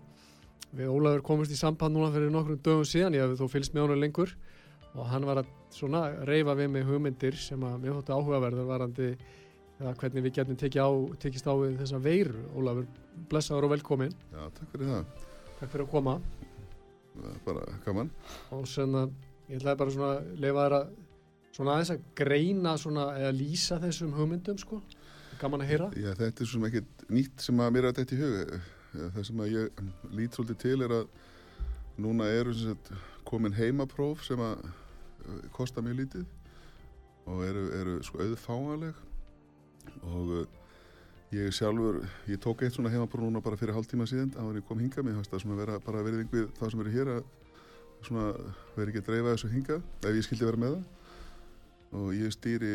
við 0.78 0.92
Ólafur 0.94 1.24
komist 1.32 1.56
í 1.56 1.58
samband 1.58 1.98
núna 1.98 2.12
fyrir 2.14 2.30
nokkrum 2.30 2.60
dögum 2.62 2.86
síðan. 2.86 3.18
Ég 3.18 3.26
hef 3.26 3.42
þó 3.42 3.50
fylgst 3.56 3.74
með 3.74 3.88
honum 3.88 4.04
lengur 4.04 4.36
og 4.94 5.10
hann 5.10 5.26
var 5.26 5.42
að 5.42 5.50
svona 5.74 6.04
reyfa 6.30 6.54
við 6.60 6.70
með 6.76 6.92
hugmyndir 6.92 7.40
sem 7.42 7.66
að 7.66 7.80
mér 7.82 7.98
þótti 7.98 8.20
áhugaverður 8.20 8.70
varandi 8.70 9.08
eða 9.80 9.96
hvernig 10.04 10.28
við 10.28 10.36
getum 10.38 10.60
tekið 10.62 10.86
á, 10.86 10.90
tekist 11.26 11.50
á 11.50 11.54
við 11.58 11.82
þessa 11.82 12.04
veiru. 12.06 12.46
Ólafur, 12.54 12.86
blessaður 13.34 13.66
og 13.72 13.74
velkomin. 13.80 14.14
Já, 14.30 14.46
takk 14.60 14.76
fyrir 14.76 14.94
það. 14.94 15.26
Takk 15.58 15.74
fyrir 15.74 15.88
að 15.88 15.92
koma 15.98 16.20
bara 17.46 17.66
gaman 17.86 18.10
og 18.56 18.68
svona, 18.68 19.08
ég 19.50 19.60
ætlaði 19.60 19.82
bara 19.82 19.96
svona 19.96 20.40
lefa 20.46 20.66
þær 20.66 20.78
að 20.80 20.90
svona 21.60 21.76
aðeins 21.76 21.94
að 21.94 22.04
greina 22.16 22.76
svona, 22.80 23.06
eða 23.20 23.32
lýsa 23.36 23.80
þessum 23.82 24.14
hugmyndum 24.16 24.60
sko, 24.62 24.82
gaman 25.42 25.66
að 25.66 25.72
heyra. 25.74 25.88
Já, 25.98 26.12
þetta 26.20 26.46
er 26.46 26.52
svona 26.52 26.70
ekkert 26.70 27.08
nýtt 27.10 27.46
sem 27.48 27.64
að 27.64 27.74
mér 27.76 27.90
er 27.90 27.98
þetta 27.98 28.16
í 28.16 28.22
huga 28.24 28.62
það 28.90 29.26
sem 29.28 29.42
að 29.44 29.52
ég 29.54 29.82
lít 30.18 30.38
svolítið 30.38 30.62
til 30.64 30.78
er 30.86 30.94
að 31.00 31.10
núna 32.02 32.30
eru 32.34 32.54
sagt, 32.58 32.92
komin 33.28 33.54
heimapróf 33.54 34.24
sem 34.26 34.40
að 34.42 34.64
uh, 34.66 35.42
kosta 35.54 35.84
mjög 35.86 36.00
lítið 36.04 36.26
og 37.30 37.44
eru, 37.46 37.66
eru 37.78 37.98
sko 38.06 38.24
auðfáanleg. 38.24 39.04
Og 40.06 40.34
uh, 40.40 40.48
Ég 41.30 41.52
sjálfur, 41.54 42.00
ég 42.26 42.40
tók 42.42 42.64
eitt 42.66 42.74
svona 42.74 42.90
heimapróf 42.90 43.22
núna 43.22 43.38
bara 43.46 43.58
fyrir 43.58 43.76
hálf 43.76 43.86
tíma 43.86 44.08
síðan 44.10 44.32
að 44.42 44.56
ég 44.58 44.64
kom 44.66 44.80
hinga, 44.82 45.04
fannst 45.06 45.30
það 45.30 45.44
svona 45.44 45.58
vera 45.60 45.76
bara 45.86 46.02
verið 46.02 46.24
yngvið 46.24 46.48
það 46.58 46.72
sem 46.74 46.82
eru 46.82 46.94
hér 46.96 47.12
að 47.14 47.28
svona 48.06 48.32
veri 48.76 48.94
ekki 48.94 49.04
að 49.04 49.10
dreifa 49.10 49.36
þessu 49.36 49.52
hinga 49.54 49.80
ef 49.80 50.10
ég 50.16 50.26
skildi 50.28 50.48
vera 50.48 50.62
með 50.64 50.76
það. 50.78 50.88
Og 52.00 52.10
ég 52.14 52.34
stýri 52.36 52.74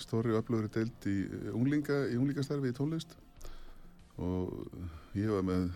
stóri 0.00 0.34
og 0.34 0.42
öflöðri 0.42 0.72
deilt 0.74 1.08
í 1.08 1.16
unglinga 1.54 2.02
í 2.10 2.18
unglingastarfi 2.20 2.72
í 2.72 2.76
tónlist. 2.76 3.16
Og 4.20 4.52
ég 5.18 5.32
var 5.32 5.46
með 5.46 5.70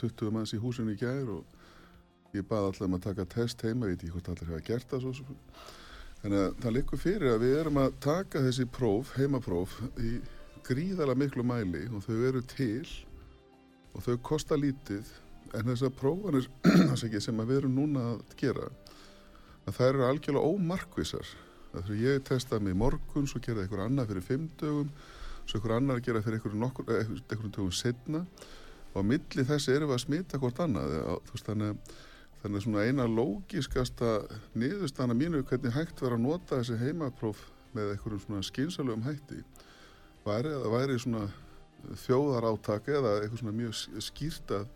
20 0.00 0.34
manns 0.34 0.54
í 0.56 0.60
húsinu 0.62 0.94
í 0.94 1.00
gær 1.00 1.28
og 1.36 2.36
ég 2.36 2.46
baði 2.46 2.70
alltaf 2.70 2.86
um 2.86 2.96
að 2.96 3.06
taka 3.08 3.28
test 3.30 3.62
heima, 3.66 3.88
ég 3.90 3.98
veit 3.98 4.04
ekki 4.04 4.14
hvort 4.14 4.32
allir 4.32 4.52
hefa 4.52 4.66
gert 4.68 4.92
það 4.92 5.06
svo 5.06 5.30
þannig 6.20 6.42
að 6.42 6.58
það 6.60 6.74
likur 6.76 7.00
fyrir 7.00 7.32
að 7.32 7.42
við 7.44 7.54
erum 7.62 7.80
að 7.80 7.96
taka 8.04 8.42
þessi 8.44 8.66
próf, 8.68 9.14
heimapróf 9.16 9.76
í 10.04 10.18
gríðala 10.66 11.16
miklu 11.16 11.44
mæli 11.46 11.86
og 11.88 12.04
þau 12.04 12.18
eru 12.28 12.42
til 12.50 12.84
og 13.96 14.04
þau 14.04 14.16
kosta 14.28 14.58
lítið 14.60 15.08
en 15.56 15.70
þessar 15.70 15.94
prófanir 15.98 16.48
sem 17.24 17.44
við 17.44 17.56
erum 17.58 17.76
núna 17.76 18.06
að 18.14 18.34
gera 18.40 18.68
að 19.66 19.76
það 19.76 19.88
eru 19.88 20.04
algjörlega 20.06 20.52
ómarkvísar 20.54 21.32
þegar 21.72 22.02
ég 22.02 22.22
testaði 22.26 22.66
mig 22.66 22.78
morgun 22.78 23.28
svo 23.30 23.40
geraði 23.42 23.66
einhver 23.66 23.84
annar 23.84 24.08
fyrir 24.10 24.26
fimm 24.26 24.48
dögum 24.60 24.90
svo 25.44 25.58
einhver 25.58 25.76
annar 25.76 26.00
að 26.00 26.06
gera 26.08 26.22
fyrir 26.24 26.40
einhverjum 26.40 26.86
eh, 26.96 27.12
dögum 27.30 27.72
setna 27.74 28.24
og 28.90 29.02
á 29.02 29.06
milli 29.06 29.46
þessi 29.46 29.74
erum 29.74 29.92
við 29.92 29.98
að 29.98 30.04
smita 30.04 30.40
hvort 30.42 30.62
annað 30.64 30.96
veist, 31.30 31.46
þannig, 31.46 31.94
þannig 32.42 32.64
svona 32.64 32.86
eina 32.86 33.06
lógiskasta 33.06 34.16
niðurstana 34.58 35.14
mínu 35.14 35.44
hvernig 35.46 35.76
hægt 35.76 36.02
verður 36.02 36.18
að 36.18 36.26
nota 36.26 36.58
þessi 36.58 36.80
heimapróf 36.80 37.44
með 37.76 37.94
einhverjum 37.94 38.24
svona 38.24 38.46
skynsalögum 38.46 39.06
hætti 39.06 39.44
væri 40.26 40.56
væri 40.74 40.98
svona 40.98 41.28
þjóðar 42.02 42.50
átaka 42.50 42.98
eða 42.98 43.16
eitthvað 43.20 43.42
svona 43.44 43.56
mjög 43.56 44.02
skýrt 44.04 44.54
að 44.58 44.66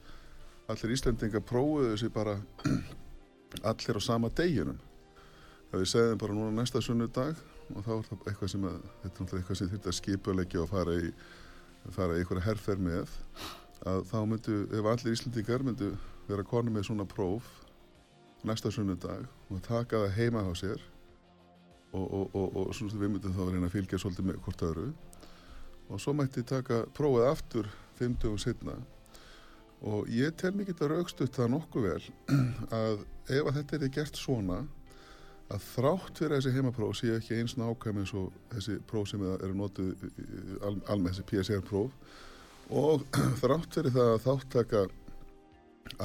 allir 0.71 0.95
Íslendinga 0.95 1.43
prófuðu 1.45 1.93
þessi 1.93 2.11
bara 2.15 2.39
allir 3.71 4.01
á 4.01 4.03
sama 4.03 4.31
deginum. 4.33 4.79
Það 5.71 5.83
við 5.83 5.91
segðum 5.91 6.23
bara 6.23 6.37
núna 6.37 6.61
næsta 6.61 6.83
sunnudag 6.85 7.35
og 7.75 7.85
þá 7.85 7.93
er 7.97 8.07
það 8.09 8.29
eitthvað 8.31 8.53
sem 8.53 8.69
að 8.69 8.79
þetta 9.03 9.25
er 9.25 9.39
eitthvað 9.41 9.61
sem 9.61 9.73
þetta 9.73 9.97
skipulegja 9.99 10.63
og 10.63 10.71
fara 10.71 10.97
í 11.01 11.13
fara 11.93 12.17
í 12.17 12.23
einhverja 12.23 12.47
herrferð 12.47 12.85
með 12.85 13.13
að 13.85 14.07
þá 14.09 14.19
myndu, 14.29 14.57
ef 14.73 14.89
allir 14.89 15.17
Íslendingar 15.17 15.65
myndu 15.67 15.91
vera 16.29 16.47
konu 16.49 16.73
með 16.73 16.89
svona 16.89 17.05
próf 17.09 17.49
næsta 18.45 18.73
sunnudag 18.73 19.27
og 19.51 19.61
taka 19.65 20.05
það 20.05 20.17
heima 20.19 20.45
á 20.45 20.53
sér 20.57 20.81
og, 21.95 22.05
og, 22.05 22.31
og, 22.33 22.57
og 22.63 22.73
svona 22.77 23.01
við 23.01 23.13
myndum 23.15 23.35
þá 23.37 23.43
að 23.45 23.53
reyna 23.55 23.69
að 23.69 23.77
fylgja 23.77 24.01
svolítið 24.03 24.29
með 24.29 24.41
hvort 24.45 24.65
öðru. 24.67 24.89
Og 25.93 26.01
svo 26.01 26.15
mætti 26.17 26.43
taka 26.47 26.83
prófið 26.97 27.29
aftur 27.29 27.69
50 28.01 28.33
og 28.33 28.41
setna 28.43 28.79
og 29.85 30.09
ég 30.13 30.33
tel 30.41 30.55
mikið 30.57 30.83
að 30.85 30.95
raukstuðt 30.95 31.37
það 31.39 31.53
nokkuð 31.55 31.87
vel 31.89 32.07
að 32.83 33.05
ef 33.29 33.49
að 33.49 33.57
þetta 33.59 33.79
er 33.79 33.95
gert 33.99 34.21
svona 34.21 34.59
að 35.53 35.65
þrátt 35.75 36.21
fyrir 36.21 36.37
þessi 36.39 36.53
heimapróf 36.55 36.97
sé 36.99 37.11
ekki 37.19 37.39
eins 37.39 37.57
nákvæm 37.61 38.01
eins 38.01 38.15
og 38.17 38.31
þessi 38.55 38.79
próf 38.89 39.11
sem 39.11 39.25
eru 39.35 39.57
nótuð 39.59 40.07
al, 40.65 40.79
almenn 40.89 41.13
þessi 41.13 41.27
PSR 41.31 41.65
próf 41.69 41.93
og 42.73 43.05
þrátt 43.43 43.77
fyrir 43.77 43.95
það 43.95 44.13
að 44.15 44.25
þáttaka 44.29 44.85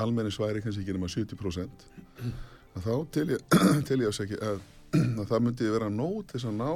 almenni 0.04 0.34
sværi 0.36 0.64
kannski 0.64 0.84
ekki 0.84 0.98
nema 0.98 1.12
70% 1.12 1.88
að 2.76 2.90
þá 2.90 2.94
til 3.16 3.30
ég, 3.32 3.56
til 3.88 4.02
ég 4.04 4.12
að, 4.12 4.36
að, 4.52 4.60
að 5.00 5.32
það 5.32 5.46
myndi 5.48 5.72
vera 5.78 5.94
nót 5.94 6.36
þess 6.36 6.50
að 6.52 6.60
ná 6.60 6.72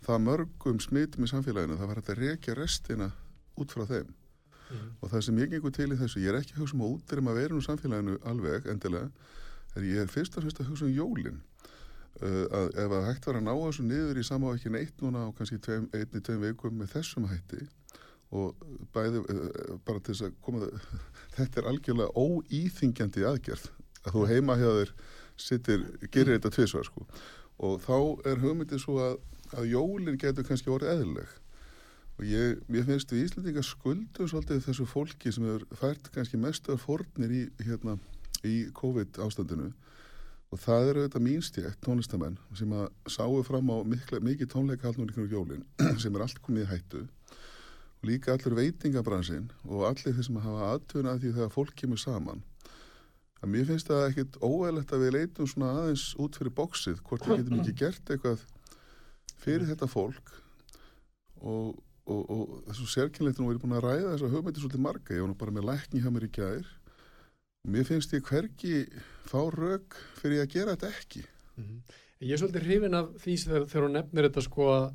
það 0.00 0.22
mörgum 0.24 0.78
smitum 0.80 1.26
í 1.26 1.28
samfélaginu. 1.28 1.76
Það 1.76 1.90
var 1.90 1.98
að 2.00 2.14
rekja 2.16 2.56
restina 2.56 3.10
út 3.60 3.74
frá 3.74 3.84
þeim 3.84 4.14
mm. 4.70 4.88
og 5.00 5.12
það 5.12 5.24
sem 5.26 5.40
ég 5.42 5.52
gengur 5.52 5.74
til 5.74 5.88
í 5.90 5.98
þessu 5.98 6.22
ég 6.22 6.32
er 6.32 6.40
ekki 6.40 6.58
hugsa 6.58 6.76
um 6.76 6.84
að 6.86 6.94
útrýma 6.96 7.36
verinu 7.36 7.62
samfélaginu 7.64 8.18
alveg 8.30 8.68
endilega 8.70 9.10
en 9.76 9.86
ég 9.86 10.02
er 10.02 10.10
fyrst 10.10 10.38
og 10.38 10.46
fyrst 10.46 10.62
að 10.62 10.70
hugsa 10.70 10.86
um 10.86 10.94
jólin 10.94 11.40
uh, 12.22 12.46
að 12.60 12.78
ef 12.84 12.94
að 12.98 13.08
hægt 13.08 13.28
var 13.28 13.40
að 13.40 13.46
ná 13.48 13.52
þessu 13.54 13.86
niður 13.88 14.20
í 14.20 14.26
samávækkin 14.30 14.80
eitt 14.80 15.04
núna 15.04 15.26
og 15.28 15.36
kannski 15.38 15.60
tveim, 15.62 15.88
einni, 15.94 16.22
tveim 16.22 16.46
vikum 16.46 16.78
með 16.80 16.94
þessum 16.96 17.28
hætti 17.30 17.66
og 18.30 18.54
bæði 18.94 19.24
uh, 19.24 19.76
bara 19.86 20.02
til 20.02 20.14
þess 20.14 20.28
að 20.28 20.38
koma 20.46 20.70
þetta 21.36 21.62
er 21.62 21.70
algjörlega 21.72 22.14
óýþingjandi 22.14 23.26
aðgerð 23.32 23.68
að 24.04 24.16
þú 24.16 24.28
heima 24.30 24.56
hjá 24.56 24.70
þér 24.70 24.94
sittir, 25.40 25.84
gerir 26.12 26.36
þetta 26.36 26.54
tviðsvar 26.56 26.88
sko 26.88 27.04
og 27.60 27.82
þá 27.84 27.96
er 28.30 28.40
hugmyndið 28.40 28.80
svo 28.80 28.96
að 29.04 29.18
að 29.56 29.70
jólinn 29.72 30.18
getur 30.20 30.46
kannski 30.46 30.70
orðið 30.70 30.92
eðlileg 30.94 31.38
og 32.20 32.26
ég, 32.28 32.58
ég 32.68 32.84
finnst 32.84 33.12
við 33.14 33.22
Íslandingar 33.24 33.64
skuldum 33.64 34.28
svolítið 34.28 34.58
þessu 34.66 34.84
fólki 34.84 35.30
sem 35.32 35.46
er 35.48 35.62
fært 35.72 36.10
kannski 36.12 36.36
mestar 36.36 36.76
fornir 36.76 37.32
í, 37.32 37.46
hérna, 37.64 37.94
í 38.44 38.66
COVID 38.76 39.22
ástandinu. 39.24 39.70
Og 40.52 40.60
það 40.60 40.90
eru 40.90 41.06
þetta 41.06 41.22
mínstjætt 41.24 41.80
tónlistamenn 41.86 42.36
sem 42.58 42.74
að 42.76 42.90
sáu 43.08 43.40
fram 43.46 43.72
á 43.72 43.80
mikla, 43.88 44.20
mikið 44.26 44.52
tónleika 44.52 44.90
haldnur 44.90 45.14
ykkur 45.14 45.32
jólinn 45.32 45.64
sem 46.02 46.12
er 46.12 46.26
allt 46.26 46.44
komið 46.44 46.66
í 46.66 46.70
hættu. 46.74 47.02
Og 48.02 48.12
líka 48.12 48.36
allur 48.36 48.58
veitingabransinn 48.58 49.48
og 49.64 49.88
allir 49.88 50.12
þeir 50.12 50.28
sem 50.28 50.40
hafa 50.44 50.70
aðtöna 50.74 51.16
að 51.16 51.24
því 51.24 51.34
þegar 51.38 51.56
fólk 51.56 51.74
kemur 51.80 52.04
saman. 52.04 52.44
Að 53.40 53.54
mér 53.54 53.68
finnst 53.70 53.88
það 53.88 54.08
ekkit 54.10 54.42
óæðilegt 54.44 54.92
að 54.92 55.06
við 55.06 55.16
leitum 55.16 55.48
svona 55.48 55.76
aðeins 55.78 56.10
út 56.20 56.36
fyrir 56.36 56.58
bóksið 56.58 57.00
hvort 57.06 57.30
við 57.30 57.46
getum 57.46 57.62
ekki 57.62 57.78
gert 57.80 58.12
eitthvað 58.12 58.42
fyrir 59.40 59.70
þetta 59.70 59.88
fólk. 59.88 60.34
Og, 61.40 61.78
og, 62.10 62.30
og 62.34 62.52
þessu 62.68 62.88
sérkynleitunum 62.94 63.48
var 63.50 63.56
ég 63.56 63.62
búin 63.62 63.76
að 63.78 63.86
ræða 63.86 64.12
þess 64.12 64.26
að 64.26 64.34
hugmyndi 64.36 64.62
svolítið 64.62 64.84
marga, 64.84 65.16
ég 65.16 65.24
var 65.24 65.30
nú 65.30 65.38
bara 65.40 65.56
með 65.56 65.66
lækni 65.70 66.02
hjá 66.04 66.10
mér 66.14 66.26
í 66.26 66.30
gær. 66.36 66.70
Og 67.60 67.72
mér 67.74 67.88
finnst 67.88 68.14
ég 68.16 68.26
hvergi 68.26 68.76
fá 69.28 69.40
rauk 69.54 69.98
fyrir 70.20 70.44
að 70.44 70.52
gera 70.54 70.76
þetta 70.76 70.92
ekki. 70.96 71.24
Mhm. 71.60 71.80
Ég 72.20 72.34
er 72.34 72.42
svolítið 72.42 72.66
hrifin 72.66 72.98
af 72.98 73.12
því 73.22 73.34
þegar, 73.44 73.66
þegar 73.70 73.86
hún 73.86 73.96
nefnir 73.96 74.28
þetta 74.28 74.42
sko 74.44 74.66
að, 74.74 74.86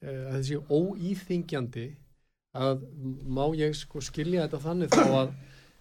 eh, 0.00 0.22
að 0.30 0.36
þessi 0.38 0.60
óýþingjandi 0.78 1.88
að 2.60 2.86
má 3.26 3.44
ég 3.54 3.76
sko 3.76 4.00
skilja 4.00 4.46
þetta 4.46 4.62
þannig 4.64 4.94
þá 4.94 5.06
að 5.20 5.34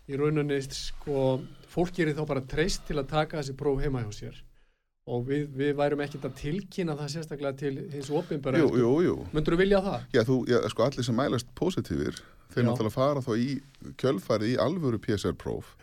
í 0.09 0.17
rauninni 0.19 0.59
sko 0.73 1.23
fólk 1.69 1.95
gerir 1.95 2.17
þá 2.17 2.25
bara 2.29 2.45
treyst 2.45 2.85
til 2.87 2.99
að 2.99 3.09
taka 3.13 3.39
þessi 3.39 3.55
próf 3.57 3.81
heima 3.81 4.03
hjá 4.03 4.11
sér 4.13 4.43
og 5.09 5.25
við, 5.27 5.45
við 5.57 5.71
værum 5.79 6.03
ekkert 6.05 6.27
að 6.29 6.35
tilkynna 6.39 6.95
það 6.99 7.11
sérstaklega 7.15 7.59
til 7.59 7.73
hins 7.93 8.11
opinbara 8.13 8.61
Jú, 8.61 8.69
jú, 8.77 8.91
jú. 9.07 9.15
Myndur 9.33 9.55
þú 9.55 9.61
vilja 9.63 9.81
það? 9.85 10.05
Já, 10.15 10.21
þú, 10.27 10.37
já, 10.51 10.59
sko 10.73 10.85
allir 10.85 11.07
sem 11.07 11.17
mælast 11.17 11.51
positífir 11.57 12.21
þeir 12.53 12.67
náttúrulega 12.67 12.95
fara 12.95 13.25
þá 13.25 13.31
í 13.37 13.49
kjölfarið 14.01 14.53
í 14.53 14.59
alvöru 14.61 15.01
PCR-próf 15.03 15.75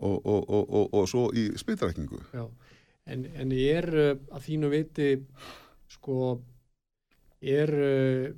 og, 0.00 0.16
og, 0.18 0.44
og, 0.44 0.62
og, 0.64 0.84
og 0.94 1.08
svo 1.10 1.26
í 1.36 1.48
smitrækningu 1.60 2.22
Já, 2.34 2.44
en, 3.10 3.26
en 3.34 3.56
er 3.56 3.90
uh, 3.94 4.12
að 4.34 4.46
þínu 4.46 4.70
viti 4.72 5.10
sko 5.90 6.20
er 7.40 7.74
uh, 7.74 8.30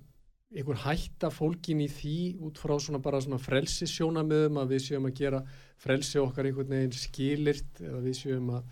einhver 0.52 0.80
hætta 0.84 1.30
fólkin 1.32 1.80
í 1.84 1.88
því 1.88 2.16
út 2.44 2.60
frá 2.60 2.74
svona 2.80 3.00
bara 3.02 3.20
svona 3.24 3.40
frelsissjónamöðum 3.40 4.60
að 4.60 4.74
við 4.74 4.86
séum 4.86 5.08
að 5.08 5.18
gera 5.22 5.42
frelsi 5.80 6.20
okkar 6.20 6.48
einhvern 6.48 6.74
veginn 6.74 6.96
skilirt 6.96 7.80
eða 7.80 8.00
við 8.04 8.18
séum 8.18 8.50
að, 8.58 8.66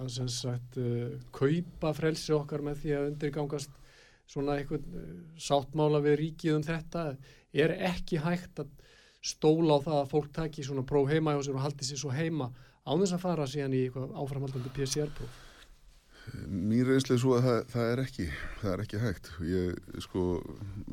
að 0.00 0.08
sem 0.14 0.28
sagt 0.32 0.78
uh, 0.80 1.12
kaupa 1.34 1.92
frelsi 1.96 2.32
okkar 2.36 2.64
með 2.64 2.82
því 2.82 2.94
að 2.96 3.08
undirgangast 3.10 3.74
svona 4.32 4.56
einhvern 4.60 4.96
uh, 4.96 5.08
sáttmála 5.36 6.00
við 6.04 6.18
ríkið 6.22 6.56
um 6.56 6.66
þetta 6.66 7.06
er 7.52 7.74
ekki 7.92 8.22
hægt 8.24 8.62
að 8.62 8.70
stóla 9.22 9.78
á 9.78 9.84
það 9.84 9.98
að 10.00 10.12
fólk 10.14 10.30
taki 10.34 10.64
svona 10.66 10.82
próf 10.88 11.10
heima 11.12 11.36
hjá 11.36 11.44
sér 11.46 11.58
og 11.58 11.66
haldi 11.66 11.86
sér 11.86 12.00
svo 12.00 12.12
heima 12.14 12.48
án 12.82 12.98
þess 13.02 13.14
að 13.14 13.24
fara 13.26 13.46
síðan 13.46 13.76
í 13.76 13.84
eitthvað 13.86 14.14
áframhaldandi 14.18 14.72
PCR-próf. 14.74 15.36
Mín 16.48 16.86
reynslu 16.86 17.14
er 17.16 17.20
svo 17.22 17.36
að 17.36 17.44
það, 17.46 17.60
það 17.74 17.92
er 17.92 18.00
ekki 18.02 18.26
það 18.62 18.72
er 18.72 18.82
ekki 18.84 18.98
hægt 19.02 19.30
ég 19.46 20.02
sko 20.04 20.24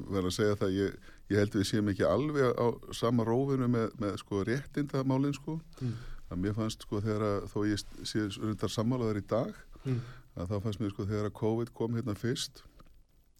verð 0.10 0.30
að 0.30 0.36
segja 0.36 0.60
það 0.60 0.76
ég, 0.76 0.96
ég 1.30 1.42
held 1.42 1.58
við 1.58 1.68
séum 1.70 1.92
ekki 1.94 2.06
alveg 2.10 2.58
á 2.58 2.68
sama 2.98 3.26
rófinu 3.28 3.70
með, 3.70 3.92
með 4.02 4.16
sko 4.24 4.46
réttindamálin 4.46 5.38
sko 5.38 5.60
Mm. 5.80 5.94
Að 6.30 6.42
mér 6.44 6.56
fannst 6.58 6.86
sko 6.86 7.02
þegar 7.04 7.26
að 7.28 7.50
þó 7.54 7.60
ég 7.70 7.84
sé 8.14 8.26
undar 8.46 8.74
sammálaður 8.76 9.22
í 9.24 9.28
dag 9.36 9.66
Mm. 9.88 10.02
að 10.36 10.50
þá 10.52 10.58
fannst 10.66 10.82
mér 10.82 10.90
sko 10.92 11.06
þegar 11.08 11.30
að 11.30 11.38
COVID 11.40 11.70
kom 11.74 11.94
hérna 11.96 12.12
fyrst 12.20 12.64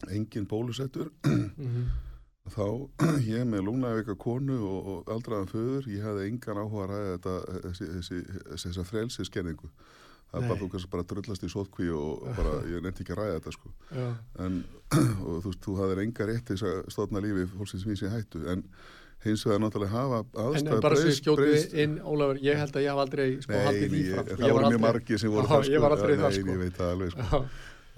engin 0.08 0.46
bólusettur 0.48 1.10
Mm 1.28 1.90
þá 2.50 2.64
ég 3.36 3.44
með 3.46 3.66
lungnaveika 3.66 4.14
konu 4.18 4.56
og, 4.66 4.86
og 4.90 5.10
aldraðan 5.12 5.50
föður, 5.50 5.88
ég 5.92 6.02
hafði 6.02 6.28
engan 6.30 6.58
áhuga 6.62 6.86
að 6.86 6.90
ræða 6.90 7.10
þetta, 7.12 7.34
þessi, 7.66 7.88
þessi, 7.94 8.20
þessa 8.64 8.84
frelsiskenningu. 8.88 9.68
Það 10.30 10.46
bara 10.48 10.58
þú 10.62 10.68
kannski 10.72 10.90
bara 10.94 11.06
drullast 11.12 11.44
í 11.46 11.50
sótkví 11.52 11.90
og 11.94 12.24
bara, 12.38 12.54
ég 12.70 12.82
nefndi 12.82 13.04
ekki 13.04 13.14
að 13.14 13.20
ræða 13.20 13.36
þetta 13.36 13.54
sko. 13.54 13.72
Já, 13.94 14.08
En, 14.46 14.58
og 15.28 15.36
þú 15.44 15.52
veist, 15.52 15.62
þú 15.68 15.76
hafðir 15.82 16.02
enga 16.06 16.28
rétt 16.32 16.50
þess 16.54 16.66
að 16.72 16.80
stofna 16.96 17.22
lífi 17.26 17.46
fólksins 17.52 17.86
vísi 17.86 18.08
í 18.08 18.12
hættu, 18.16 18.42
en 18.50 18.64
hins 19.24 19.42
vegar 19.46 19.60
náttúrulega 19.60 19.92
hafa 19.92 20.20
aðstæða 20.44 20.76
en 20.76 20.84
bara 20.84 21.00
skjóti 21.16 21.40
breyst- 21.42 21.74
inn, 21.82 21.98
Ólafur, 22.00 22.38
ég 22.44 22.56
held 22.56 22.76
að 22.78 22.84
ég 22.86 22.90
haf 22.94 23.02
aldrei 23.04 23.26
sko 23.44 23.52
Nei, 23.52 23.64
haldið 23.66 23.90
því 23.94 24.02
fram. 24.14 24.30
það 24.40 24.54
voru 24.56 24.70
mjög 24.72 24.80
margir 24.86 25.18
sem 25.20 25.30
voru 25.34 25.50
það 25.50 25.64
sko. 25.66 25.72
Ég 25.74 25.80
var 25.84 25.94
aldrei 25.96 26.16
það 26.22 26.32
sko. 26.38 26.48
Ég 26.54 26.62
veit 26.64 26.78
það 26.80 26.92
alveg 26.94 27.10
sko. 27.16 27.40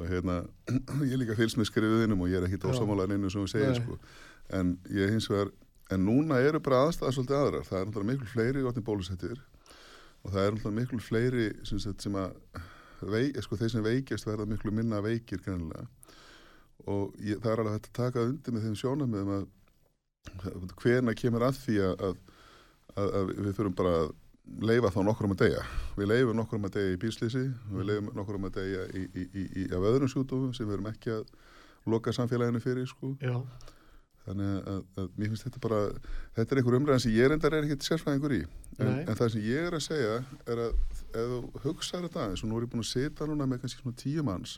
Og 0.03 0.09
hérna, 0.09 0.37
ég 1.13 1.17
líka 1.21 1.37
fylgst 1.39 1.59
með 1.61 1.69
skrifuðinum 1.71 2.25
og 2.25 2.33
ég 2.33 2.41
er 2.41 2.49
ekki 2.49 2.59
Já. 2.59 2.73
ósamálaðin 2.73 3.19
einu 3.21 3.31
sem 3.31 3.45
við 3.45 3.53
segja 3.55 3.71
Nei. 3.71 3.81
sko. 3.85 3.99
en 4.59 4.73
ég 4.91 5.13
hins 5.15 5.29
vegar 5.31 5.53
en 5.93 6.05
núna 6.09 6.41
eru 6.43 6.59
bara 6.65 6.83
aðstæða 6.89 7.13
svolítið 7.15 7.39
aðrar 7.39 7.67
það 7.69 7.79
er 7.79 7.87
náttúrulega 7.87 8.11
miklu 8.13 8.29
fleiri 8.33 8.63
gotni 8.65 8.83
bólusettir 8.83 9.39
og 10.25 10.33
það 10.33 10.43
er 10.47 10.53
náttúrulega 10.57 10.79
miklu 10.81 11.01
fleiri 11.05 11.47
sem, 11.69 11.79
sagt, 11.79 12.03
sem 12.03 12.17
að 12.19 12.33
veik, 13.03 13.39
sko, 13.45 13.57
þeir 13.61 13.71
sem 13.77 13.85
veikjast 13.87 14.27
verða 14.27 14.47
miklu 14.49 14.73
minna 14.75 15.01
veikir 15.05 15.43
kannilega 15.45 15.87
og 16.91 17.15
ég, 17.23 17.39
það 17.43 17.53
er 17.53 17.63
alveg 17.63 17.77
hægt 17.77 17.91
að 17.93 17.97
taka 18.01 18.25
undir 18.27 18.55
með 18.57 18.65
þeim 18.67 18.77
sjónamöðum 18.83 19.35
að 19.37 19.45
hvena 20.83 21.15
kemur 21.19 21.47
að 21.47 21.61
því 21.63 21.79
að, 21.87 22.03
að, 22.09 23.07
að, 23.07 23.33
við 23.39 23.55
þurfum 23.57 23.79
bara 23.79 23.95
að 24.01 24.13
leifa 24.67 24.91
þá 24.93 25.01
nokkur 25.07 25.29
um 25.29 25.35
að 25.37 25.45
deyja. 25.45 25.65
Við 25.97 26.11
leifum 26.11 26.39
nokkur 26.39 26.59
um 26.59 26.69
að 26.69 26.77
deyja 26.77 26.95
í 26.95 27.01
bílslýsi, 27.03 27.45
við 27.73 27.89
leifum 27.91 28.11
nokkur 28.17 28.39
um 28.39 28.49
að 28.49 28.57
deyja 28.59 28.87
í, 28.91 29.05
í, 29.07 29.27
í, 29.27 29.45
í 29.63 29.67
af 29.71 29.87
öðrum 29.93 30.11
sjúdófum 30.11 30.55
sem 30.57 30.69
við 30.69 30.79
erum 30.79 30.91
ekki 30.93 31.15
að 31.15 31.37
loka 31.93 32.15
samfélaginu 32.15 32.63
fyrir, 32.63 32.89
sko. 32.91 33.15
Þannig 34.23 34.67
að, 34.71 34.83
að, 35.03 35.07
mér 35.19 35.31
finnst 35.33 35.47
þetta 35.49 35.61
bara, 35.63 35.79
þetta 36.37 36.55
er 36.55 36.61
einhver 36.61 36.77
umræðan 36.79 37.03
sem 37.03 37.15
ég 37.17 37.31
reyndar 37.31 37.57
er 37.57 37.65
ekkert 37.67 37.87
sérfræðingur 37.89 38.35
í. 38.37 38.43
En, 38.77 38.93
en 39.03 39.17
það 39.19 39.33
sem 39.35 39.47
ég 39.49 39.67
er 39.67 39.75
að 39.75 39.83
segja 39.89 40.13
er 40.53 40.63
að 40.63 40.77
ef 41.11 41.33
þú 41.33 41.41
hugsaður 41.65 42.07
þetta 42.07 42.23
aðeins, 42.23 42.45
og 42.45 42.51
nú 42.51 42.59
er 42.59 42.67
ég 42.67 42.71
búin 42.75 42.85
að 42.85 42.93
sita 42.93 43.27
núna 43.27 43.49
með 43.51 43.65
kannski 43.65 43.83
svona 43.83 43.99
tíu 43.99 44.23
manns, 44.27 44.55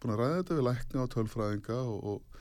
búin 0.00 0.14
að 0.14 0.22
ræða 0.22 0.38
þetta 0.38 0.56
við 0.56 0.66
lækna 0.70 1.04
og 1.04 1.12
tölfræðinga 1.12 1.76
og, 1.82 2.08
og 2.14 2.40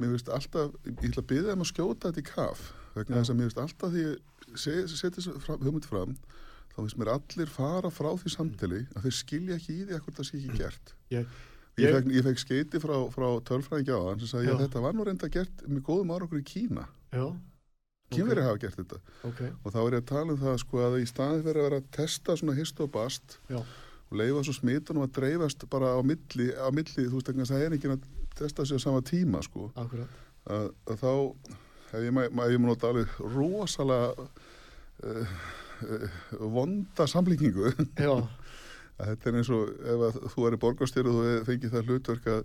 mér 0.00 0.12
finnst 0.12 0.28
alltaf, 0.32 0.74
ég 0.84 0.98
ætla 1.08 1.22
að 1.22 1.28
byggja 1.30 1.44
þeim 1.52 1.62
að 1.64 1.68
skjóta 1.70 2.10
þetta 2.10 2.20
í 2.22 2.26
kaf, 2.28 2.64
vegna 2.96 3.20
þess 3.22 3.32
að 3.32 3.38
mér 3.38 3.46
finnst 3.48 3.60
alltaf 3.62 3.92
því 3.94 4.02
ég 4.04 4.58
se- 4.60 4.88
setja 4.92 5.14
þessu 5.16 5.34
fram- 5.40 5.62
hugmynd 5.64 5.86
fram, 5.88 6.16
þá 6.72 6.76
finnst 6.82 6.98
mér 7.00 7.10
allir 7.14 7.48
fara 7.52 7.90
frá 7.90 8.10
því 8.20 8.32
samtali 8.34 8.80
að 8.94 9.06
þeir 9.06 9.16
skilja 9.20 9.56
ekki 9.56 9.72
í 9.72 9.86
því 9.88 9.96
að 9.96 10.02
hvort 10.04 10.18
það 10.20 10.28
sé 10.30 10.36
ekki 10.40 10.58
gert. 10.60 10.94
ég, 11.10 11.26
Ég, 11.76 11.90
Ég- 11.90 11.92
fekk, 11.92 12.06
ég 12.08 12.24
fekk 12.24 12.38
skeiti 12.40 12.78
frá, 12.80 12.96
frá 13.12 13.26
tölfræðingi 13.44 13.92
á 13.92 14.00
hann 14.08 14.18
sem 14.20 14.28
sagði 14.40 14.48
að 14.48 14.60
þetta 14.64 14.80
var 14.80 14.92
nú 14.96 15.04
reynda 15.04 15.28
gert 15.28 15.56
með 15.68 15.82
góðum 15.84 16.12
árangur 16.16 16.40
í 16.40 16.44
Kína. 16.44 16.86
já, 17.12 17.36
Kínverið 18.10 18.44
hafa 18.48 18.58
gert 18.58 18.76
þetta. 18.76 19.00
ok, 19.24 19.40
Og 19.64 19.72
þá 19.72 19.76
er 19.76 19.90
ég 19.92 20.00
að 20.00 20.06
tala 20.06 20.32
um 20.32 20.38
það 20.38 20.58
sko 20.60 20.76
að 20.78 21.00
í 21.02 21.06
staði 21.06 21.42
fyrir 21.42 21.56
að 21.60 21.68
vera 21.68 21.80
að 21.80 21.90
testa 21.90 22.32
svona 22.36 22.54
histobast 22.56 23.38
já, 23.50 23.56
og 23.58 24.12
leifa 24.16 24.40
svo 24.44 24.54
smitunum 24.56 25.04
að 25.04 25.12
dreifast 25.12 25.68
bara 25.68 25.92
á 25.92 26.00
milli, 26.02 26.48
á 26.56 26.70
milli 26.72 27.04
þú 27.10 27.12
veist 27.12 27.28
ekki 27.28 27.44
að 27.44 27.50
það 27.52 27.64
er 27.66 27.76
ekki 27.76 27.88
að 27.92 28.00
testa 28.38 28.62
á 28.64 28.78
sama 28.80 29.02
tíma 29.06 29.42
sko. 29.44 29.70
akkurat, 29.74 30.08
Að, 30.46 30.68
að 30.86 31.00
þá 31.02 31.12
hef 31.92 32.02
ég, 32.06 32.12
ma- 32.14 32.26
ef 32.28 32.52
ég 32.54 32.60
mun 32.60 32.70
nota 32.70 32.90
alveg 32.92 33.14
rosalega 33.18 34.12
uh, 34.16 35.36
uh, 35.82 36.08
vonda 36.54 37.06
samlíkingu. 37.10 37.72
Já, 38.06 38.12
að 38.96 39.12
þetta 39.12 39.30
er 39.32 39.38
eins 39.40 39.50
og 39.52 39.70
ef 39.94 40.04
að 40.08 40.18
þú 40.34 40.46
er 40.48 40.56
í 40.56 40.60
borgarstyrðu 40.66 41.14
og 41.14 41.24
þú 41.26 41.46
fengið 41.50 41.74
það 41.74 41.90
hlutverk 41.90 42.28
að, 42.32 42.44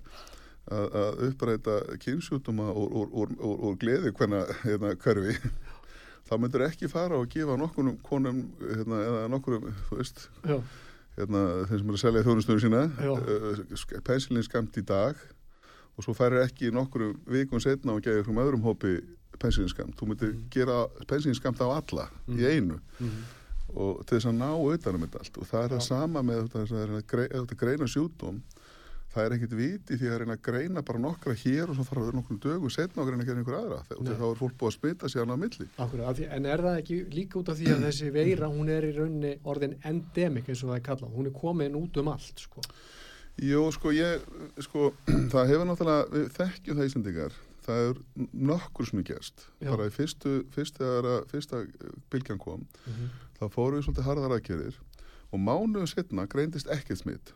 að, 0.72 1.22
uppræta 1.30 1.76
kynsjútuma 2.04 2.70
úr 2.76 3.78
gleði 3.82 4.12
hverna 4.18 4.42
hérna, 4.66 4.92
hverfi 5.00 5.36
þá 6.28 6.34
myndur 6.40 6.66
ekki 6.68 6.90
fara 6.92 7.18
og 7.22 7.30
gefa 7.32 7.56
nokkunum 7.60 7.98
konum 8.06 8.42
hérna, 8.60 9.00
eða 9.08 9.22
nokkurum 9.32 9.70
þú 9.90 10.00
veist, 10.02 10.26
já, 10.44 10.58
hérna, 11.18 11.46
þeim 11.70 11.78
sem 11.82 11.88
eru 11.92 11.98
að 11.98 12.04
selja 12.04 12.26
þjónustunum 12.28 12.62
sína 12.66 12.84
uh, 12.90 13.64
pensilin 14.08 14.46
skamt 14.48 14.78
í 14.82 14.86
dag 14.92 15.22
og 15.98 16.04
svo 16.06 16.14
færir 16.18 16.42
ekki 16.46 16.72
nokkurum 16.72 17.18
vikum 17.28 17.60
setna 17.64 17.94
og 17.98 18.02
gefa 18.06 18.24
frá 18.28 18.44
öðrum 18.46 18.64
hópi 18.66 18.96
pensilin 19.42 19.70
skamt 19.70 19.96
þú 19.98 20.08
myndir 20.12 20.34
Mhm. 20.34 20.50
gera 20.54 20.88
pensilin 21.08 21.36
skamt 21.36 21.60
á 21.62 21.68
alla 21.70 22.10
í 22.30 22.46
einu. 22.46 22.80
Mhm, 23.00 23.22
og 23.76 24.06
til 24.06 24.18
þess 24.20 24.28
að 24.30 24.38
ná 24.38 24.50
utanum 24.74 25.02
þetta 25.08 25.20
allt. 25.20 25.38
Og 25.38 25.48
það 25.48 25.64
er 25.64 25.70
það 25.70 25.80
Já. 25.82 25.88
sama 25.88 26.22
með 26.22 26.48
þetta, 26.48 26.60
að 26.62 26.98
að 26.98 27.04
grei- 27.08 27.30
þetta 27.32 27.56
greina 27.58 27.88
sjúdóm 27.88 28.42
það 29.12 29.26
er 29.26 29.32
ekkit 29.36 29.54
viti 29.58 29.96
því 29.98 30.08
að 30.08 30.18
reyna 30.20 30.36
að 30.38 30.42
greina 30.42 30.82
bara 30.86 31.00
nokkra 31.00 31.34
hér 31.36 31.68
og 31.70 31.76
svo 31.76 31.84
fara 31.84 32.12
nokkrum 32.16 32.40
dögum 32.40 32.70
setna 32.72 33.02
og 33.04 33.10
reyna 33.10 33.24
að 33.24 33.28
gera 33.28 33.40
einhver 33.42 33.58
aðra 33.60 33.80
og 33.98 34.06
þá 34.06 34.32
er 34.32 34.40
fólk 34.40 34.56
búið 34.56 34.72
að 34.72 34.78
smita 34.80 35.20
hann 35.20 35.34
á 35.36 35.38
milli. 35.42 35.68
Akkurat, 35.78 36.20
en 36.32 36.46
er 36.46 36.58
það 36.58 36.78
ekki 36.80 36.98
líka 37.12 37.40
út 37.42 37.50
af 37.50 37.58
því 37.58 37.68
að 37.76 37.84
þessi 37.88 38.12
veira, 38.14 38.48
hún 38.48 38.70
er 38.70 38.84
í 38.88 38.94
rauninni 38.96 39.40
orðin 39.44 39.76
endemic 39.84 40.48
eins 40.48 40.64
og 40.64 40.70
það 40.70 40.76
er 40.78 40.86
kallað, 40.88 41.12
hún 41.18 41.26
er 41.28 41.32
komin 41.32 41.76
út 41.76 41.98
um 41.98 42.08
allt, 42.08 42.40
sko, 42.40 42.62
Jú, 43.42 43.64
sko, 43.74 43.94
ég, 43.96 44.26
sko, 44.62 44.92
það 45.34 45.52
hefur 45.54 45.68
náttúrulega, 45.70 46.08
við 46.12 46.30
þekkjum 46.36 46.80
það 46.80 46.90
Íslandingar, 46.90 47.36
það 47.66 47.84
er 47.88 48.00
nokkur 48.52 48.90
sem 48.90 49.02
er 49.02 49.08
gerst, 49.12 49.46
Já. 49.62 49.70
bara 49.72 49.90
í 49.90 49.94
fyrstu, 49.96 50.38
fyrst 50.54 50.80
þegar 50.82 51.10
að 51.16 51.20
fyrsta 51.32 51.62
bylgjan 52.14 52.42
kom, 52.42 52.66
mhm, 52.86 53.12
þá 53.40 53.46
fórum 53.54 53.80
við 53.80 53.88
svolítið 53.88 54.10
harðar 54.10 54.36
aðgerðir 54.38 54.82
og 55.32 55.40
mánuðu 55.40 55.88
setna 55.88 56.28
greindist 56.28 56.70
ekkert 56.74 57.00
smitt 57.00 57.32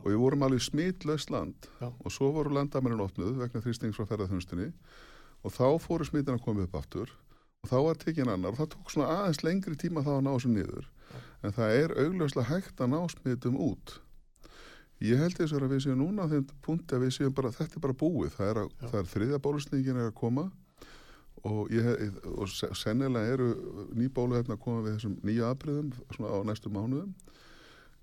og 0.00 0.06
við 0.08 0.20
vorum 0.22 0.44
alveg 0.46 0.62
smitlaust 0.64 1.30
land. 1.30 1.66
Já. 1.80 1.90
og 1.90 2.12
svo 2.12 2.30
voru 2.32 2.54
landamærin 2.54 3.02
opnuð 3.02 3.36
vegna 3.42 3.62
þrýstings 3.62 3.98
frá 3.98 4.06
ferðarþjónustunni 4.08 4.70
og 5.42 5.52
þá 5.54 5.66
fóru 5.82 6.06
smittin 6.06 6.38
að 6.38 6.44
koma 6.46 6.64
upp 6.66 6.78
aftur. 6.78 7.12
Og 7.62 7.70
þá 7.70 7.76
var 7.86 7.98
tekinn 8.00 8.30
annar. 8.30 8.54
Og 8.54 8.58
það 8.58 8.72
tók 8.74 8.90
svona 8.90 9.10
aðeins 9.20 9.42
lengri 9.46 9.76
tíma 9.78 10.02
þá 10.02 10.16
að 10.16 10.24
ná 10.26 10.30
þessu 10.32 10.50
niður. 10.50 10.88
En 11.42 11.54
það 11.54 11.74
er 11.78 11.94
augljóslega 12.02 12.48
hægt 12.48 12.80
að 12.82 12.90
ná 12.94 12.98
smittum 13.12 13.58
út 13.62 13.98
ég 15.02 15.20
held 15.22 15.36
þess 15.38 15.54
að 15.56 15.68
við 15.72 15.84
séum 15.86 16.00
núna 16.02 16.26
á 16.26 16.32
þeim 16.32 16.44
punkti 16.64 16.96
að 16.96 17.04
við 17.06 17.14
séum 17.16 17.36
bara, 17.36 17.52
þetta 17.54 17.78
er 17.78 17.84
bara 17.86 17.98
búið. 18.02 18.34
Það 18.36 18.50
er, 18.52 18.60
að, 18.62 18.74
það 18.88 18.98
er 19.00 19.08
þriðja 19.12 19.40
bólusningin 19.46 20.00
er 20.02 20.10
að 20.10 20.18
koma 20.18 20.44
og, 21.42 21.62
ég, 21.74 21.88
og 22.36 22.50
se- 22.52 22.70
sennilega 22.78 23.34
eru 23.34 23.48
ný 23.98 24.08
bóluhefna 24.14 24.58
að 24.58 24.62
koma 24.66 24.84
við 24.84 24.98
þessum 24.98 25.16
nýju 25.26 25.48
afbreyðum 25.48 25.94
svona 26.14 26.34
á 26.34 26.38
næstu 26.50 26.70
mánuðum. 26.72 27.10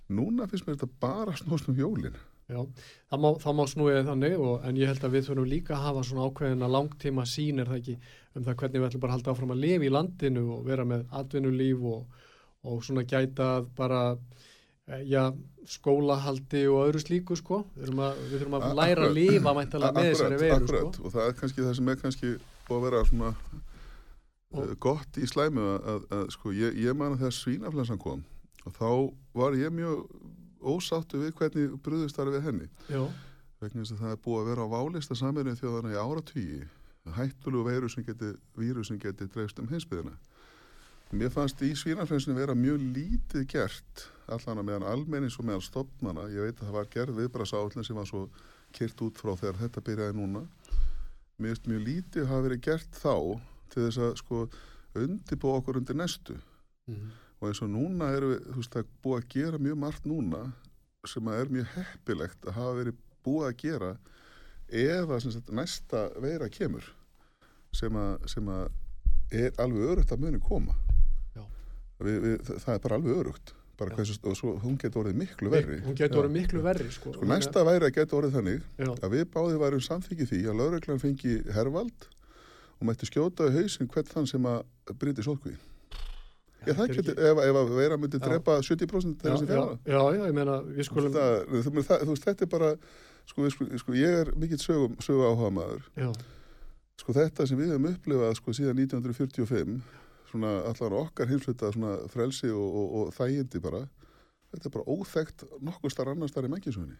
Núna 0.09 0.47
finnst 0.49 0.65
mér 0.67 0.79
þetta 0.79 0.99
bara 0.99 1.37
snúst 1.37 1.69
um 1.69 1.77
jólin. 1.77 2.17
Já, 2.49 2.63
það 3.11 3.21
má, 3.21 3.27
má 3.53 3.63
snúið 3.69 4.07
þannig 4.07 4.39
og, 4.41 4.55
en 4.65 4.77
ég 4.79 4.89
held 4.89 5.03
að 5.05 5.13
við 5.13 5.27
þurfum 5.27 5.49
líka 5.51 5.75
að 5.75 5.83
hafa 5.85 6.03
svona 6.07 6.23
ákveðina 6.25 6.69
langtíma 6.73 7.25
sín 7.29 7.61
er 7.61 7.69
það 7.69 7.77
ekki 7.83 7.97
um 8.33 8.47
það 8.47 8.55
hvernig 8.63 8.81
við 8.81 8.87
ætlum 8.87 9.03
bara 9.03 9.11
að 9.13 9.17
halda 9.19 9.35
áfram 9.35 9.53
að 9.53 9.61
lifa 9.61 9.85
í 9.85 9.91
landinu 9.93 10.45
og 10.55 10.63
vera 10.65 10.85
með 10.89 11.03
atvinnulíf 11.19 11.83
og, 11.91 12.23
og 12.65 12.81
svona 12.87 13.03
gæta 13.05 13.49
bara 13.77 14.01
já, 15.09 15.23
skólahaldi 15.69 16.61
og 16.71 16.79
öðru 16.87 17.01
slíku 17.03 17.35
sko. 17.37 17.61
Við 17.75 17.85
þurfum 17.87 18.03
að, 18.07 18.21
við 18.31 18.35
þurfum 18.41 18.57
að 18.59 18.75
læra 18.79 19.05
að 19.07 19.17
lifa 19.17 19.53
mæntalega 19.57 19.93
með 19.99 20.07
þessari 20.09 20.39
veru 20.41 20.55
akkurat. 20.63 20.95
sko 20.99 21.05
og 21.09 21.13
það 21.15 21.27
er 21.29 21.35
kannski 21.41 21.65
það 21.67 21.75
sem 21.79 21.91
er 21.93 21.99
kannski 22.03 22.31
búið 22.69 22.77
að 22.79 22.85
vera 22.87 23.03
svona 23.09 23.31
Og- 24.49 24.63
uh, 24.65 24.75
gott 24.81 25.17
í 25.21 25.27
slæmu 25.29 25.61
að, 25.61 25.87
að, 25.93 26.05
að 26.17 26.23
sko 26.33 26.51
ég, 26.57 26.77
ég 26.81 26.95
man 26.97 27.13
að 27.13 27.19
þegar 27.23 27.35
svínaflensan 27.37 28.01
kom 28.01 28.23
og 28.65 28.73
þá 28.79 28.89
var 29.37 29.57
ég 29.59 29.69
mjög 29.77 30.07
ósáttu 30.59 31.21
við 31.21 31.35
hvernig 31.37 31.75
brúðust 31.85 32.17
þar 32.17 32.31
við 32.33 32.41
henni. 32.47 32.65
Já, 32.89 33.03
vegna 33.61 33.83
þess 33.85 33.93
að 33.95 34.01
það 34.03 34.11
er 34.15 34.23
búið 34.25 34.41
að 34.41 34.49
vera 34.49 34.65
á 34.65 34.73
válista 34.73 35.15
saminu 35.15 35.53
þjóðana 35.55 35.93
í 35.93 35.99
áratvíi 36.01 36.59
hættulegu 37.15 37.63
veiru 37.69 37.89
sem 37.89 38.03
geti, 38.03 38.33
víru 38.59 38.83
sem 38.85 38.99
geti 38.99 39.27
dreifst 39.31 39.59
um 39.61 39.69
hinsbyðina. 39.71 40.17
Mér 41.09 41.31
fannst 41.33 41.61
í 41.65 41.71
svínaflensinu 41.73 42.35
vera 42.37 42.53
mjög 42.53 42.83
lítið 42.93 43.45
gert 43.49 44.03
allan 44.29 44.59
að 44.61 44.67
meðan 44.67 44.83
almennins 44.91 45.39
og 45.41 45.47
meðan 45.47 45.63
stopnana, 45.65 46.27
ég 46.29 46.45
veit 46.45 46.59
að 46.59 46.67
það 46.67 46.75
var 46.75 46.89
gerð 46.93 47.15
viðbrasállin 47.17 47.85
sem 47.87 47.97
var 47.97 48.05
svo 48.05 48.27
kyrt 48.77 49.01
út 49.01 49.17
frá 49.17 49.31
þegar 49.33 49.57
þetta 49.63 49.83
byrjaði 49.87 50.15
núna. 50.19 50.43
Mér 51.41 51.55
finnst 51.55 51.69
mjög 51.71 51.81
lítið 51.87 52.27
hafa 52.29 52.45
verið 52.45 52.61
gert 52.67 52.99
þá 52.99 53.15
til 53.73 53.85
þess 53.87 54.01
að 54.05 54.13
sko 54.21 54.41
undibú 54.99 55.53
okkur 55.55 55.79
undir 55.79 55.97
næstu 55.97 56.35
mm. 56.89 57.07
og 57.39 57.47
eins 57.49 57.63
og 57.65 57.71
núna 57.73 58.11
erum 58.13 58.35
við, 58.35 58.45
þú 58.45 58.59
veist, 58.59 58.75
það 58.75 58.83
er 58.83 58.91
búið 59.05 59.17
að 59.19 59.27
gera 59.33 59.61
mjög 59.65 59.81
margt 59.85 60.09
núna 60.09 60.43
sem 61.09 61.31
að 61.31 61.41
er 61.41 61.53
mjög 61.55 61.73
heppilegt 61.73 62.45
að 62.45 62.57
hafa 62.59 62.77
verið 62.83 63.01
búið 63.25 63.47
að 63.47 63.57
gera 63.63 63.91
ef 64.83 65.15
að 65.15 65.25
sagt, 65.25 65.49
næsta 65.57 66.05
veira 66.21 66.51
kemur 66.53 66.93
sem 67.73 67.97
að, 67.97 68.29
sem 68.29 68.53
að 68.53 68.69
er 69.33 69.57
alveg 69.61 69.93
örugt 69.93 70.13
að 70.13 70.25
muni 70.25 70.41
koma. 70.41 70.77
Við, 71.99 72.19
við, 72.25 72.51
það 72.65 72.75
er 72.75 72.83
bara 72.85 72.99
alveg 72.99 73.23
örugt. 73.23 73.55
Bara 73.79 73.93
Já. 73.93 73.99
hversu, 74.01 74.19
og 74.27 74.35
svo 74.35 74.53
hún 74.59 74.75
getur 74.79 75.05
orðið 75.05 75.19
miklu 75.21 75.51
verri. 75.53 75.79
Hún 75.85 75.95
getur 75.95 76.25
orðið 76.25 76.33
Já. 76.33 76.37
miklu 76.41 76.63
verri 76.65 76.89
sko, 76.91 77.13
sko, 77.15 77.27
næsta 77.29 77.63
væri 77.63 77.87
að 77.87 77.95
getur 77.95 78.19
orðið 78.19 78.37
þannig 78.39 78.61
Já, 78.75 78.89
að 78.91 79.13
við 79.15 79.25
báðið 79.35 79.61
værum 79.63 79.83
samþykið 79.87 80.31
því 80.33 80.39
að 80.51 80.59
lauruglan 80.59 81.03
fengi 81.03 81.37
hervald 81.55 82.09
og 82.79 82.87
mætti 82.87 83.07
skjóta 83.07 83.47
í 83.47 83.55
hausinn 83.55 83.91
hvert 83.91 84.11
þann 84.11 84.27
sem 84.27 84.47
að 84.51 84.95
bryti 84.99 85.23
sótkví 85.23 85.55
ég 86.67 86.75
það 86.75 86.83
er 86.85 86.97
geti, 86.97 87.13
ef, 87.15 87.41
ef 87.43 87.59
að 87.61 87.71
vera 87.77 87.97
myndi 87.99 88.19
Já. 88.19 88.25
drepa 88.25 88.57
70% 88.65 89.23
já, 89.23 89.23
þeirra 89.23 89.37
sem 89.39 89.47
já, 89.47 89.53
fjara 89.53 89.77
já, 89.85 90.01
já, 90.17 90.25
ég 90.27 90.35
meina 90.35 90.57
við 90.65 90.87
skulum 90.87 91.13
það, 91.15 91.35
þú, 91.53 92.09
veist, 92.09 92.25
þetta 92.27 92.45
er 92.45 92.51
bara 92.51 92.71
sko, 93.29 93.45
við, 93.45 93.55
sko, 93.83 93.95
ég 93.95 94.17
er 94.23 94.31
mikill 94.39 94.59
sögu, 94.59 94.89
sögu 95.05 95.23
áhuga 95.27 95.51
maður 95.55 95.87
já, 95.99 96.09
sko 96.99 97.15
þetta 97.15 97.47
sem 97.47 97.59
við 97.59 97.73
hefum 97.73 97.89
upplifað 97.93 98.35
sko 98.41 98.55
síðan 98.59 98.83
1945 98.83 99.79
svona 100.29 100.53
allan 100.69 100.99
okkar 101.03 101.31
heimsluta 101.31 101.71
svona 101.75 101.95
frelsi 102.11 102.51
og, 102.51 102.67
og, 102.81 102.93
og 102.99 103.15
þægindi 103.17 103.63
bara 103.63 103.85
þetta 104.53 104.69
er 104.69 104.75
bara 104.77 104.93
óþekkt 104.97 105.47
nokkuð 105.65 105.93
starf 105.93 106.15
annars 106.15 106.33
starf 106.33 106.49
í 106.49 106.53
menginsögunni 106.53 106.97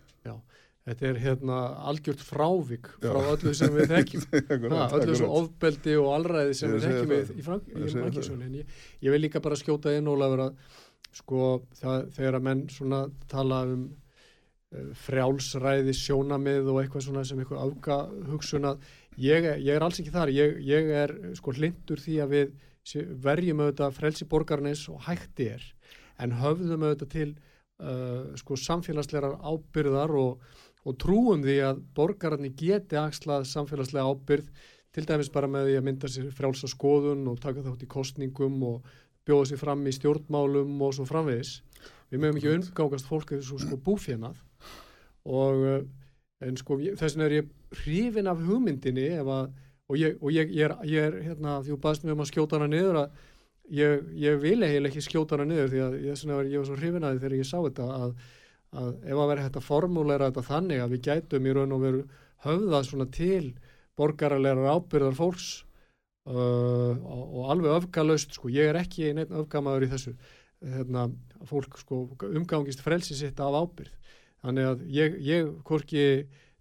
þetta 0.89 1.07
er 1.09 1.21
hérna 1.21 1.59
algjört 1.89 2.21
frávik 2.25 2.89
frá 2.97 3.19
Já. 3.19 3.31
öllu 3.33 3.53
sem 3.57 3.73
við 3.75 3.93
þekkjum. 3.93 4.27
Ha, 4.79 4.85
öllu 4.97 5.13
þessu 5.13 5.31
ofbeldi 5.39 5.95
og 5.99 6.11
allræði 6.15 6.55
sem 6.57 6.69
Ég 6.69 6.75
við 6.75 6.85
þekkjum 6.87 7.11
við 7.13 7.33
í, 7.33 8.19
í 8.19 8.35
en 8.35 8.59
ég, 8.61 8.77
ég 9.05 9.15
vil 9.15 9.23
líka 9.25 9.41
bara 9.43 9.57
skjóta 9.59 9.93
inn 9.95 10.09
Ólafur 10.09 10.45
að 10.47 10.77
sko 11.19 11.49
það, 11.79 12.07
þegar 12.15 12.37
að 12.37 12.47
menn 12.47 12.63
svona 12.73 13.01
tala 13.31 13.63
um 13.67 13.83
uh, 13.89 14.89
frjálsræði 15.05 15.95
sjónamið 15.97 16.71
og 16.71 16.81
eitthvað 16.83 17.05
svona 17.07 17.25
sem 17.27 17.41
eitthvað 17.41 17.65
afga 17.65 17.99
hugsun 18.29 18.69
að 18.71 18.89
ég, 19.17 19.49
ég 19.65 19.73
er 19.75 19.85
alls 19.85 20.01
ekki 20.01 20.13
þar. 20.15 20.33
Ég, 20.33 20.59
ég 20.69 20.91
er 21.03 21.15
sko 21.37 21.53
hlindur 21.57 22.01
því 22.01 22.19
að 22.25 22.35
við 22.37 22.57
verjum 22.95 23.61
auðvitað 23.63 23.95
frelsi 23.97 24.27
borgarnis 24.29 24.87
og 24.91 25.03
hætti 25.05 25.51
er 25.55 25.65
en 26.19 26.35
höfðum 26.39 26.85
auðvitað 26.87 27.11
til 27.13 27.29
uh, 27.83 28.35
sko 28.39 28.57
samfélagslegar 28.59 29.37
ábyrðar 29.39 30.15
og, 30.19 30.41
og 30.87 30.97
trúum 31.01 31.43
því 31.45 31.59
að 31.69 31.83
borgararnir 31.95 32.55
geti 32.57 32.99
axlað 32.99 33.47
samfélagslega 33.51 34.09
ábyrð 34.09 34.49
til 34.95 35.05
dæmis 35.05 35.29
bara 35.33 35.49
með 35.51 35.69
því 35.69 35.77
að 35.77 35.85
mynda 35.85 36.09
sér 36.09 36.33
frjálsa 36.35 36.69
skoðun 36.71 37.27
og 37.29 37.39
taka 37.43 37.63
þátt 37.65 37.85
í 37.85 37.91
kostningum 37.91 38.57
og 38.65 38.91
bjóða 39.27 39.51
sér 39.51 39.61
fram 39.61 39.85
í 39.85 39.93
stjórnmálum 39.93 40.79
og 40.81 40.95
svo 40.97 41.05
framvegis. 41.05 41.59
Við 42.09 42.23
mögum 42.23 42.39
ekki 42.39 42.53
umgángast 42.55 43.09
fólk 43.09 43.35
eða 43.35 43.45
svo 43.45 43.59
sko 43.61 43.77
búfjönað 43.85 44.39
og 45.29 45.65
uh, 45.69 45.81
en 46.41 46.57
sko 46.57 46.79
þess 46.79 47.15
vegna 47.15 47.27
er 47.27 47.37
ég 47.41 47.49
hrifin 47.83 48.29
af 48.31 48.41
hugmyndinni 48.41 49.09
ef 49.19 49.29
að 49.29 49.49
og 49.89 49.97
ég, 49.97 50.17
og 50.21 50.31
ég, 50.35 50.51
ég 50.53 50.67
er, 50.69 50.75
ég 50.85 51.07
er 51.09 51.17
hérna 51.25 51.59
því 51.63 51.73
þú 51.73 51.79
baðst 51.85 52.05
mig 52.05 52.13
um 52.15 52.23
að 52.23 52.29
skjóta 52.31 52.59
hana 52.59 52.69
niður 52.71 52.99
að 53.03 53.23
ég, 53.79 54.03
ég 54.21 54.41
vil 54.43 54.57
eiginlega 54.61 54.91
ekki 54.91 55.05
skjóta 55.05 55.37
hana 55.37 55.47
niður 55.49 55.71
því 55.73 55.81
að 55.85 55.95
ég, 56.05 56.19
var- 56.29 56.51
var 56.57 56.67
svo 56.69 56.77
hrifin 56.79 57.07
að 57.07 57.15
því 57.15 57.23
þegar 57.23 57.37
ég 57.39 57.49
sá 57.49 57.57
þetta 57.65 57.87
að, 57.97 58.11
að 58.83 58.91
ef 59.09 59.23
að 59.23 59.31
vera 59.33 59.45
hægt 59.47 59.59
að 59.61 59.67
formúlera 59.69 60.29
þetta 60.29 60.45
þannig 60.49 60.83
að 60.83 60.93
við 60.95 61.03
gætum 61.09 61.49
í 61.49 61.55
raun 61.57 61.75
og 61.77 61.83
veru 61.85 62.03
höfðað 62.45 62.85
svona 62.89 63.09
til 63.17 63.45
borgaralegar 63.99 64.69
ábyrðar 64.77 65.17
fólks 65.17 65.47
uh, 66.29 66.93
og, 66.95 67.23
og 67.41 67.49
alveg 67.51 67.73
öfgalaust 67.81 68.37
sko, 68.37 68.51
ég 68.53 68.69
er 68.71 68.79
ekki 68.79 69.09
neitt 69.17 69.33
öfgamaður 69.35 69.87
í 69.87 69.89
þessu. 69.91 70.13
Hérna, 70.59 71.05
fólk 71.47 71.77
sko 71.79 72.01
umgangist 72.27 72.81
frelsi 72.83 73.15
sitt 73.15 73.39
af 73.39 73.55
ábyrð 73.55 73.93
þannig 74.43 74.65
að 74.69 74.81
ég, 74.91 75.13
ég 75.23 75.49
hvorki 75.67 76.01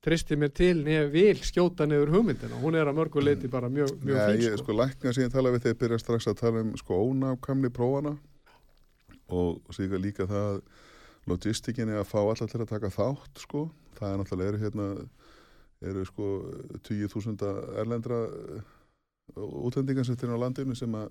tristi 0.09 0.39
mér 0.41 0.53
til 0.57 0.81
nefn 0.87 1.13
vil 1.13 1.43
skjóta 1.45 1.87
niður 1.89 2.15
hugmyndina, 2.17 2.59
hún 2.63 2.79
er 2.79 2.89
að 2.89 2.99
mörgu 2.99 3.23
leiti 3.23 3.51
bara 3.53 3.71
mjög, 3.73 3.95
mjög 4.01 4.21
fín 4.25 4.43
ég, 4.47 4.57
sko. 4.57 4.65
sko 4.65 4.77
lækna 4.81 5.15
síðan 5.17 5.35
tala 5.37 5.53
við 5.55 5.67
þegar 5.67 5.81
byrja 5.83 6.01
strax 6.03 6.31
að 6.31 6.41
tala 6.41 6.65
um 6.65 6.75
sko 6.81 7.01
ónákamni 7.05 7.71
prófana. 7.75 8.17
Og 9.29 9.75
síðan 9.77 10.01
líka 10.01 10.25
það 10.29 10.63
logistikinni 11.29 11.99
að 11.99 12.09
fá 12.09 12.21
allar 12.23 12.49
til 12.49 12.63
að 12.63 12.71
taka 12.71 12.93
þátt 12.95 13.43
sko, 13.45 13.67
það 13.99 14.13
er 14.15 14.21
náttúrulega 14.23 14.53
eru 14.55 14.63
hérna 14.63 14.89
eru 15.89 16.05
sko 16.09 16.29
20.000 16.89 17.53
erlendra 17.79 18.23
þetta 19.35 20.27
er 20.27 20.35
á 20.35 20.43
landinu 20.43 20.77
sem 20.79 20.95
að 20.99 21.11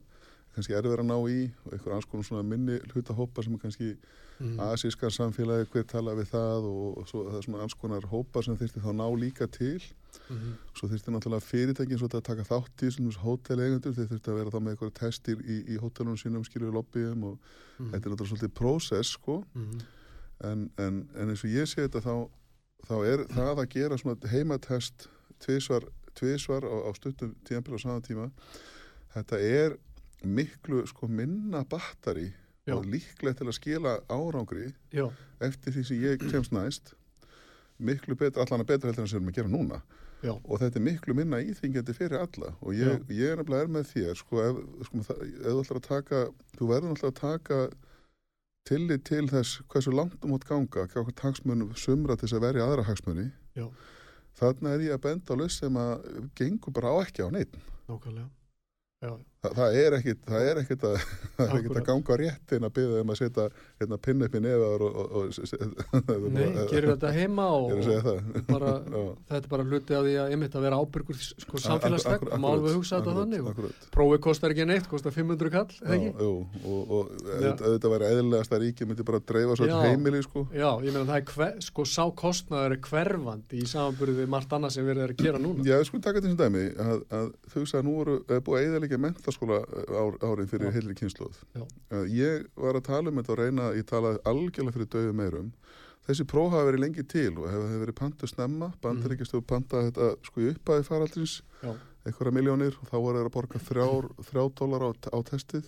kannski 0.58 0.76
erfið 0.78 0.98
að 0.98 1.08
ná 1.08 1.18
í 1.32 1.42
og 1.66 1.76
einhver 1.76 1.96
alls 1.96 2.08
konar 2.10 2.28
svona 2.28 2.44
minni 2.48 2.80
hlutahópa 2.92 3.44
sem 3.46 3.54
er 3.56 3.62
kannski 3.62 3.90
mm. 3.94 4.58
asískar 4.68 5.14
samfélagi 5.14 5.70
hver 5.74 5.86
tala 5.88 6.16
við 6.18 6.32
það 6.34 6.68
og 6.72 7.08
svo 7.10 7.24
það 7.30 7.40
er 7.40 7.46
svona 7.48 7.64
alls 7.66 7.78
konar 7.78 8.08
hópa 8.12 8.44
sem 8.46 8.58
þyrfti 8.60 8.84
þá 8.84 8.92
ná 8.98 9.06
líka 9.22 9.48
til 9.54 9.78
mm. 9.78 10.56
svo 10.78 10.90
þurfti 10.92 11.14
náttúrulega 11.14 11.48
fyrirtækin 11.48 12.02
svo 12.02 12.10
að 12.12 12.26
taka 12.30 12.48
þátt 12.48 12.84
í 12.88 12.92
svona 12.96 13.24
hóteleigendur, 13.24 13.96
þeir 13.98 14.10
þurfti 14.14 14.34
að 14.34 14.40
vera 14.42 14.54
þá 14.56 14.60
með 14.60 14.74
eitthvað 14.76 14.96
testir 15.02 15.44
í, 15.46 15.60
í 15.74 15.78
hótelunum 15.82 16.18
sínum 16.20 16.46
skilju 16.48 16.74
lobbyum 16.74 17.32
og 17.32 17.56
Mm. 17.78 17.92
þetta 17.92 18.08
er 18.08 18.12
náttúrulega 18.12 18.30
svolítið 18.32 18.54
prósess 18.58 19.10
sko 19.14 19.34
Mm. 19.54 19.82
en, 20.50 20.62
en, 20.82 20.96
en 21.14 21.30
eins 21.30 21.44
og 21.46 21.52
ég 21.54 21.68
sé 21.70 21.84
þetta 21.84 22.02
þá, 22.02 22.30
þá 22.90 22.96
er 23.06 23.24
það 23.30 23.60
að 23.62 23.68
gera 23.70 23.98
svona 24.02 24.32
heimatest 24.32 25.06
tvisvar 26.18 26.66
á, 26.66 26.76
á 26.86 26.92
stuttum 26.98 27.36
tíðanbíl 27.46 27.78
á 27.78 27.80
saman 27.84 28.02
tíma 28.02 28.32
þetta 29.14 29.38
er 29.38 29.78
miklu 30.24 30.86
sko 30.90 31.08
minna 31.08 31.64
batteri 31.70 32.32
Já. 32.68 32.76
og 32.76 32.86
líklegt 32.86 33.40
til 33.40 33.48
að 33.48 33.56
skila 33.56 34.00
árangri 34.12 34.72
Já, 34.92 35.08
eftir 35.40 35.76
því 35.76 35.84
sem 35.88 36.02
ég 36.04 36.26
kemst 36.32 36.52
næst 36.56 36.96
miklu 37.78 38.18
betra, 38.18 38.44
allan 38.44 38.64
að 38.64 38.74
betra 38.74 38.92
heldur 38.92 39.06
en 39.06 39.10
sem 39.12 39.20
við 39.20 39.22
erum 39.22 39.32
að 39.32 39.38
gera 39.38 39.54
núna. 39.54 39.82
Já, 40.26 40.32
og 40.34 40.62
þetta 40.62 40.80
er 40.80 40.86
miklu 40.88 41.14
minna 41.14 41.40
íþingjandi 41.46 41.94
fyrir 41.94 42.24
alla. 42.24 42.54
Og 42.66 42.74
ég, 42.74 43.04
ég 43.14 43.34
er 43.34 43.38
nefnilega 43.38 43.68
er 43.68 43.74
með 43.76 43.92
þér 43.92 44.18
sko, 44.18 44.40
ef, 44.42 44.62
sko, 44.88 45.02
ef 45.04 45.44
þú 45.44 45.60
ætlar 45.62 45.80
að 45.82 45.86
taka 45.86 46.22
þú 46.58 46.70
verður 46.72 46.94
náttúrulega 46.94 47.12
að 47.12 47.20
taka 47.22 47.60
tillit 48.68 49.06
til 49.08 49.28
þess 49.32 49.62
hversu 49.72 49.94
langt 49.94 50.26
um 50.26 50.34
átt 50.36 50.48
ganga, 50.50 50.88
hvað 50.92 51.14
hagsmunum 51.22 51.76
sumra 51.78 52.18
til 52.18 52.26
þess 52.26 52.40
að 52.40 52.48
verja 52.48 52.66
aðra 52.66 52.88
hagsmuni. 52.90 53.30
Já. 53.58 53.70
þarna 54.38 54.74
er 54.76 54.84
ég 54.86 54.98
að 54.98 55.06
benda 55.06 55.34
á 55.34 55.40
list 55.40 55.64
sem 55.64 55.78
að 55.82 56.10
gengur 56.38 56.74
bara 56.74 56.92
á 56.94 56.96
ekki 57.06 57.26
á 57.26 57.30
neitt 57.34 57.54
nákvæmlega. 57.88 58.28
Já, 59.02 59.12
Þa, 59.38 59.50
það 59.54 59.76
er 59.78 59.96
ekkit 60.00 60.22
það 60.26 60.48
er 60.50 60.60
ekkit 60.64 60.84
að, 60.88 60.96
það 61.38 61.44
er 61.46 61.58
ekkit 61.60 61.76
að 61.78 61.84
ganga 61.86 62.16
rétt 62.22 62.54
inn 62.58 62.66
að 62.66 62.72
byggja 62.74 63.02
um 63.04 63.12
að 63.14 63.18
setja 63.20 63.44
hérna, 63.78 64.00
pinna 64.08 64.26
upp 64.26 64.38
í 64.38 64.40
nefaður 64.42 64.86
og, 64.88 64.96
og, 64.98 65.12
og, 65.20 65.26
nei, 66.38 66.48
gerum 66.72 66.94
þetta 66.96 67.12
heima 67.14 67.46
og, 67.54 67.74
að 67.78 68.08
bara, 68.48 68.72
þetta 69.30 69.44
er 69.44 69.52
bara 69.52 69.66
hluti 69.68 69.98
af 69.98 70.08
því 70.08 70.16
að 70.24 70.34
einmitt 70.34 70.58
að 70.58 70.66
vera 70.66 70.80
ábyrgur 70.82 71.20
sko, 71.22 71.62
það 71.62 72.26
má 72.42 72.48
alveg 72.50 72.80
hugsa 72.80 72.98
þetta 72.98 73.14
þannig 73.20 73.52
prófið 73.94 74.24
kostar 74.26 74.56
ekki 74.56 74.68
neitt, 74.72 74.90
kostar 74.90 75.14
500 75.14 75.54
kall, 75.54 75.70
eða 75.84 75.94
Já, 75.94 76.00
ekki? 76.00 76.10
jú, 76.26 76.34
og, 76.74 77.14
auðvitað 77.38 77.94
væri 77.94 78.10
eðlilegast 78.10 78.58
að 78.58 78.64
ríki 78.66 78.90
myndi 78.90 79.06
bara 79.06 79.22
dreifa 79.22 79.60
svo 79.60 79.70
heimili 79.84 80.24
sko. 80.26 80.48
Já, 80.50 80.72
ég 80.82 80.96
meina 80.96 81.06
það 81.12 81.22
er 81.22 81.28
hver, 81.36 81.54
sko 81.68 81.86
sá 81.86 82.04
kostnaður 82.18 82.78
er 82.78 82.82
hverfandi 82.90 83.62
í 83.62 83.70
samanburði 83.70 84.18
við 84.24 84.32
margt 84.34 84.58
annað 84.58 84.76
sem 84.78 84.88
við 84.88 85.04
erum 85.04 85.14
að 85.14 85.24
gera 85.28 85.42
núna. 85.42 85.66
Já, 85.68 85.78
sko 85.86 86.02
taka 86.02 86.22
þetta 86.22 86.34
sem 86.34 86.40
dæmi 86.42 86.66
að, 86.82 87.04
að 87.14 87.28
mentaskóla 89.28 89.60
ár, 89.92 90.16
árið 90.24 90.54
fyrir 90.54 90.72
heilri 90.72 90.96
kynnslóð. 90.96 91.36
Já. 91.54 91.66
Ég 92.08 92.48
var 92.56 92.78
að 92.78 92.88
tala 92.88 93.12
um 93.12 93.20
þetta 93.20 93.34
og 93.34 93.40
reyna, 93.42 93.68
ég 93.76 93.86
talaði 93.88 94.22
algjörlega 94.24 94.76
fyrir 94.76 94.90
döðu 94.94 95.14
meirum. 95.14 95.52
þessi 96.08 96.24
próf 96.24 96.54
hafa 96.54 96.70
verið 96.70 96.80
lengi 96.80 97.04
til 97.04 97.34
og 97.36 97.50
hefur 97.52 97.68
hef 97.68 97.82
verið 97.82 97.96
pantu 97.98 98.28
snemma, 98.28 98.72
bandaríkjastu 98.80 99.42
mm. 99.42 99.48
panta 99.48 99.82
þetta 99.90 100.14
sko 100.24 100.40
í 100.40 100.54
uppaði 100.54 100.86
faraldrins 100.88 101.42
Já. 101.60 101.74
einhverja 102.08 102.32
miljónir 102.32 102.78
og 102.80 102.88
þá 102.88 102.96
voru 102.96 103.18
þeir 103.18 103.28
að 103.28 103.34
borga 103.34 103.60
þrjár, 103.60 104.08
þrjá 104.30 104.44
dólar 104.56 104.86
á, 104.88 104.90
á 104.96 105.20
testið 105.28 105.68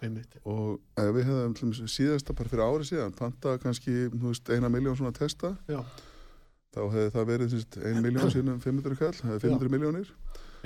einmitt. 0.00 0.38
og 0.48 0.80
ef 0.96 1.10
við 1.12 1.28
hefðum 1.28 1.74
síðasta 1.84 2.32
bara 2.32 2.48
fyrir 2.48 2.64
ári 2.64 2.88
síðan 2.88 3.12
panta 3.12 3.58
kannski 3.60 4.08
veist, 4.08 4.48
eina 4.48 4.72
miljón 4.72 4.96
svona 4.96 5.12
testa 5.12 5.52
Já, 5.68 5.82
þá 6.72 6.82
hefði 6.86 7.12
það 7.18 7.28
verið 7.34 7.58
ein 7.84 8.00
miljón 8.00 8.32
sínum 8.32 8.64
500 8.64 9.00
kall, 9.02 9.16
það 9.20 9.34
hefði 9.34 9.50
500 9.50 9.76
miljónir 9.76 10.14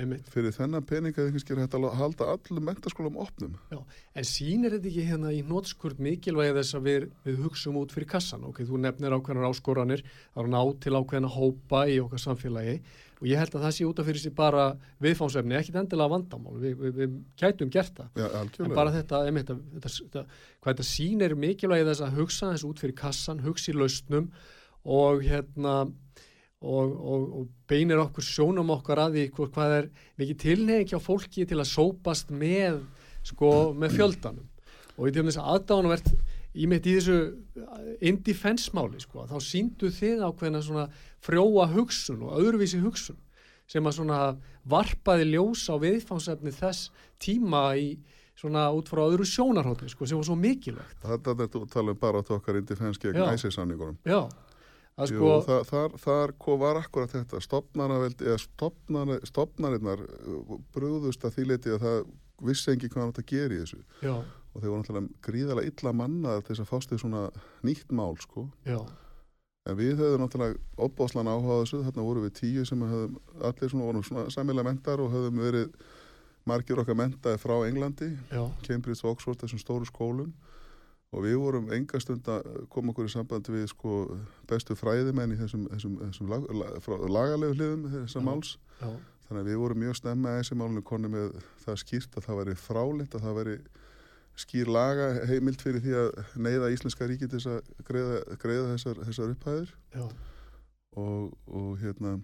einmitt. 0.01 0.27
fyrir 0.33 0.53
þennan 0.55 0.85
pening 0.87 1.15
hefði 1.15 1.35
kannski 1.35 1.57
hægt 1.59 1.77
að 1.77 1.87
halda 1.99 2.27
allum 2.33 2.67
mentaskólum 2.69 3.19
opnum. 3.21 3.55
Já, 3.71 3.79
en 4.15 4.27
sýnir 4.27 4.75
þetta 4.75 4.89
ekki 4.91 5.07
hérna 5.09 5.33
í 5.35 5.41
nótskurt 5.47 6.01
mikilvægi 6.03 6.57
þess 6.57 6.77
að 6.79 6.89
við, 6.89 7.07
við 7.27 7.39
hugsum 7.45 7.79
út 7.81 7.95
fyrir 7.95 8.09
kassan, 8.15 8.45
ok, 8.49 8.63
þú 8.69 8.81
nefnir 8.83 9.15
ákveðnar 9.17 9.49
áskoranir, 9.51 10.05
það 10.33 10.43
er 10.43 10.49
að 10.49 10.53
ná 10.55 10.61
til 10.85 10.95
ákveðna 10.97 11.33
hópa 11.37 11.85
í 11.89 11.97
okkar 12.03 12.23
samfélagi 12.25 12.77
og 13.23 13.29
ég 13.29 13.39
held 13.39 13.53
að 13.55 13.63
það 13.63 13.75
sé 13.77 13.85
út 13.87 13.99
af 14.01 14.07
fyrir 14.09 14.19
sig 14.19 14.33
bara 14.35 14.63
viðfánsefni, 15.03 15.55
ekkit 15.55 15.77
endilega 15.79 16.11
vandamál, 16.11 16.57
við, 16.59 16.73
við, 16.75 16.97
við 16.97 17.13
gætum 17.39 17.69
gert 17.71 18.01
það, 18.01 18.09
Já, 18.19 18.25
en 18.65 18.73
bara 18.75 18.91
þetta, 18.91 19.21
einmitt, 19.29 19.53
þetta, 19.77 19.91
þetta, 19.95 20.23
hvað 20.59 20.73
þetta 20.73 20.87
sýnir 20.89 21.35
mikilvægi 21.39 21.87
þess 21.87 22.03
að 22.03 22.17
hugsa 22.19 22.49
þess 22.51 22.67
út 22.67 22.83
fyrir 22.83 22.97
kassan, 22.99 23.43
hugsa 23.45 23.71
í 23.71 23.77
lausnum 23.77 24.27
og 24.83 25.23
hérna 25.23 25.77
og, 26.63 26.93
og, 27.13 27.23
og 27.39 27.47
beinir 27.69 28.01
okkur 28.01 28.25
sjónum 28.25 28.71
okkar 28.73 29.03
að 29.05 29.17
því 29.17 29.25
hvað, 29.35 29.49
hvað 29.55 29.75
er 29.77 29.89
mikið 30.21 30.39
tilnefing 30.45 30.93
hjá 30.93 31.01
fólki 31.03 31.47
til 31.49 31.59
að 31.59 31.71
sópast 31.71 32.31
með 32.31 32.81
sko 33.27 33.49
með 33.77 33.97
fjöldanum. 33.99 34.47
Og 34.97 35.09
í 35.09 35.13
þess 35.15 35.41
aðdánuvert 35.41 36.09
í 36.53 36.67
mitt 36.69 36.85
í 36.85 36.95
þessu 36.99 37.17
indifensmáli 38.05 39.01
sko 39.01 39.25
þá 39.29 39.37
síndu 39.41 39.89
þið 39.93 40.23
ákveðina 40.27 40.63
svona 40.63 40.87
frjóa 41.23 41.67
hugsun 41.73 42.25
og 42.27 42.39
öðruvísi 42.39 42.81
hugsun 42.83 43.17
sem 43.69 43.85
að 43.87 43.97
svona 43.97 44.19
varpaði 44.69 45.31
ljós 45.31 45.65
á 45.71 45.75
viðfánsefni 45.81 46.53
þess 46.53 46.91
tíma 47.23 47.71
í 47.79 47.95
svona 48.37 48.67
út 48.75 48.89
frá 48.89 49.03
öðru 49.05 49.25
sjónarhóttni 49.29 49.91
sko 49.91 50.07
sem 50.09 50.19
var 50.19 50.27
svo 50.27 50.37
mikilvægt. 50.37 50.97
Þetta 51.03 51.35
er 51.37 51.51
þú 51.53 51.63
tala 51.71 51.93
um 51.93 51.99
bara 52.01 52.21
átt 52.21 52.31
okkar 52.33 52.59
indifens 52.59 52.99
gegn 53.01 53.21
Já. 53.21 53.27
æsirsamningunum 53.33 53.97
já, 54.05 54.19
að 54.25 54.52
Jú, 54.93 55.07
sko 55.09 55.29
þar, 55.41 55.63
þar, 55.65 55.95
þar 56.03 56.33
var 56.61 56.79
akkurat 56.83 57.13
þetta. 57.13 57.39
Stopnarinnar 59.25 60.03
uh, 60.05 60.57
brúðust 60.75 61.25
að 61.25 61.37
því 61.37 61.45
leiti 61.49 61.73
að 61.73 61.85
það 61.85 61.97
vissi 62.43 62.73
engi 62.73 62.89
hvað 62.91 63.01
hann 63.01 63.13
átt 63.13 63.23
að 63.23 63.31
gera 63.31 63.55
í 63.55 63.61
þessu. 63.63 63.81
Já, 64.03 64.15
og 64.53 64.61
þeir 64.61 64.69
voru 64.69 64.81
náttúrulega 64.83 65.25
gríðalega 65.25 65.71
illa 65.71 65.95
mannaðar 65.97 66.43
til 66.43 66.53
þess 66.53 66.65
að 66.65 66.69
fást 66.69 66.93
því 66.93 66.99
svona 67.01 67.23
nýtt 67.65 67.89
mál 67.95 68.13
sko. 68.21 68.45
Já, 68.69 68.79
en 69.65 69.79
við 69.79 69.97
höfum 69.97 70.21
náttúrulega 70.21 70.61
opbáslan 70.85 71.31
áhuga 71.31 71.57
á 71.57 71.61
þessu. 71.63 71.81
Þarna 71.87 72.07
voru 72.11 72.25
við 72.27 72.37
tíu 72.43 72.69
sem 72.69 72.85
höfum 72.85 73.19
allir 73.41 73.73
svona 73.73 73.89
vorum 73.89 74.05
svona 74.05 74.29
samilega 74.33 74.69
mentar 74.69 75.01
og 75.01 75.13
höfum 75.15 75.41
verið 75.41 75.73
margir 76.49 76.81
okkar 76.83 76.99
mentaði 76.99 77.39
frá 77.39 77.55
Englandi 77.65 78.11
já, 78.29 78.43
Cambridge 78.67 79.05
og 79.05 79.15
Oxford, 79.15 79.39
þessum 79.41 79.61
stóru 79.61 79.87
skólum 79.87 80.33
og 81.13 81.25
við 81.25 81.37
vorum 81.41 81.69
enga 81.75 82.01
stund 82.01 82.27
að 82.33 82.47
koma 82.73 82.93
okkur 82.93 83.07
í 83.09 83.13
sambandi 83.13 83.53
við 83.53 83.67
sko 83.71 83.97
bestu 84.49 84.75
fræðimenn 84.77 85.35
í 85.35 85.39
þessum, 85.39 85.67
þessum, 85.71 85.95
þessum 86.01 86.33
lag, 86.33 86.47
lag, 86.57 87.07
lagalegu 87.17 87.57
hliðum 87.57 87.87
þessar 87.93 88.25
máls. 88.25 88.55
já, 88.81 88.89
þannig 89.27 89.43
að 89.43 89.49
við 89.51 89.61
vorum 89.61 89.81
mjög 89.83 89.99
snemma 90.01 90.33
að 90.33 90.41
þessi 90.41 90.59
málunum 90.59 90.87
konni 90.89 91.13
með 91.13 91.39
það 91.63 91.79
skýrt 91.83 92.17
að 92.17 92.27
það 92.27 92.39
væri 92.41 92.59
fráleitt 92.65 93.17
að 93.17 93.25
það 93.27 93.39
væri 93.39 93.57
skýr 94.43 94.69
laga 94.73 95.09
heimild 95.29 95.61
fyrir 95.61 95.83
því 95.83 95.97
að 96.01 96.37
neyða 96.41 96.71
íslenska 96.73 97.07
ríki 97.09 97.29
til 97.29 97.41
að 97.51 97.73
greiða, 97.85 98.21
greiða 98.41 98.69
þessar, 98.73 99.01
þessar 99.05 99.33
upphæðir. 99.35 99.73
Já, 99.93 100.07
og, 100.97 101.33
og 101.45 101.75
hérna 101.81 102.17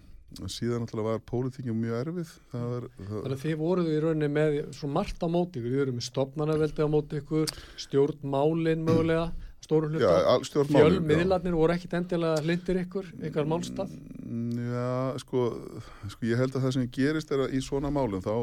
síðan 0.50 0.84
náttúrulega 0.84 1.16
var 1.16 1.22
pólitíkjum 1.30 1.78
mjög 1.80 2.00
erfið. 2.00 2.32
Það 2.52 2.66
var, 2.74 2.88
það, 2.96 3.12
Þannig 3.12 3.36
að 3.36 3.44
þið 3.44 3.60
voruð 3.60 3.92
í 3.92 4.00
rauninni 4.04 4.32
með 4.36 4.58
svo 4.78 4.90
margt 4.94 5.26
á 5.26 5.28
móti 5.32 5.60
ykkur, 5.60 5.76
þið 5.76 5.84
eru 5.86 5.96
með 5.98 6.08
stopnarnaveldi 6.08 6.86
á 6.86 6.90
móti 6.94 7.22
ykkur, 7.24 7.54
stjórnmálin 7.86 8.86
mögulega, 8.88 9.28
stóru 9.66 9.92
hluta, 9.92 10.40
fjölmiðlarnir 10.72 11.58
voru 11.58 11.76
ekkit 11.76 11.98
endilega 12.00 12.42
hlindir 12.46 12.82
ykkur, 12.86 13.14
ykkar. 13.30 13.50
Mm, 13.50 14.66
Já, 14.70 15.20
sko, 15.26 15.46
sko 16.14 16.30
ég 16.30 16.42
held 16.42 16.54
að 16.56 16.68
það 16.68 16.76
sem 16.78 16.92
gerist 17.00 17.32
er 17.34 17.48
að 17.48 17.58
í 17.58 17.64
svona 17.66 17.92
málum 17.94 18.22
þá 18.24 18.36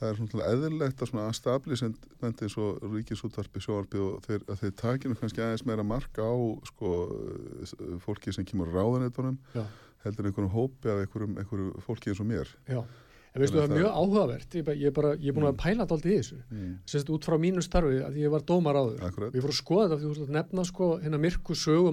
það 0.00 0.08
er 0.08 0.18
svona 0.18 0.48
eðlilegt 0.48 1.02
að 1.02 1.10
svona 1.10 1.28
establishment 1.28 2.06
eins 2.24 2.56
og 2.60 2.80
ríkisútvarpi 2.94 3.60
sjóarpi 3.60 4.00
og 4.00 4.24
þeir, 4.24 4.46
að 4.48 4.62
þeir 4.62 4.74
takinu 4.80 5.18
kannski 5.20 5.42
aðeins 5.44 5.66
meira 5.68 5.84
marka 5.84 6.24
á 6.24 6.34
sko 6.70 6.92
fólki 8.06 8.32
sem 8.32 8.46
kemur 8.48 8.72
ráðanetunum 8.72 9.36
Já, 9.52 9.66
heldur 10.04 10.26
en 10.26 10.32
einhverjum 10.32 10.52
hópi 10.54 10.90
af 10.90 11.04
einhverjum, 11.04 11.38
einhverjum 11.40 11.86
fólki 11.86 12.12
eins 12.12 12.20
og 12.22 12.28
mér 12.30 12.52
já. 12.68 12.82
En 13.30 13.44
veistu 13.44 13.54
það 13.54 13.62
er 13.62 13.68
Þannig 13.68 13.76
að 13.76 13.84
mjög 13.84 13.98
áhugavert, 14.00 14.54
ég, 14.56 14.70
ég, 14.80 14.92
bara, 14.94 15.10
ég 15.14 15.30
er 15.30 15.34
búin 15.36 15.46
að 15.46 15.58
pæla 15.60 15.84
þetta 15.84 15.96
aldrei 15.96 16.10
í 16.10 16.16
þessu, 16.16 16.38
mm. 16.50 16.70
semst 16.90 17.12
út 17.14 17.28
frá 17.28 17.36
mínu 17.38 17.62
starfi 17.62 18.00
að 18.02 18.16
ég 18.18 18.32
var 18.32 18.42
dómar 18.48 18.78
áður. 18.80 19.04
Akkurat 19.06 19.36
Við 19.36 19.44
fórum 19.44 19.54
að 19.54 19.60
skoða 19.60 19.84
þetta, 19.84 20.00
þú 20.02 20.10
veist 20.10 20.24
að 20.24 20.32
nefna 20.34 20.64
sko 20.66 20.88
hérna 21.04 21.20
myrku 21.22 21.58
sögu 21.58 21.92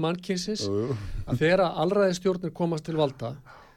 jú. 0.66 0.98
að 1.28 1.44
þegar 1.44 1.64
allræðistjórnir 1.68 2.56
komast 2.58 2.88
til 2.90 2.98
valda, 2.98 3.36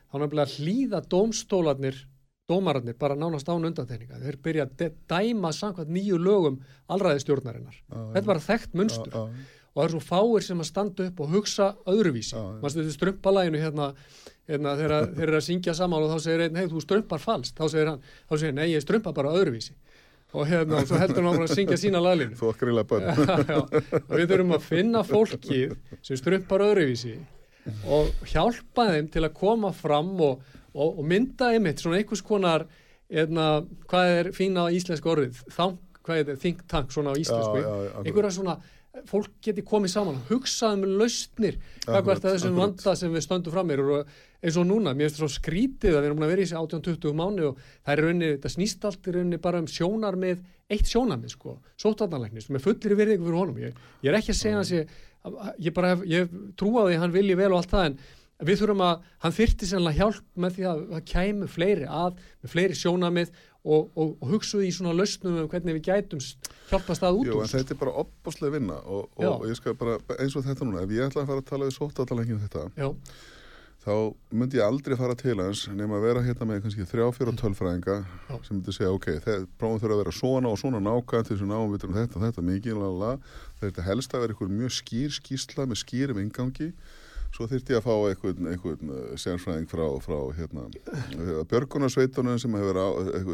þá 0.08 0.16
nefnilega 0.22 0.56
hlýða 0.56 1.02
dómstólarnir, 1.12 2.00
dómararnir, 2.48 2.96
bara 2.96 3.18
nánast 3.20 3.52
án 3.52 3.68
undantekninga. 3.68 4.24
Þeir 4.24 4.40
byrja 4.40 4.64
að 4.66 4.96
dæma 5.12 5.52
samkvæmt 5.52 5.92
nýju 5.92 6.16
lögum 6.16 6.62
allræðistjórnarinnar. 6.88 7.76
Já, 7.76 7.98
Þetta 7.98 8.24
er 8.24 8.30
bara 8.32 8.46
þekkt 8.48 8.80
munstur. 8.80 9.12
já, 9.12 9.28
já. 9.28 9.59
Og 9.70 9.78
það 9.78 9.86
er 9.86 9.94
svo 9.94 10.00
fáir 10.02 10.46
sem 10.46 10.62
að 10.62 10.68
standa 10.70 11.06
upp 11.06 11.20
og 11.22 11.34
hugsa 11.34 11.68
öðruvísi. 11.90 12.34
Já. 12.34 12.42
Manstu 12.62 12.82
þetta 12.82 12.96
strumpalæginu 12.96 13.60
hérna, 13.62 13.90
hérna 14.50 14.74
þegar 14.80 15.06
þeir 15.14 15.26
eru 15.28 15.38
að 15.38 15.46
syngja 15.46 15.74
saman 15.78 16.06
og 16.06 16.14
þá 16.14 16.24
segir 16.26 16.44
einn, 16.46 16.58
hei 16.58 16.70
þú 16.72 16.82
strumpar 16.82 17.22
falskt, 17.22 17.54
þá 17.58 17.70
segir 17.70 17.92
hann, 17.92 18.02
þá 18.26 18.34
segir 18.36 18.56
nei 18.56 18.66
ég 18.72 18.84
strumpa 18.84 19.14
bara 19.16 19.34
öðruvísi. 19.38 19.76
Og 20.30 20.46
hérna, 20.46 20.78
og 20.78 20.86
svo 20.86 20.98
heldur 20.98 21.26
hann 21.26 21.42
að 21.42 21.54
syngja 21.56 21.78
sína 21.78 22.02
laglinu. 22.02 22.36
Þú 22.38 22.50
okkar 22.52 22.70
ílega 22.70 22.90
bönn 22.90 23.08
og 24.00 24.12
við 24.14 24.26
þurfum 24.30 24.54
að 24.54 24.66
finna 24.66 25.02
fólkið 25.06 25.76
sem 26.06 26.18
strumpar 26.18 26.66
öðruvísi 26.68 27.16
og 27.90 28.10
hjálpa 28.30 28.86
þeim 28.94 29.10
til 29.12 29.24
að 29.26 29.34
koma 29.36 29.72
fram 29.76 30.12
og, 30.22 30.44
og, 30.72 31.00
og 31.00 31.02
mynda 31.06 31.50
einmitt 31.54 31.82
svona 31.82 31.98
einhvers 31.98 32.22
konar 32.26 32.66
eðna, 33.10 33.46
hvað 33.90 34.16
er 34.16 34.30
fína 34.34 34.68
íslensk 34.74 35.06
orðið 35.10 35.40
Þank, 35.50 35.80
hvað 36.06 36.20
er 36.22 36.38
think 36.40 36.62
tank 36.70 36.94
svona 36.94 37.14
á 37.14 37.18
íslensku 37.18 38.04
einhverja 38.04 38.32
svona 38.38 38.56
fólk 39.06 39.30
geti 39.44 39.62
komið 39.66 39.92
saman 39.92 40.18
hugsaði 40.30 40.82
með 40.82 40.96
lausnir 40.98 41.58
Akkurat, 41.86 42.18
hvað 42.18 42.32
er 42.32 42.34
þessum 42.34 42.58
vanda 42.58 42.94
sem 42.98 43.12
við 43.14 43.24
stöndum 43.26 43.54
fram 43.54 43.68
með 43.70 43.82
og 43.86 44.14
eins 44.40 44.56
og 44.56 44.66
núna, 44.66 44.94
mér 44.96 45.08
finnst 45.08 45.20
það 45.20 45.26
svo 45.26 45.34
skrítið 45.36 45.96
að 45.96 46.00
við 46.00 46.08
erum 46.10 46.24
að 46.24 46.32
vera 46.32 46.42
í 46.42 46.46
þessi 46.48 46.58
18-20 46.58 47.16
mánu 47.18 47.48
og 47.50 47.58
það 47.60 47.92
er 47.92 48.02
rauninni, 48.04 48.30
þetta 48.36 48.52
snýst 48.54 48.86
allt 48.88 49.10
í 49.10 49.14
rauninni 49.16 49.40
bara 49.42 49.60
um 49.60 49.68
sjónar 49.68 50.16
með, 50.20 50.40
eitt 50.72 50.88
sjónar 50.88 51.20
með 51.20 51.34
sko, 51.34 51.56
sótarnalæknis, 51.80 52.48
með 52.48 52.64
fullir 52.64 52.96
virðingu 52.98 53.28
fyrir 53.28 53.40
honum. 53.40 53.60
Ég, 53.60 53.82
ég 54.00 54.10
er 54.10 54.18
ekki 54.18 54.32
að 54.32 54.40
segja 54.40 54.62
hans 54.62 54.72
ég, 54.72 54.96
ég 55.60 55.76
bara 55.76 55.92
hef, 55.92 56.06
ég 56.08 56.32
trú 56.56 56.72
á 56.80 56.88
því 56.88 56.96
að 56.96 57.04
hann 57.04 57.14
vilji 57.18 57.36
vel 57.42 57.50
og 57.52 57.60
allt 57.60 57.74
það 57.74 57.90
en 57.90 58.00
við 58.48 58.62
þurfum 58.62 58.84
að, 58.86 59.06
hann 59.20 59.36
þyrti 59.36 59.68
sannlega 59.68 60.00
hjálp 60.00 60.40
með 60.40 60.56
því 60.56 60.66
að 60.70 60.82
það 60.94 61.06
kæmu 61.10 61.48
fleiri 61.52 61.88
að, 62.00 62.20
með 62.40 62.54
fleiri 62.54 62.78
sjónamið 62.80 63.34
og, 63.64 63.90
og, 63.94 64.14
og 64.20 64.30
hugsuði 64.34 64.70
í 64.70 64.74
svona 64.74 64.94
lausnum 64.96 65.36
um 65.42 65.48
hvernig 65.50 65.76
við 65.76 65.90
gætum 65.90 66.22
hjálpast 66.70 67.04
að 67.04 67.18
út 67.20 67.28
Jú, 67.28 67.40
en 67.42 67.50
þetta 67.50 67.74
er 67.74 67.80
bara 67.82 67.96
opbáslega 68.02 68.56
vinna 68.56 68.78
og, 68.80 69.10
og 69.20 69.44
ég 69.50 69.58
skal 69.58 69.76
bara, 69.76 69.98
eins 70.16 70.36
og 70.38 70.46
þetta 70.46 70.64
núna 70.64 70.86
ef 70.86 70.94
ég 70.96 71.10
ætla 71.10 71.26
að 71.26 71.34
fara 71.34 71.44
að 71.44 71.50
tala 71.50 71.68
við 71.68 71.76
sóttatalengið 71.76 72.38
um 72.38 72.42
þetta 72.46 72.64
Já, 72.80 72.88
þá 73.84 73.92
myndi 74.40 74.60
ég 74.60 74.64
aldrei 74.64 74.96
fara 75.00 75.16
til 75.20 75.36
hans 75.40 75.66
nema 75.76 75.98
að 75.98 76.06
vera 76.08 76.24
hérna 76.24 76.48
með 76.48 76.62
kannski 76.64 76.88
þrjá, 76.88 77.04
fjóra 77.16 77.36
tölfræðinga 77.42 77.98
Já. 78.00 78.34
sem 78.46 78.56
myndi 78.56 78.76
segja, 78.76 78.94
ok, 78.96 79.10
þeir, 79.26 79.46
prófum 79.60 79.82
þurfa 79.82 79.96
að 79.98 80.02
vera 80.04 80.16
svona 80.22 80.52
og 80.52 80.58
svona 80.60 80.80
nákvæmt 80.84 81.28
til 81.28 81.36
þess 81.36 81.44
að 81.44 81.52
náum 81.52 81.74
við 81.74 81.86
um 81.88 81.94
þetta, 81.98 82.24
þetta 82.24 82.46
mikið, 82.48 82.80
lala, 82.80 83.12
þetta 83.60 83.86
helst 83.88 84.16
að 84.16 84.24
vera 84.24 84.36
einhver 84.36 84.52
mjög 84.56 84.74
skýr 84.80 85.16
skýrsla 85.16 85.68
með 85.68 85.82
skýrum 85.84 86.20
ingangi 86.24 86.72
svo 87.34 87.46
þyrfti 87.50 87.74
ég 87.74 87.80
að 87.80 87.86
fá 87.86 87.94
einhvern, 88.10 88.48
einhvern 88.50 88.94
uh, 88.94 89.12
sérfræðing 89.20 89.68
frá, 89.70 89.84
frá 90.04 90.18
hérna, 90.38 90.66
björgunarsveitunum 91.50 92.40
sem 92.42 92.56
hefur, 92.58 92.80
á, 92.80 92.88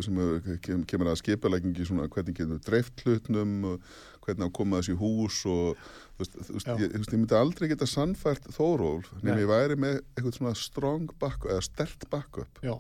sem 0.05 0.20
hefur 0.20 0.61
kem, 0.64 0.84
kemur 0.88 1.12
að 1.12 1.22
skipaleggingi 1.22 1.88
svona 1.88 2.11
hvernig 2.12 2.36
getur 2.36 2.61
dreift 2.66 3.07
hlutnum 3.07 3.57
og 3.72 3.88
hvernig 4.26 4.49
að 4.49 4.55
koma 4.59 4.82
þessi 4.82 4.99
hús 5.01 5.40
og 5.49 5.80
þú 5.80 6.22
veist, 6.22 6.36
þú 6.36 6.59
veist, 6.59 6.70
ég, 6.70 6.94
veist, 6.99 7.14
ég 7.14 7.20
myndi 7.20 7.38
aldrei 7.38 7.70
geta 7.70 7.88
sannfært 7.88 8.49
Þórólf 8.57 9.11
Nei. 9.16 9.26
nema 9.30 9.42
ég 9.44 9.51
væri 9.51 9.80
með 9.80 9.99
eitthvað 10.03 10.38
svona 10.40 10.55
strong 10.59 11.12
backup 11.20 11.51
eða 11.53 11.66
stert 11.66 12.09
backup 12.12 12.62
já. 12.64 12.74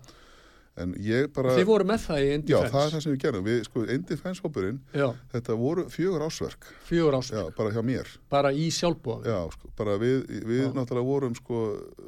En 0.76 0.92
ég 1.00 1.28
bara 1.34 1.54
Þið 1.56 1.68
voru 1.68 1.86
með 1.88 2.02
það 2.04 2.18
í 2.20 2.26
já, 2.26 2.34
Indifens 2.36 2.72
það 2.72 2.82
er 2.86 2.94
það 2.94 3.02
sem 3.04 3.12
við 3.14 3.20
gerum 3.24 3.46
við, 3.46 3.60
sko, 3.68 3.84
Indifens 3.94 4.42
hópurinn, 4.44 4.80
Já, 4.92 5.06
þetta 5.32 5.56
voru 5.60 5.84
fjögur 5.92 6.24
ásverk 6.26 6.68
fjögur 6.88 7.18
ás 7.18 7.30
já, 7.32 7.42
bara 7.56 7.72
hjá 7.74 7.82
mér. 7.86 8.10
Bara 8.32 8.52
í 8.52 8.66
sjálfbúða 8.74 9.32
já, 9.32 9.38
sko, 9.56 9.70
bara 9.78 9.96
við, 10.02 10.26
við 10.48 10.64
Já. 10.66 10.72
náttúrulega 10.76 11.10
vorum 11.10 11.38
sko, 11.38 11.62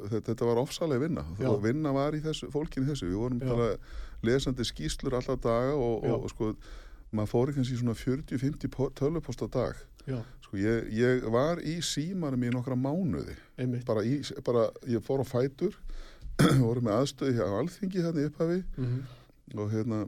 þetta, 0.05 0.25
þetta 0.31 0.49
var 0.51 0.61
ofsalega 0.63 1.05
vinna. 1.05 1.25
Já. 1.39 1.49
og 1.49 1.63
vinna 1.65 1.95
var 1.95 2.17
í 2.17 2.21
þessu, 2.25 2.51
fólkinu 2.53 2.91
þessu. 2.91 3.09
Við 3.09 3.21
vorum 3.23 3.41
Já. 3.41 3.49
bara 3.53 3.69
lesandi 4.29 4.67
skýslur 4.67 5.17
alla 5.17 5.37
daga 5.39 5.73
og, 5.73 6.05
Já. 6.05 6.13
og, 6.13 6.27
og 6.27 6.35
sko 6.35 6.51
maður 7.09 7.31
fór 7.31 7.55
kannski 7.55 7.79
svona 7.79 7.97
40-50 7.97 8.93
tölupost 8.99 9.41
á 9.41 9.47
dag. 9.49 9.79
Já, 10.05 10.21
Sko, 10.49 10.57
ég, 10.57 10.87
ég 10.97 11.25
var 11.29 11.59
í 11.61 11.75
símanum 11.85 12.41
í 12.41 12.49
nokkra 12.49 12.73
mánuði. 12.73 13.35
Bara, 13.85 14.01
í, 14.01 14.17
bara 14.41 14.63
ég 14.89 15.03
fór 15.05 15.21
á 15.21 15.25
fætur, 15.29 15.75
voru 16.67 16.83
með 16.85 16.97
aðstöði 16.97 17.37
hjá 17.37 17.45
Alþingi 17.47 18.03
hérna 18.03 18.23
í 18.23 18.29
upphafi. 18.29 18.61
Mm 18.77 18.99
og 19.57 19.71
hérna 19.73 20.03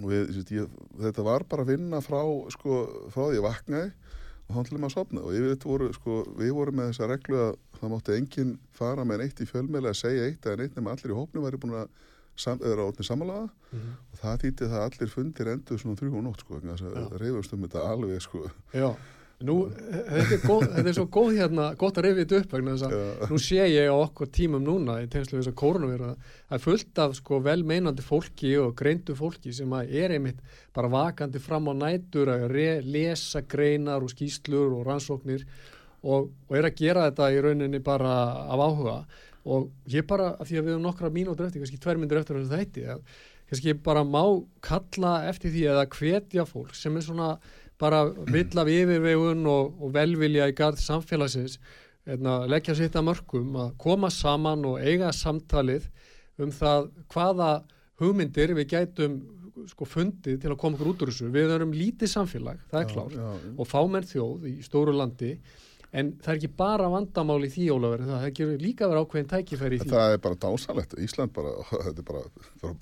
og 0.00 0.08
við, 0.08 0.30
sérst, 0.36 0.52
ég, 0.56 0.76
þetta 1.02 1.24
var 1.26 1.44
bara 1.48 1.66
að 1.66 1.74
vinna 1.74 2.00
frá, 2.04 2.20
sko, 2.54 2.84
frá 3.12 3.26
því 3.26 3.38
ég 3.38 3.44
vaknaði 3.44 3.90
og 4.48 4.54
hann 4.56 4.66
til 4.68 4.78
maður 4.78 4.88
að 4.88 4.94
sopna 4.94 5.24
og 5.24 5.36
yfir 5.36 5.52
þetta 5.52 5.68
voru, 5.68 5.90
sko, 5.96 6.16
við 6.38 6.54
vorum 6.56 6.78
með 6.80 6.88
þessa 6.90 7.08
reglu 7.10 7.42
að 7.42 7.52
það 7.78 7.92
mátti 7.92 8.16
enginn 8.16 8.54
fara 8.76 9.04
með 9.08 9.22
neitt 9.22 9.42
í 9.44 9.48
fjölmeili 9.48 9.92
að 9.92 10.00
segja 10.00 10.24
eitt 10.28 10.48
eða 10.48 10.62
neitt 10.62 10.78
nema 10.78 10.96
allir 10.96 11.12
í 11.12 11.18
hópnum 11.18 11.46
væri 11.46 11.60
búin 11.62 11.76
að 11.82 11.92
sam, 12.40 12.60
eða 12.64 12.88
átni 12.88 13.04
samanlaga 13.04 13.48
-hmm. 13.52 13.94
og 14.12 14.20
það 14.22 14.44
þýtti 14.44 14.68
það 14.72 14.78
að 14.80 14.86
allir 14.88 15.12
fundir 15.12 15.52
endur 15.52 15.82
svona 15.82 16.00
þrjú 16.00 16.16
og 16.16 16.24
nótt, 16.24 16.44
sko, 16.44 16.54
vegna 16.56 16.76
þess 16.76 16.88
Já. 16.88 17.02
að 17.04 17.18
reyfumst 17.20 17.52
um 17.52 17.66
þetta 17.66 17.88
alveg, 17.92 18.22
sko. 18.24 18.44
Já, 18.72 18.88
nú, 19.46 19.56
þetta 19.72 20.36
er, 20.36 20.42
góð, 20.44 20.64
þetta 20.76 20.90
er 20.90 20.96
svo 20.96 21.04
góð 21.12 21.30
hérna, 21.38 21.66
gott 21.80 21.98
að 21.98 22.06
rifja 22.06 22.22
þetta 22.22 22.40
upp 22.42 22.54
vegna 22.56 22.74
þess 22.76 22.86
að 22.88 23.32
nú 23.32 23.40
sé 23.42 23.66
ég 23.70 23.90
á 23.90 23.96
okkur 23.96 24.30
tímum 24.38 24.64
núna 24.66 24.98
í 25.02 25.08
tegnslu 25.12 25.40
þess 25.40 25.52
að 25.52 26.02
það 26.02 26.56
er 26.56 26.64
fullt 26.66 27.02
af 27.04 27.16
sko 27.18 27.40
velmeinandi 27.44 28.06
fólki 28.06 28.54
og 28.62 28.74
greindu 28.78 29.16
fólki 29.18 29.54
sem 29.56 29.74
að 29.76 29.94
er 30.02 30.16
einmitt 30.16 30.40
bara 30.74 30.92
vakandi 30.92 31.42
fram 31.42 31.70
á 31.70 31.74
nætur 31.86 32.32
að 32.32 32.48
re, 32.52 32.68
lesa 32.84 33.42
greinar 33.42 34.04
og 34.04 34.12
skýslur 34.12 34.78
og 34.78 34.86
rannsóknir 34.88 35.44
og, 36.02 36.30
og 36.48 36.56
er 36.56 36.68
að 36.68 36.78
gera 36.78 37.08
þetta 37.10 37.30
í 37.32 37.42
rauninni 37.44 37.82
bara 37.84 38.14
af 38.50 38.62
áhuga. 38.62 38.96
Og 39.42 39.70
ég 39.90 40.06
bara, 40.06 40.36
af 40.38 40.46
því 40.46 40.58
að 40.58 40.66
við 40.66 40.74
höfum 40.76 40.86
nokkra 40.86 41.10
mínútur 41.10 41.48
eftir, 41.48 41.62
kannski 41.62 41.80
tvær 41.82 41.98
myndir 41.98 42.20
eftir 42.20 42.42
þætti 42.50 42.86
að 42.94 43.02
kannski 43.52 43.74
bara 43.84 44.04
má 44.04 44.22
kalla 44.64 45.26
eftir 45.28 45.52
því 45.52 45.66
eða 45.74 45.88
hvetja 45.92 46.44
fólk 46.48 46.76
sem 46.78 46.94
er 46.96 47.04
svona 47.04 47.34
bara 47.82 48.04
vill 48.30 48.62
af 48.62 48.70
yfirvegun 48.70 49.46
og, 49.50 49.74
og 49.82 49.94
velvilja 49.94 50.48
í 50.50 50.56
gard 50.56 50.80
samfélagsins 50.80 51.58
hérna, 52.06 52.42
leggja 52.50 52.76
sitt 52.78 52.96
að 52.98 53.08
mörgum 53.10 53.58
að 53.66 53.76
koma 53.82 54.10
saman 54.10 54.64
og 54.68 54.80
eiga 54.82 55.12
samtalið 55.14 55.88
um 56.42 56.54
það 56.54 56.90
hvaða 57.12 57.52
hugmyndir 58.02 58.54
við 58.58 58.70
gætum 58.74 59.20
sko 59.68 59.86
fundið 59.86 60.40
til 60.42 60.50
að 60.50 60.58
koma 60.60 60.78
okkur 60.78 60.92
út 60.94 61.02
úr 61.04 61.12
þessu 61.12 61.28
við 61.32 61.52
erum 61.54 61.74
lítið 61.76 62.10
samfélag, 62.10 62.62
það 62.70 62.80
er 62.80 62.94
já, 62.96 63.18
já. 63.20 63.52
og 63.52 63.68
fámenn 63.68 64.08
þjóð 64.08 64.48
í 64.48 64.54
stóru 64.64 64.94
landi 64.96 65.34
en 65.92 66.14
það 66.22 66.32
er 66.32 66.38
ekki 66.38 66.50
bara 66.56 66.88
vandamál 66.92 67.38
í 67.44 67.50
því 67.52 67.66
Ólafur, 67.74 68.04
það 68.08 68.26
er 68.30 68.52
líka 68.62 68.88
verið 68.88 69.04
ákveðin 69.04 69.30
tækifæri 69.32 69.76
í 69.76 69.82
því 69.82 69.92
Það 69.92 70.14
er 70.14 70.22
bara 70.24 70.38
dásalegt, 70.46 70.96
Ísland 71.04 71.34
bara, 71.36 71.52
þetta 71.86 72.02
er 72.02 72.08
bara, 72.08 72.22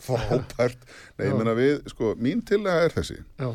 frábært. 0.07 0.87
Nei, 1.17 1.25
Já. 1.25 1.31
ég 1.33 1.39
meina 1.41 1.57
við, 1.59 1.75
sko, 1.91 2.15
mín 2.23 2.45
tillega 2.47 2.87
er 2.87 2.95
þessi, 2.95 3.19
Já, 3.41 3.51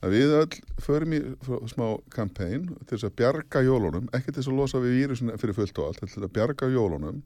að 0.00 0.14
við 0.16 0.34
öll 0.38 0.58
förum 0.80 1.14
í 1.16 1.20
smá 1.68 1.86
kampæn 2.14 2.68
til 2.86 2.94
þess 2.94 3.08
að 3.08 3.16
bjarga 3.20 3.62
jólunum, 3.66 4.08
ekki 4.16 4.32
til 4.32 4.40
þess 4.40 4.52
að 4.52 4.60
losa 4.60 4.82
við 4.82 4.96
vírusin 4.98 5.32
fyrir 5.40 5.58
fullt 5.58 5.80
og 5.80 5.90
allt, 5.90 6.00
til 6.00 6.08
þess 6.08 6.26
að 6.28 6.36
bjarga 6.38 6.70
jólunum, 6.72 7.22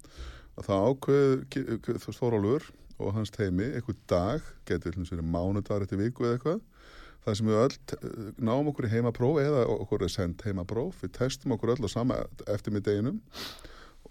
að 0.59 0.69
það 0.69 0.89
ákveður 0.91 2.15
Þórólfur 2.19 2.71
og 3.03 3.15
hans 3.17 3.35
teimi 3.35 3.69
eitthvað 3.75 4.01
dag, 4.11 4.49
getur 4.69 4.99
að 4.99 5.13
vera 5.13 5.27
mánudagur 5.27 5.87
eftir 5.87 6.03
viku 6.03 6.27
eða 6.27 6.39
eitthvað, 6.39 6.61
það 7.25 7.39
sem 7.39 7.51
við 7.51 7.61
öll 7.63 8.35
náum 8.51 8.69
okkur 8.71 8.89
í 8.89 8.93
heimapróf 8.93 9.41
eða 9.43 9.65
okkur 9.79 10.05
er 10.07 10.13
sendt 10.13 10.45
heimapróf, 10.47 10.99
við 11.03 11.15
testum 11.19 11.55
okkur 11.57 11.75
öll 11.75 11.87
á 11.87 11.91
sama 11.91 12.21
eftir 12.51 12.75
með 12.75 12.91
deginum 12.91 13.23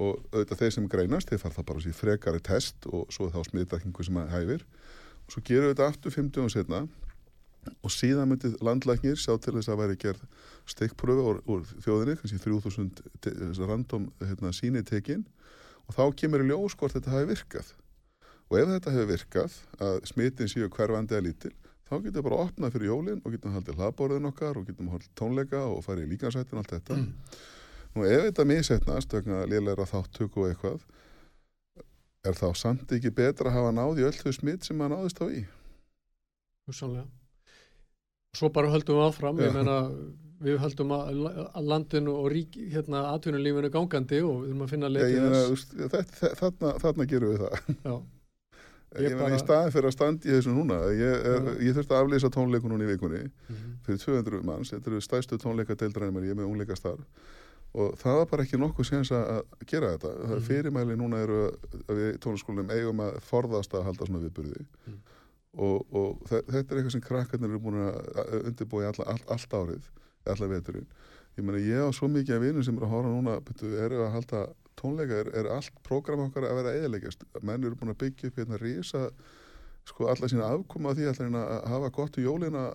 og 0.01 0.23
auðvitað 0.33 0.63
þeir 0.63 0.73
sem 0.73 0.89
greinast, 0.89 1.29
þeir 1.29 1.41
fara 1.43 1.57
það 1.59 1.67
bara 1.69 1.83
sér 1.83 1.95
frekari 1.97 2.41
test 2.43 2.87
og 2.89 3.11
svo 3.13 3.29
þá 3.29 3.43
smiðdækningu 3.45 4.05
sem 4.07 4.17
að 4.17 4.31
hæfir. 4.33 4.63
Og 5.27 5.35
svo 5.35 5.43
gerum 5.45 5.69
við 5.69 5.75
þetta 5.75 5.89
aftur 5.91 6.15
50 6.15 6.47
og 6.47 6.53
setna 6.53 6.79
og 7.83 7.91
síðan 7.93 8.29
myndi 8.31 8.51
landlæknir 8.63 9.19
sjá 9.19 9.35
til 9.41 9.55
þess 9.57 9.71
að 9.73 9.79
væri 9.83 9.97
gerð 10.01 10.23
stikkpröfu 10.73 11.23
úr, 11.29 11.39
úr 11.49 11.63
þjóðinni, 11.83 12.17
kannski 12.19 12.39
3000 12.43 13.01
te- 13.23 13.33
þessar 13.39 13.71
random 13.73 14.09
hérna, 14.23 14.53
síni 14.55 14.83
tekin. 14.87 15.25
Og 15.87 15.95
þá 15.97 16.03
kemur 16.21 16.43
í 16.43 16.47
ljós 16.51 16.75
hvort 16.79 16.95
þetta 16.95 17.11
hafi 17.11 17.29
virkað. 17.33 17.73
Og 18.51 18.59
ef 18.61 18.69
þetta 18.71 18.93
hefur 18.95 19.11
virkað 19.11 19.57
að 19.83 19.99
smitin 20.07 20.51
séu 20.51 20.69
hverfandi 20.71 21.17
að 21.17 21.27
lítil 21.29 21.53
þá 21.83 21.97
getum 21.99 22.15
við 22.15 22.23
bara 22.25 22.37
að 22.39 22.43
opna 22.47 22.69
fyrir 22.73 22.87
jólin 22.89 23.19
og 23.21 23.33
getum 23.35 23.53
haldið 23.53 23.77
hlaðborðin 23.79 24.29
okkar 24.29 24.57
og 24.57 24.67
getum 24.69 24.87
haldið 24.93 25.09
tónleika 25.19 25.59
og 25.67 25.81
farið 25.85 26.07
í 26.07 26.11
líkansættin 26.13 26.57
og 26.57 26.63
allt 26.63 26.73
þetta. 26.77 26.97
Nú 27.93 28.05
ef 28.09 28.23
þetta 28.27 28.45
misetnast 28.49 29.13
vegna 29.13 29.43
lélæra 29.49 29.85
þáttöku 29.89 30.45
og 30.45 30.53
eitthvað 30.53 30.85
er 32.23 32.37
þá 32.39 32.47
samt 32.55 32.93
ekki 32.95 33.11
betra 33.13 33.51
að 33.51 33.57
hafa 33.59 33.73
náð 33.75 33.99
í 34.01 34.07
öll 34.07 34.15
þau 34.15 34.31
smitt 34.33 34.65
sem 34.65 34.79
maður 34.79 34.95
náðist 34.95 35.21
á 35.21 35.25
í? 35.27 35.43
Hugsanlega. 36.69 37.03
og 37.05 37.22
svo 38.37 38.49
bara 38.53 38.71
höldum 38.73 38.97
við 38.97 39.07
áfram 39.11 39.37
meina 39.53 39.75
við 40.43 40.57
höldum 40.59 40.89
að, 40.91 41.19
landinu 41.63 42.15
og 42.19 42.31
rík, 42.33 42.55
hérna 42.73 43.03
atvinnulífinu 43.13 43.69
gangandi 43.71 44.17
og 44.25 44.41
við 44.41 44.49
þurfum 44.49 44.63
að 44.65 44.71
finna 44.73 44.89
veist, 45.53 45.75
þarna, 46.41 46.73
gerum 47.07 47.31
við 47.35 47.43
það. 47.45 47.77
Já, 47.85 47.93
Ég 48.93 49.07
ég 49.07 49.15
meina 49.15 49.23
bara- 49.23 49.37
í 49.37 49.41
staðin 49.41 49.71
fyrir 49.73 49.87
að 49.89 49.93
standa 49.95 50.27
í 50.27 50.33
þessu 50.35 50.51
núna 50.53 50.75
ég, 50.93 51.23
er, 51.29 51.47
ég 51.65 51.77
þurfti 51.77 51.95
að 51.95 52.01
aflýsa 52.03 52.29
tónleiku 52.35 52.69
núna 52.69 52.83
í 52.85 52.91
vikunni 52.91 53.21
Mhm. 53.49 53.71
fyrir 53.85 54.01
200 54.03 54.43
manns, 54.45 54.73
þetta 54.73 54.91
eru 54.91 55.01
stæstu 55.01 55.37
tónleika 55.41 55.77
deildrarinn 55.79 56.13
ég 56.27 56.33
er 56.35 56.41
með 56.41 56.49
ungleikastarf 56.51 57.01
og 57.73 57.95
það 57.97 58.17
var 58.19 58.25
bara 58.29 58.43
ekki 58.43 58.59
nokkuð 58.61 58.85
séns 58.85 59.09
að 59.15 59.41
gera 59.65 59.95
þetta. 59.97 60.11
Mhm. 60.27 60.43
fyrirmæli 60.49 60.97
núna 60.99 61.23
eru 61.23 61.39
að 61.87 61.95
við 61.97 62.19
tónskólanum 62.21 62.69
eigum 62.69 62.99
að 63.01 63.17
forðast 63.21 63.73
að 63.73 63.83
halda 63.87 64.05
svona 64.05 64.21
viðburði. 64.27 64.65
Mhm. 64.87 64.99
Og, 65.53 65.85
og 65.93 66.23
þe- 66.29 66.43
þetta 66.49 66.63
er 66.73 66.79
eitthvað 66.79 66.95
sem 66.95 67.03
krakkarnir 67.05 67.49
eru 67.53 67.59
búin 67.61 67.79
að 67.83 68.33
undirbúi 68.49 68.85
alla, 68.87 69.05
all, 69.13 69.23
allt 69.35 69.53
árið 69.59 69.89
alla 70.33 70.49
veturinn 70.49 70.87
ég 71.37 71.45
meina 71.45 71.61
ég 71.61 71.85
á 71.85 71.89
svo 71.93 72.07
mikið 72.09 72.35
af 72.37 72.43
vinum 72.45 72.63
sem 72.65 72.75
eru 72.77 72.87
að 72.87 72.93
horfa 72.95 73.13
núna 73.13 73.37
byrju, 73.47 73.71
eru 73.85 74.01
að 74.05 74.11
halda 74.17 74.41
tónleika 74.79 75.19
er, 75.21 75.29
er 75.37 75.49
allt 75.53 75.79
prógram 75.85 76.25
okkar 76.27 76.47
að 76.49 76.59
vera 76.61 76.75
eðileggjast 76.79 77.25
menn 77.41 77.63
eru 77.63 77.77
búin 77.79 77.93
að 77.93 78.01
byggja 78.05 78.29
upp 78.31 78.39
hérna 78.41 78.59
rísa 78.61 79.03
sko 79.89 80.07
alla 80.07 80.29
sína 80.31 80.47
afkoma 80.47 80.93
af 80.93 80.97
því 80.97 81.09
hérna 81.11 81.41
að 81.57 81.65
hafa 81.73 81.89
gott 81.97 82.17
í 82.17 82.23
jólina 82.25 82.67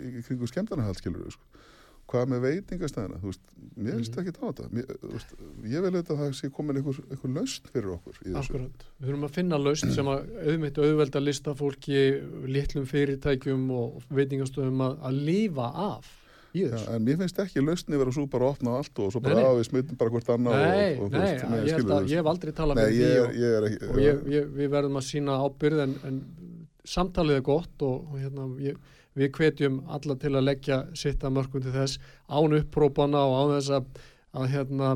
í 0.00 0.22
kringu 0.26 0.48
skemmtarnahald 0.48 0.96
skilur 0.98 1.28
sko. 1.34 1.44
Hvað 2.10 2.26
með 2.32 2.40
veitingastæðina? 2.46 3.18
Þú 3.22 3.28
veist, 3.30 3.44
mér 3.76 3.92
finnst 3.96 4.16
Mhm. 4.16 4.22
ekki 4.22 4.32
á 4.32 4.44
þetta. 4.48 4.64
Mér, 4.72 4.86
veist, 5.12 5.30
ég 5.64 5.82
vil 5.84 5.92
auðvitað 5.92 6.16
að 6.16 6.22
það 6.22 6.34
sé 6.40 6.50
komin 6.52 6.76
einhver, 6.80 6.98
einhver 7.10 7.34
lausn 7.36 7.68
fyrir 7.72 7.92
okkur 7.96 8.18
akkurat. 8.42 8.84
Við 9.00 9.06
þurfum 9.08 9.24
að 9.28 9.36
finna 9.38 9.58
lausn 9.62 9.92
sem 9.94 10.06
að 10.12 10.26
auðvitað 10.42 10.88
auðvelda 10.90 11.22
listafólki, 11.22 12.00
litlum 12.52 12.86
fyrirtækjum 12.90 13.70
og 13.70 14.02
veitingastöðum 14.12 14.84
að, 14.88 14.98
að 15.08 15.22
lifa 15.30 15.70
af 15.92 16.18
Já, 16.52 16.68
en 16.92 17.00
mér 17.00 17.16
finnst 17.16 17.38
ekki 17.40 17.62
lausni 17.64 17.96
vera 17.96 18.12
svo 18.12 18.26
bara 18.28 18.44
að 18.44 18.58
opna 18.58 18.74
allt 18.76 18.98
og 19.00 19.08
svo 19.14 19.22
bara 19.24 19.38
Nei, 19.38 19.42
nei. 19.42 19.48
að 19.48 19.56
við 19.62 19.66
smittum 19.70 19.96
bara 19.96 20.10
hvort 20.12 20.26
annað 20.34 20.52
Nei, 20.60 20.90
og, 20.98 21.04
og, 21.06 21.10
nei, 21.14 21.20
veist, 21.22 21.44
ég, 21.48 21.72
held 21.78 21.92
að, 21.96 22.08
ég 22.12 22.18
hef 22.20 22.26
aldrei 22.28 22.52
talað 22.52 22.76
Nei, 22.76 22.82
fyrir 22.84 22.98
ég 23.00 23.08
því 23.08 23.16
er, 23.16 23.22
og, 23.24 23.38
ég 23.40 23.54
er 23.56 23.66
ekki 23.70 23.88
og 23.88 24.00
ég, 24.02 24.18
ég, 24.34 24.50
við 24.58 24.68
verðum 24.74 24.98
að 25.00 25.06
sína 25.08 25.36
ábyrð 25.46 25.80
en, 25.86 25.94
en 26.10 26.18
samtalið 26.84 27.38
er 27.38 27.46
gott 27.46 27.86
og, 27.88 28.04
og 28.12 28.18
hérna, 28.20 28.44
ég, 28.60 28.76
við 29.18 29.32
hvetjum 29.36 29.82
alla 29.92 30.16
til 30.20 30.32
að 30.34 30.46
leggja 30.48 30.78
sitt 30.98 31.24
að 31.24 31.36
mörgum 31.36 31.64
til 31.64 31.74
þess 31.74 32.00
án 32.28 32.56
upprópana 32.58 33.26
og 33.28 33.36
án 33.38 33.54
þess 33.56 33.76
að, 33.78 34.02
að 34.32 34.48
hérna 34.54 34.94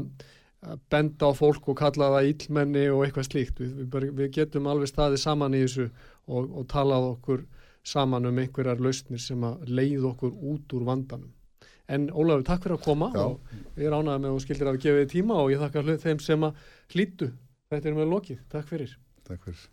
benda 0.91 1.31
á 1.31 1.33
fólk 1.37 1.69
og 1.71 1.79
kalla 1.79 2.11
það 2.17 2.31
illmenni 2.33 2.87
og 2.91 3.05
eitthvað 3.05 3.29
slíkt. 3.29 3.61
Við, 3.61 3.85
við, 3.93 4.09
við 4.19 4.33
getum 4.39 4.69
alveg 4.71 4.91
staðið 4.91 5.23
saman 5.23 5.55
í 5.57 5.63
þessu 5.67 5.87
og, 5.87 6.51
og 6.51 6.67
talað 6.73 7.11
okkur 7.13 7.47
saman 7.87 8.27
um 8.27 8.43
einhverjar 8.43 8.83
lausnir 8.83 9.23
sem 9.23 9.45
að 9.47 9.69
leið 9.71 10.09
okkur 10.11 10.35
út 10.35 10.77
úr 10.77 10.89
vandanum. 10.89 11.33
En 11.87 12.09
Ólafur, 12.11 12.43
takk 12.49 12.65
fyrir 12.65 12.81
að 12.81 12.87
koma 12.89 13.13
Já. 13.15 13.23
og 13.29 13.79
ég 13.79 13.87
er 13.87 13.95
ánægð 13.95 14.19
með 14.19 14.29
að 14.33 14.35
þú 14.35 14.43
skildir 14.43 14.73
að 14.73 14.81
gefa 14.83 15.05
þið 15.05 15.15
tíma 15.15 15.39
og 15.39 15.53
ég 15.55 15.63
þakka 15.63 15.87
hlut 15.87 16.03
þeim 16.09 16.27
sem 16.27 16.51
að 16.51 16.67
hlýttu. 16.97 17.33
Þetta 17.71 17.93
er 17.93 17.99
með 18.01 18.13
lokið. 18.17 18.45
Takk 18.51 18.71
fyrir. 18.75 18.99
Takk 19.27 19.47
fyrir 19.47 19.67